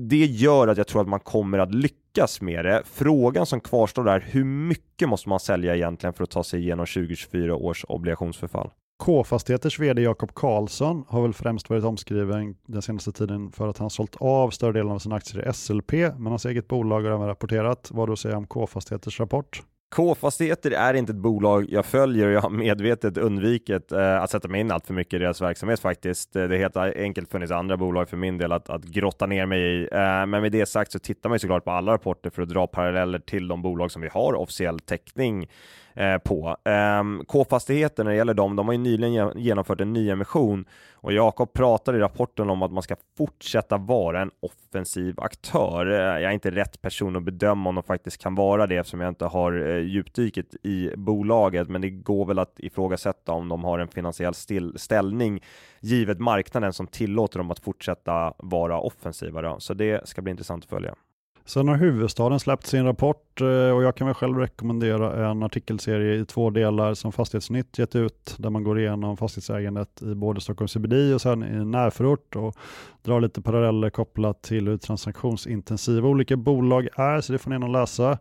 det 0.10 0.26
gör 0.26 0.68
att 0.68 0.78
jag 0.78 0.88
tror 0.88 1.02
att 1.02 1.08
man 1.08 1.20
kommer 1.20 1.60
att 1.60 1.74
lyckas 1.74 2.42
med 2.42 2.66
det. 2.66 2.82
Frågan 2.86 3.46
som 3.46 3.60
kvarstår 3.60 4.10
är 4.10 4.20
hur 4.20 4.44
mycket 4.44 5.10
måste 5.10 5.30
man 5.30 5.40
sälja 5.40 5.76
egentligen 5.76 6.14
för 6.14 6.24
att 6.24 6.32
ta 6.32 6.44
sig 6.44 6.60
igenom 6.60 6.86
2024 6.86 7.56
års 7.56 7.86
obligationsförfall? 7.88 8.70
K-fastigheters 9.00 9.80
vd 9.80 10.02
Jakob 10.02 10.34
Karlsson 10.34 11.06
har 11.08 11.22
väl 11.22 11.34
främst 11.34 11.70
varit 11.70 11.84
omskriven 11.84 12.56
den 12.68 12.82
senaste 12.82 13.12
tiden 13.12 13.52
för 13.52 13.68
att 13.68 13.78
han 13.78 13.90
sålt 13.90 14.16
av 14.20 14.50
större 14.50 14.72
delen 14.74 14.92
av 14.92 15.00
sina 15.00 15.16
aktier 15.16 15.50
i 15.50 15.54
SLP, 15.54 15.92
men 15.92 16.28
hans 16.28 16.46
eget 16.46 16.68
bolag 16.68 17.02
har 17.02 17.12
även 17.12 17.28
rapporterat. 17.28 17.90
Vad 17.94 18.10
du 18.10 18.16
säger 18.16 18.36
om 18.36 18.48
K-fastigheters 18.48 19.20
rapport? 19.20 19.64
K-fastigheter 19.96 20.72
är 20.72 20.94
inte 20.94 21.12
ett 21.12 21.18
bolag 21.18 21.66
jag 21.70 21.86
följer 21.86 22.28
och 22.28 22.34
jag 22.34 22.42
har 22.42 22.50
medvetet 22.50 23.18
undvikit 23.18 23.92
eh, 23.92 24.22
att 24.22 24.32
sätta 24.32 24.48
mig 24.48 24.62
in 24.62 24.72
allt 24.72 24.88
för 24.88 24.94
mycket 24.94 25.14
i 25.14 25.18
deras 25.18 25.42
verksamhet 25.42 25.80
faktiskt. 25.80 26.36
Eh, 26.36 26.44
det 26.44 26.56
har 26.56 26.62
helt 26.62 26.78
enkelt 26.78 27.32
funnits 27.32 27.52
andra 27.52 27.78
bolag 27.78 28.10
för 28.10 28.18
min 28.18 28.38
del 28.38 28.52
att, 28.52 28.70
att 28.70 28.84
grotta 28.84 29.26
ner 29.26 29.46
mig 29.46 29.62
i. 29.62 29.82
Eh, 29.92 30.26
men 30.26 30.30
med 30.30 30.52
det 30.52 30.66
sagt 30.66 30.92
så 30.92 31.00
tittar 31.00 31.30
man 31.30 31.36
ju 31.36 31.40
såklart 31.40 31.66
på 31.66 31.72
alla 31.72 31.94
rapporter 31.94 32.30
för 32.30 32.42
att 32.42 32.50
dra 32.50 32.68
paralleller 32.68 33.20
till 33.20 33.48
de 33.48 33.62
bolag 33.62 33.92
som 33.92 34.02
vi 34.02 34.08
har 34.08 34.34
officiell 34.34 34.80
täckning 34.80 35.48
Eh, 35.96 36.18
på. 36.18 36.58
Ehm, 36.66 37.24
K-fastigheter 37.28 38.04
när 38.04 38.12
det 38.12 38.18
gäller 38.18 38.34
dem, 38.34 38.56
de 38.56 38.68
har 38.68 38.74
ju 38.74 38.78
nyligen 38.78 39.32
genomfört 39.36 39.82
en 39.82 39.94
nyemission 39.94 40.66
och 40.94 41.14
Jakob 41.14 41.54
pratar 41.54 41.96
i 41.96 42.00
rapporten 42.00 42.50
om 42.50 42.62
att 42.64 42.72
man 42.72 42.84
ska 42.84 42.96
fortsätta 43.18 43.78
vara 43.78 44.22
en 44.22 44.32
offensiv 44.40 45.20
aktör. 45.20 45.92
Eh, 45.92 46.22
jag 46.22 46.24
är 46.24 46.32
inte 46.32 46.52
rätt 46.52 46.82
person 46.82 47.16
att 47.16 47.24
bedöma 47.24 47.70
om 47.70 47.76
de 47.76 47.84
faktiskt 47.84 48.18
kan 48.18 48.36
vara 48.36 48.68
det 48.68 48.76
eftersom 48.76 49.02
jag 49.02 49.10
inte 49.10 49.26
har 49.26 49.70
eh, 49.70 49.78
djupdyket 49.78 50.56
i 50.64 50.90
bolaget, 50.96 51.70
men 51.70 51.82
det 51.82 51.90
går 51.90 52.26
väl 52.26 52.40
att 52.40 52.60
ifrågasätta 52.60 53.32
om 53.32 53.50
de 53.50 53.64
har 53.64 53.80
en 53.80 53.88
finansiell 53.88 54.34
ställning 54.76 55.44
givet 55.80 56.20
marknaden 56.20 56.74
som 56.74 56.88
tillåter 56.88 57.38
dem 57.38 57.52
att 57.52 57.60
fortsätta 57.60 58.34
vara 58.38 58.80
offensiva. 58.80 59.42
Då. 59.42 59.60
Så 59.60 59.74
det 59.74 60.08
ska 60.08 60.22
bli 60.22 60.32
intressant 60.32 60.64
att 60.64 60.70
följa. 60.70 60.96
Sen 61.46 61.68
har 61.68 61.78
huvudstaden 61.78 62.40
släppt 62.40 62.68
sin 62.68 62.86
rapport 62.86 63.42
eh, 63.42 63.48
och 63.48 63.84
jag 63.84 63.96
kan 63.96 64.08
väl 64.08 64.14
själv 64.14 64.38
rekommendera 64.38 65.30
en 65.30 65.44
artikelserie 65.44 66.16
i 66.16 66.26
två 66.26 66.50
delar 66.50 66.94
som 66.94 67.12
Fastighetsnytt 67.12 67.80
gett 67.80 67.96
ut 67.96 68.36
där 68.38 68.50
man 68.50 68.64
går 68.64 68.80
igenom 68.80 69.18
fastighetsägandet 69.18 70.02
i 70.02 70.16
både 70.16 70.42
Stockholm 70.42 70.68
CBD 70.68 71.14
och 71.14 71.22
sen 71.22 71.44
i 71.44 71.66
närförort 71.66 72.36
och 72.36 72.56
drar 73.02 73.22
lite 73.22 73.42
paralleller 73.42 73.90
kopplat 73.90 74.42
till 74.42 74.68
hur 74.68 74.78
transaktionsintensiva 74.78 76.08
olika 76.08 76.36
bolag 76.36 76.88
är 76.96 77.22
så 77.22 77.34
det 77.34 77.40
får 77.40 77.50
ni 77.50 77.54
gärna 77.54 77.80
läsa. 77.80 78.18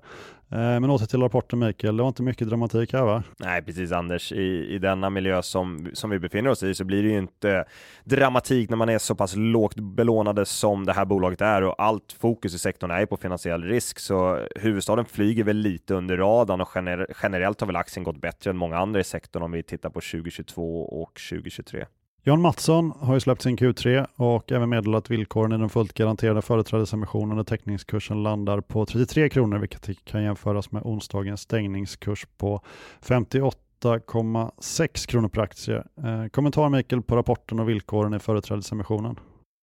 Eh, 0.53 0.81
men 0.81 0.91
åter 0.91 1.07
till 1.07 1.21
rapporten 1.21 1.59
Mikael, 1.59 1.97
det 1.97 2.03
var 2.03 2.09
inte 2.09 2.23
mycket 2.23 2.49
dramatik 2.49 2.93
här 2.93 3.03
va? 3.03 3.23
Nej 3.39 3.63
precis 3.63 3.93
Anders, 3.93 4.33
i, 4.33 4.75
i 4.75 4.79
denna 4.79 5.11
miljö 5.11 5.43
som, 5.43 5.91
som 5.93 6.11
vi 6.11 6.19
befinner 6.19 6.51
oss 6.51 6.63
i 6.63 6.75
så 6.75 6.85
blir 6.85 7.03
det 7.03 7.09
ju 7.09 7.19
inte 7.19 7.65
dramatik 8.05 8.71
när 8.71 8.77
man 8.77 8.89
är 8.89 8.99
så 8.99 9.15
pass 9.15 9.37
lågt 9.37 9.77
belånade 9.77 10.47
som 10.47 10.87
det 10.87 10.93
här 10.93 11.05
bolaget 11.05 11.41
är 11.41 11.63
och 11.63 11.83
allt 11.83 12.17
fokus 12.21 12.55
i 12.55 12.59
sektorn 12.59 12.91
är 12.91 13.07
på 13.07 13.17
finansiell 13.17 13.63
risk 13.65 13.99
så 13.99 14.47
huvudstaden 14.57 15.05
flyger 15.05 15.45
väl 15.45 15.57
lite 15.57 15.95
under 15.95 16.17
radarn 16.17 16.61
och 16.61 16.69
gener 16.69 17.07
generellt 17.23 17.61
har 17.61 17.67
väl 17.67 17.77
aktien 17.77 18.05
gått 18.05 18.21
bättre 18.21 18.51
än 18.51 18.57
många 18.57 18.79
andra 18.79 19.01
i 19.01 19.05
sektorn 19.05 19.43
om 19.43 19.53
vi 19.53 19.63
tittar 19.63 19.91
på 19.91 20.01
2022 20.01 20.83
och 20.83 21.21
2023. 21.31 21.87
John 22.25 22.41
Mattsson 22.41 22.93
har 23.01 23.14
ju 23.14 23.20
släppt 23.20 23.43
sin 23.43 23.57
Q3 23.57 24.07
och 24.16 24.53
även 24.53 24.68
meddelat 24.68 25.11
villkoren 25.11 25.53
i 25.53 25.59
den 25.59 25.68
fullt 25.68 25.93
garanterade 25.93 26.43
företrädesemissionen 26.43 27.37
där 27.37 27.45
teckningskursen 27.45 28.23
landar 28.23 28.61
på 28.61 28.87
33 28.87 29.29
kronor, 29.29 29.59
vilket 29.59 30.05
kan 30.05 30.23
jämföras 30.23 30.73
med 30.73 30.83
onsdagens 30.85 31.41
stängningskurs 31.41 32.27
på 32.37 32.61
58,6 33.05 35.09
kronor 35.09 35.29
per 35.29 35.43
aktie. 35.43 35.77
Eh, 35.77 36.27
kommentar 36.31 36.68
Mikael 36.68 37.03
på 37.03 37.16
rapporten 37.16 37.61
och 37.61 37.68
villkoren 37.68 38.14
i 38.14 38.18
företrädesemissionen. 38.18 39.16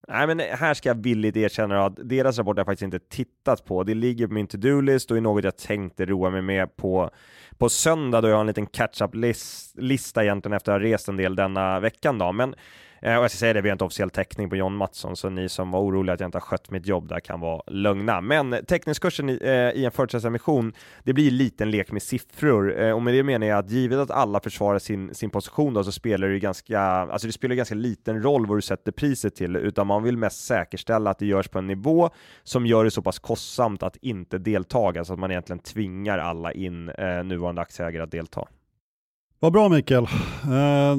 Nej, 0.08 0.28
men 0.28 0.40
här 0.40 0.74
ska 0.74 0.90
jag 0.90 1.04
villigt 1.04 1.38
erkänna 1.38 1.86
att 1.86 2.10
deras 2.10 2.38
rapport 2.38 2.58
har 2.58 2.60
jag 2.60 2.66
faktiskt 2.66 2.94
inte 2.94 3.00
tittat 3.00 3.66
på. 3.66 3.84
Det 3.84 3.94
ligger 3.94 4.28
på 4.28 4.34
min 4.34 4.48
to-do-list 4.48 5.12
och 5.12 5.18
är 5.18 5.22
något 5.22 5.44
jag 5.44 5.58
tänkte 5.58 6.06
roa 6.06 6.30
mig 6.30 6.42
med 6.42 6.76
på, 6.76 7.10
på 7.58 7.70
söndag 7.70 8.22
då 8.22 8.28
jag 8.28 8.36
har 8.36 8.42
en 8.42 8.48
liten 8.48 8.68
catch-up-lista 8.68 10.24
egentligen 10.24 10.56
efter 10.56 10.72
att 10.72 10.82
ha 10.82 10.88
rest 10.88 11.08
en 11.08 11.18
del 11.18 11.36
denna 11.36 11.80
veckan. 11.80 12.18
Då. 12.18 12.32
Men 12.32 12.56
Eh, 13.02 13.18
och 13.18 13.24
jag 13.24 13.32
ska 13.32 13.38
säga 13.38 13.54
det, 13.54 13.62
vi 13.62 13.70
har 13.70 13.74
inte 13.74 13.84
officiell 13.84 14.10
täckning 14.10 14.50
på 14.50 14.56
John 14.56 14.76
Mattsson, 14.76 15.16
så 15.16 15.30
ni 15.30 15.50
som 15.50 15.72
var 15.72 15.80
oroliga 15.80 16.14
att 16.14 16.20
jag 16.20 16.28
inte 16.28 16.36
har 16.36 16.42
skött 16.42 16.72
mitt 16.72 16.88
jobb 16.88 17.10
där 17.10 17.20
kan 17.20 17.40
vara 17.40 17.62
lugna. 17.68 18.22
Men 18.22 18.66
teckningskursen 18.68 19.30
i, 19.30 19.40
eh, 19.42 19.82
i 19.82 19.86
en 19.86 19.92
företrädesemission, 19.92 20.74
det 21.04 21.14
blir 21.14 21.32
lite 21.32 21.64
en 21.64 21.72
lek 21.72 21.92
med 21.92 22.02
siffror 22.02 22.82
eh, 22.82 22.92
och 22.92 23.02
med 23.02 23.14
det 23.14 23.24
menar 23.24 23.48
jag 23.48 23.60
att 23.60 23.70
givet 23.70 24.00
att 24.00 24.12
alla 24.12 24.40
försvarar 24.40 24.80
sin, 24.80 25.16
sin 25.16 25.30
position 25.30 25.74
då, 25.74 25.84
så 25.84 25.92
spelar 25.92 26.28
det 26.28 26.40
ganska, 26.40 26.82
alltså 26.82 27.28
det 27.28 27.34
spelar 27.34 27.56
ganska 27.56 27.76
liten 27.76 28.24
roll 28.24 28.46
vad 28.46 28.58
du 28.58 28.62
sätter 28.62 28.92
priset 28.92 29.36
till, 29.36 29.56
utan 29.56 29.88
man 29.88 30.04
vill 30.04 30.18
mest 30.18 30.46
säkerställa 30.46 31.10
att 31.10 31.20
det 31.20 31.26
görs 31.26 31.48
på 31.48 31.60
en 31.60 31.68
nivå 31.68 32.10
som 32.44 32.66
gör 32.66 32.84
det 32.84 32.92
så 32.92 33.02
pass 33.02 33.20
kostsamt 33.20 33.84
att 33.84 33.96
inte 33.96 34.38
deltaga, 34.38 34.94
så 34.94 35.00
alltså 35.00 35.14
att 35.14 35.20
man 35.20 35.32
egentligen 35.32 35.60
tvingar 35.60 36.18
alla 36.18 36.52
in 36.52 36.90
eh, 36.90 37.24
nuvarande 37.24 37.62
aktieägare 37.62 38.04
att 38.04 38.12
delta. 38.12 38.48
Vad 39.40 39.54
bra 39.54 39.70
Mikael. 39.70 40.04
Eh, 40.04 40.98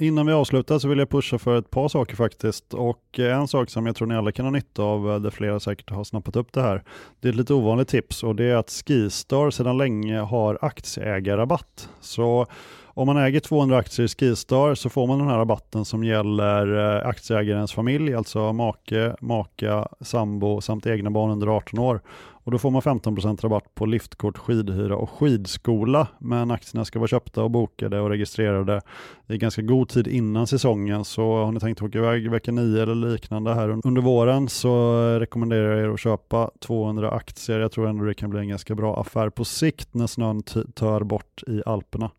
Innan 0.00 0.26
vi 0.26 0.32
avslutar 0.32 0.78
så 0.78 0.88
vill 0.88 0.98
jag 0.98 1.10
pusha 1.10 1.38
för 1.38 1.58
ett 1.58 1.70
par 1.70 1.88
saker 1.88 2.16
faktiskt. 2.16 2.74
Och 2.74 3.18
eh, 3.18 3.38
en 3.38 3.48
sak 3.48 3.70
som 3.70 3.86
jag 3.86 3.96
tror 3.96 4.08
ni 4.08 4.14
alla 4.14 4.32
kan 4.32 4.46
ha 4.46 4.52
nytta 4.52 4.82
av, 4.82 5.10
eh, 5.10 5.20
där 5.20 5.30
flera 5.30 5.60
säkert 5.60 5.90
har 5.90 6.04
snappat 6.04 6.36
upp 6.36 6.52
det 6.52 6.62
här, 6.62 6.82
det 7.20 7.28
är 7.28 7.32
ett 7.32 7.36
lite 7.36 7.54
ovanligt 7.54 7.88
tips 7.88 8.22
och 8.22 8.36
det 8.36 8.44
är 8.44 8.56
att 8.56 8.70
Skistar 8.70 9.50
sedan 9.50 9.78
länge 9.78 10.18
har 10.18 10.58
aktieägarrabatt. 10.60 11.88
Så 12.00 12.46
om 12.84 13.06
man 13.06 13.16
äger 13.16 13.40
200 13.40 13.76
aktier 13.76 14.06
i 14.06 14.08
Skistar 14.08 14.74
så 14.74 14.88
får 14.88 15.06
man 15.06 15.18
den 15.18 15.28
här 15.28 15.38
rabatten 15.38 15.84
som 15.84 16.04
gäller 16.04 16.96
eh, 16.96 17.08
aktieägarens 17.08 17.72
familj, 17.72 18.14
alltså 18.14 18.52
make, 18.52 19.16
maka, 19.20 19.88
sambo 20.00 20.60
samt 20.60 20.86
egna 20.86 21.10
barn 21.10 21.30
under 21.30 21.46
18 21.46 21.78
år. 21.78 22.00
Och 22.44 22.52
då 22.52 22.58
får 22.58 22.70
man 22.70 22.82
15% 22.82 23.42
rabatt 23.42 23.74
på 23.74 23.86
liftkort, 23.86 24.38
skidhyra 24.38 24.96
och 24.96 25.10
skidskola. 25.10 26.08
Men 26.18 26.50
aktierna 26.50 26.84
ska 26.84 26.98
vara 26.98 27.08
köpta 27.08 27.42
och 27.42 27.50
bokade 27.50 28.00
och 28.00 28.10
registrerade 28.10 28.80
i 29.28 29.38
ganska 29.38 29.62
god 29.62 29.88
tid 29.88 30.08
innan 30.08 30.46
säsongen. 30.46 31.04
Så 31.04 31.44
har 31.44 31.52
ni 31.52 31.60
tänkt 31.60 31.82
åka 31.82 31.98
iväg 31.98 32.30
vecka 32.30 32.52
9 32.52 32.82
eller 32.82 32.94
liknande 32.94 33.54
här 33.54 33.80
under 33.84 34.02
våren 34.02 34.48
så 34.48 34.96
rekommenderar 35.18 35.70
jag 35.70 35.80
er 35.80 35.88
att 35.88 36.00
köpa 36.00 36.50
200 36.60 37.10
aktier. 37.10 37.60
Jag 37.60 37.72
tror 37.72 37.88
ändå 37.88 38.04
det 38.04 38.14
kan 38.14 38.30
bli 38.30 38.40
en 38.40 38.48
ganska 38.48 38.74
bra 38.74 39.00
affär 39.00 39.30
på 39.30 39.44
sikt 39.44 39.94
när 39.94 40.06
snön 40.06 40.42
tör 40.74 41.04
bort 41.04 41.42
i 41.46 41.62
Alperna. 41.66 42.10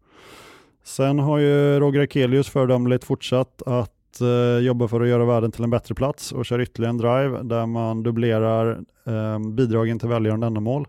Sen 0.84 1.20
har 1.20 1.38
ju 1.38 1.80
Roger 1.80 2.02
Akelius 2.02 2.50
föredömligt 2.50 3.04
fortsatt 3.04 3.62
att 3.66 3.94
eh, 4.22 4.57
jobba 4.66 4.88
för 4.88 5.01
att 5.01 5.07
göra 5.07 5.26
världen 5.26 5.51
till 5.51 5.64
en 5.64 5.70
bättre 5.70 5.95
plats 5.95 6.32
och 6.32 6.45
kör 6.45 6.62
ytterligare 6.62 6.89
en 6.89 6.97
drive 6.97 7.43
där 7.43 7.66
man 7.66 8.03
dubblerar 8.03 8.80
eh, 9.05 9.39
bidragen 9.39 9.99
till 9.99 10.09
välgörande 10.09 10.47
ändamål. 10.47 10.88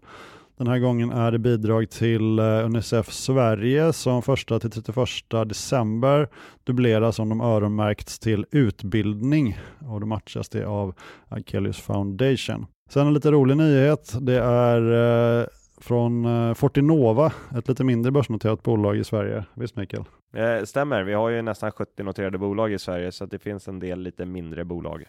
Den 0.56 0.66
här 0.66 0.78
gången 0.78 1.10
är 1.10 1.32
det 1.32 1.38
bidrag 1.38 1.90
till 1.90 2.38
eh, 2.38 2.44
Unicef 2.44 3.12
Sverige 3.12 3.92
som 3.92 4.18
1 4.18 4.26
till 4.60 4.70
31 4.70 5.08
december 5.46 6.28
dubbleras 6.64 7.18
om 7.18 7.28
de 7.28 7.40
öronmärkts 7.40 8.18
till 8.18 8.46
utbildning 8.50 9.58
och 9.88 10.00
då 10.00 10.06
matchas 10.06 10.48
det 10.48 10.64
av 10.64 10.94
Akelius 11.28 11.80
Foundation. 11.80 12.66
Sen 12.90 13.06
en 13.06 13.14
lite 13.14 13.30
rolig 13.30 13.56
nyhet. 13.56 14.16
Det 14.20 14.40
är 14.42 14.92
eh, 15.40 15.46
från 15.82 16.24
eh, 16.24 16.54
Fortinova, 16.54 17.32
ett 17.56 17.68
lite 17.68 17.84
mindre 17.84 18.12
börsnoterat 18.12 18.62
bolag 18.62 18.96
i 18.96 19.04
Sverige. 19.04 19.44
Visst 19.54 19.76
Mikael? 19.76 20.04
Eh, 20.34 20.64
stämmer, 20.64 21.02
vi 21.02 21.12
har 21.12 21.28
ju 21.30 21.42
nästan 21.42 21.72
70 21.72 22.02
noterade 22.02 22.38
bolag 22.38 22.72
i 22.72 22.78
Sverige 22.78 23.12
så 23.12 23.26
det 23.26 23.38
finns 23.38 23.68
en 23.68 23.78
del 23.78 24.00
lite 24.00 24.24
mindre 24.24 24.64
bolag. 24.64 25.04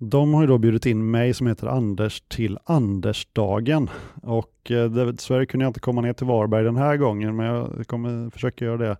De 0.00 0.34
har 0.34 0.40
ju 0.40 0.46
då 0.46 0.58
bjudit 0.58 0.86
in 0.86 1.10
mig 1.10 1.34
som 1.34 1.46
heter 1.46 1.66
Anders 1.66 2.20
till 2.20 2.58
Andersdagen 2.64 3.90
och 4.22 4.70
eh, 4.70 4.90
dessvärre 4.90 5.46
kunde 5.46 5.64
jag 5.64 5.70
inte 5.70 5.80
komma 5.80 6.00
ner 6.00 6.12
till 6.12 6.26
Varberg 6.26 6.64
den 6.64 6.76
här 6.76 6.96
gången 6.96 7.36
men 7.36 7.46
jag 7.46 7.86
kommer 7.86 8.30
försöka 8.30 8.64
göra 8.64 8.76
det 8.76 8.96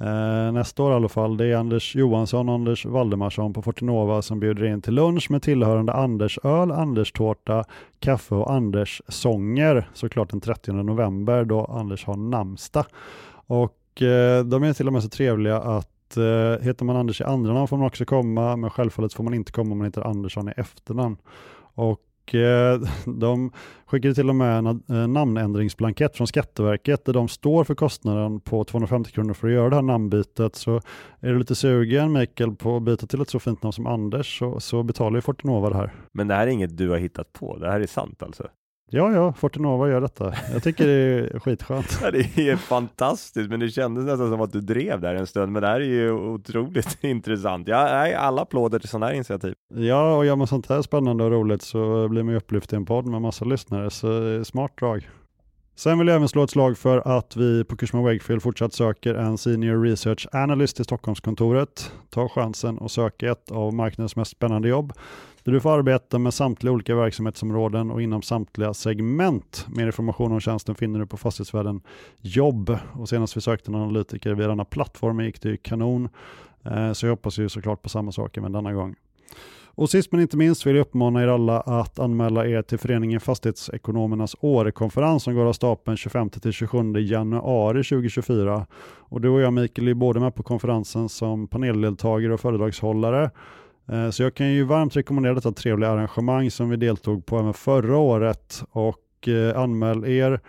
eh, 0.00 0.52
nästa 0.52 0.82
år 0.82 0.92
i 0.92 0.94
alla 0.94 1.08
fall. 1.08 1.36
Det 1.36 1.46
är 1.46 1.56
Anders 1.56 1.96
Johansson 1.96 2.48
och 2.48 2.54
Anders 2.54 2.86
Valdemarsson 2.86 3.52
på 3.52 3.62
Fortinova 3.62 4.22
som 4.22 4.40
bjuder 4.40 4.64
in 4.64 4.82
till 4.82 4.94
lunch 4.94 5.30
med 5.30 5.42
tillhörande 5.42 5.92
Andersöl, 5.92 6.70
Anderstårta, 6.70 7.64
kaffe 8.00 8.34
och 8.34 8.52
Anders 8.52 9.02
sånger 9.08 9.88
såklart 9.94 10.30
den 10.30 10.40
30 10.40 10.72
november 10.72 11.44
då 11.44 11.64
Anders 11.64 12.04
har 12.04 12.16
namnsdag. 12.16 12.84
Och 13.46 14.02
eh, 14.02 14.44
de 14.44 14.62
är 14.62 14.72
till 14.72 14.86
och 14.86 14.92
med 14.92 15.02
så 15.02 15.08
trevliga 15.08 15.56
att 15.56 16.16
eh, 16.16 16.64
heter 16.64 16.84
man 16.84 16.96
Anders 16.96 17.20
i 17.20 17.24
andra 17.24 17.52
namn 17.52 17.68
får 17.68 17.76
man 17.76 17.86
också 17.86 18.04
komma, 18.04 18.56
men 18.56 18.70
självfallet 18.70 19.12
får 19.12 19.24
man 19.24 19.34
inte 19.34 19.52
komma 19.52 19.72
om 19.72 19.78
man 19.78 19.84
heter 19.84 20.06
Andersson 20.06 20.48
i 20.48 20.52
efternamn. 20.56 21.16
Och 21.74 22.00
Eh, 22.34 22.80
de 23.06 23.52
skickade 23.86 24.14
till 24.14 24.28
och 24.28 24.36
med 24.36 24.58
en 24.58 24.66
eh, 24.66 25.08
namnändringsblankett 25.08 26.16
från 26.16 26.26
Skatteverket 26.26 27.04
där 27.04 27.12
de 27.12 27.28
står 27.28 27.64
för 27.64 27.74
kostnaden 27.74 28.40
på 28.40 28.64
250 28.64 29.12
kronor 29.12 29.34
för 29.34 29.48
att 29.48 29.54
göra 29.54 29.68
det 29.68 29.74
här 29.74 29.82
namnbytet. 29.82 30.56
Så 30.56 30.80
är 31.20 31.32
du 31.32 31.38
lite 31.38 31.54
sugen 31.54 32.12
Mikael 32.12 32.56
på 32.56 32.76
att 32.76 32.82
byta 32.82 33.06
till 33.06 33.20
ett 33.20 33.30
så 33.30 33.38
fint 33.38 33.62
namn 33.62 33.72
som 33.72 33.86
Anders 33.86 34.38
så, 34.38 34.60
så 34.60 34.82
betalar 34.82 35.16
ju 35.16 35.20
Fortinova 35.20 35.70
det 35.70 35.76
här. 35.76 35.94
Men 36.12 36.28
det 36.28 36.34
här 36.34 36.46
är 36.46 36.50
inget 36.50 36.76
du 36.76 36.90
har 36.90 36.98
hittat 36.98 37.32
på, 37.32 37.56
det 37.56 37.70
här 37.70 37.80
är 37.80 37.86
sant 37.86 38.22
alltså? 38.22 38.48
Ja, 38.90 39.12
ja, 39.12 39.32
Fortinova 39.32 39.88
gör 39.88 40.00
detta. 40.00 40.34
Jag 40.52 40.62
tycker 40.62 40.86
det 40.86 40.92
är 40.92 41.38
skitskönt. 41.38 41.98
Ja, 42.02 42.10
det 42.10 42.48
är 42.48 42.56
fantastiskt, 42.56 43.50
men 43.50 43.60
det 43.60 43.70
kändes 43.70 44.04
nästan 44.04 44.30
som 44.30 44.40
att 44.40 44.52
du 44.52 44.60
drev 44.60 45.00
där 45.00 45.14
en 45.14 45.26
stund, 45.26 45.52
men 45.52 45.62
det 45.62 45.68
här 45.68 45.80
är 45.80 45.84
ju 45.84 46.12
otroligt 46.12 46.98
intressant. 47.04 47.68
Ja, 47.68 48.16
alla 48.16 48.42
applåder 48.42 48.78
till 48.78 48.88
sådana 48.88 49.06
här 49.06 49.12
initiativ. 49.14 49.54
Ja, 49.74 50.16
och 50.16 50.26
gör 50.26 50.36
man 50.36 50.46
sånt 50.46 50.68
här 50.68 50.82
spännande 50.82 51.24
och 51.24 51.30
roligt 51.30 51.62
så 51.62 52.08
blir 52.08 52.22
man 52.22 52.32
ju 52.32 52.38
upplyft 52.38 52.72
i 52.72 52.76
en 52.76 52.86
podd 52.86 53.06
med 53.06 53.22
massa 53.22 53.44
lyssnare, 53.44 53.90
så 53.90 54.44
smart 54.44 54.72
drag. 54.78 55.08
Sen 55.76 55.98
vill 55.98 56.08
jag 56.08 56.16
även 56.16 56.28
slå 56.28 56.42
ett 56.42 56.50
slag 56.50 56.78
för 56.78 57.18
att 57.18 57.36
vi 57.36 57.64
på 57.64 57.76
Kursman 57.76 58.04
Wakefield 58.04 58.42
fortsatt 58.42 58.72
söker 58.72 59.14
en 59.14 59.38
Senior 59.38 59.82
Research 59.82 60.26
Analyst 60.32 60.80
i 60.80 60.84
Stockholmskontoret. 60.84 61.92
Ta 62.10 62.28
chansen 62.28 62.78
och 62.78 62.90
sök 62.90 63.22
ett 63.22 63.50
av 63.50 63.74
marknadens 63.74 64.16
mest 64.16 64.30
spännande 64.30 64.68
jobb 64.68 64.92
där 65.48 65.52
du 65.52 65.60
får 65.60 65.78
arbeta 65.78 66.18
med 66.18 66.34
samtliga 66.34 66.72
olika 66.72 66.94
verksamhetsområden 66.94 67.90
och 67.90 68.02
inom 68.02 68.22
samtliga 68.22 68.74
segment. 68.74 69.66
Mer 69.68 69.86
information 69.86 70.32
om 70.32 70.40
tjänsten 70.40 70.74
finner 70.74 70.98
du 70.98 71.06
på 71.06 71.16
Fastighetsvärlden 71.16 71.80
Jobb 72.20 72.78
och 72.92 73.08
senast 73.08 73.36
vi 73.36 73.40
sökte 73.40 73.70
en 73.70 73.74
analytiker 73.74 74.34
via 74.34 74.48
denna 74.48 74.64
plattform 74.64 75.20
gick 75.20 75.42
det 75.42 75.48
ju 75.48 75.56
kanon. 75.56 76.08
Eh, 76.64 76.92
så 76.92 77.06
jag 77.06 77.10
hoppas 77.10 77.38
ju 77.38 77.48
såklart 77.48 77.82
på 77.82 77.88
samma 77.88 78.12
sak 78.12 78.36
även 78.36 78.52
denna 78.52 78.72
gång. 78.72 78.94
Och 79.66 79.90
sist 79.90 80.12
men 80.12 80.20
inte 80.20 80.36
minst 80.36 80.66
vill 80.66 80.76
jag 80.76 80.82
uppmana 80.82 81.22
er 81.22 81.28
alla 81.28 81.60
att 81.60 81.98
anmäla 81.98 82.46
er 82.46 82.62
till 82.62 82.78
föreningen 82.78 83.20
Fastighetsekonomernas 83.20 84.36
Årekonferens 84.40 85.22
som 85.22 85.34
går 85.34 85.46
av 85.46 85.52
stapeln 85.52 85.96
25-27 85.96 86.98
januari 86.98 87.84
2024. 87.84 88.66
Och 88.98 89.20
du 89.20 89.28
och 89.28 89.40
jag 89.40 89.52
Mikael 89.52 89.88
är 89.88 89.94
både 89.94 90.20
med 90.20 90.34
på 90.34 90.42
konferensen 90.42 91.08
som 91.08 91.48
paneldeltagare 91.48 92.34
och 92.34 92.40
föredragshållare. 92.40 93.30
Eh, 93.92 94.10
så 94.10 94.22
jag 94.22 94.34
kan 94.34 94.52
ju 94.52 94.64
varmt 94.64 94.96
rekommendera 94.96 95.34
detta 95.34 95.52
trevliga 95.52 95.90
arrangemang 95.90 96.50
som 96.50 96.70
vi 96.70 96.76
deltog 96.76 97.26
på 97.26 97.38
även 97.38 97.54
förra 97.54 97.96
året 97.96 98.62
och 98.70 99.28
eh, 99.28 99.58
anmäl 99.58 100.04
er 100.04 100.40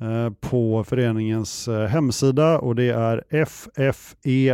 eh, 0.00 0.30
på 0.40 0.84
föreningens 0.84 1.68
hemsida 1.88 2.58
och 2.58 2.74
det 2.74 2.90
är 2.90 3.24
ffe.a.se. 3.46 4.48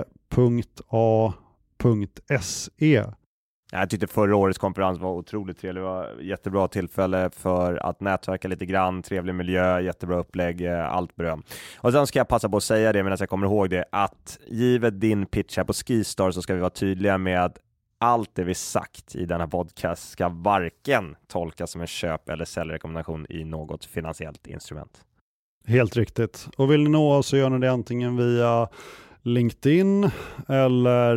Jag 3.72 3.90
tyckte 3.90 4.06
förra 4.06 4.36
årets 4.36 4.58
konferens 4.58 4.98
var 4.98 5.10
otroligt 5.10 5.60
trevlig. 5.60 5.82
Det 5.82 5.88
var 5.88 6.20
jättebra 6.20 6.68
tillfälle 6.68 7.30
för 7.30 7.76
att 7.76 8.00
nätverka 8.00 8.48
lite 8.48 8.66
grann, 8.66 9.02
trevlig 9.02 9.34
miljö, 9.34 9.80
jättebra 9.80 10.18
upplägg, 10.18 10.66
allt 10.66 11.16
beröm. 11.16 11.42
Och 11.78 11.92
sen 11.92 12.06
ska 12.06 12.18
jag 12.18 12.28
passa 12.28 12.48
på 12.48 12.56
att 12.56 12.62
säga 12.62 12.92
det 12.92 13.02
medan 13.02 13.16
jag 13.20 13.28
kommer 13.28 13.46
ihåg 13.46 13.70
det, 13.70 13.84
att 13.92 14.38
givet 14.46 15.00
din 15.00 15.26
pitch 15.26 15.56
här 15.56 15.64
på 15.64 15.72
Skistar 15.72 16.30
så 16.30 16.42
ska 16.42 16.54
vi 16.54 16.60
vara 16.60 16.70
tydliga 16.70 17.18
med 17.18 17.58
allt 18.00 18.34
det 18.34 18.44
vi 18.44 18.54
sagt 18.54 19.16
i 19.16 19.24
denna 19.24 19.48
podcast 19.48 20.10
ska 20.10 20.28
varken 20.28 21.16
tolkas 21.26 21.70
som 21.70 21.80
en 21.80 21.86
köp 21.86 22.28
eller 22.28 22.44
säljrekommendation 22.44 23.26
i 23.28 23.44
något 23.44 23.84
finansiellt 23.84 24.46
instrument. 24.46 25.04
Helt 25.66 25.96
riktigt. 25.96 26.48
Och 26.56 26.72
vill 26.72 26.82
ni 26.82 26.90
nå 26.90 27.12
oss 27.12 27.26
så 27.26 27.36
gör 27.36 27.50
ni 27.50 27.58
det 27.58 27.72
antingen 27.72 28.16
via 28.16 28.68
LinkedIn 29.22 30.10
eller 30.48 31.16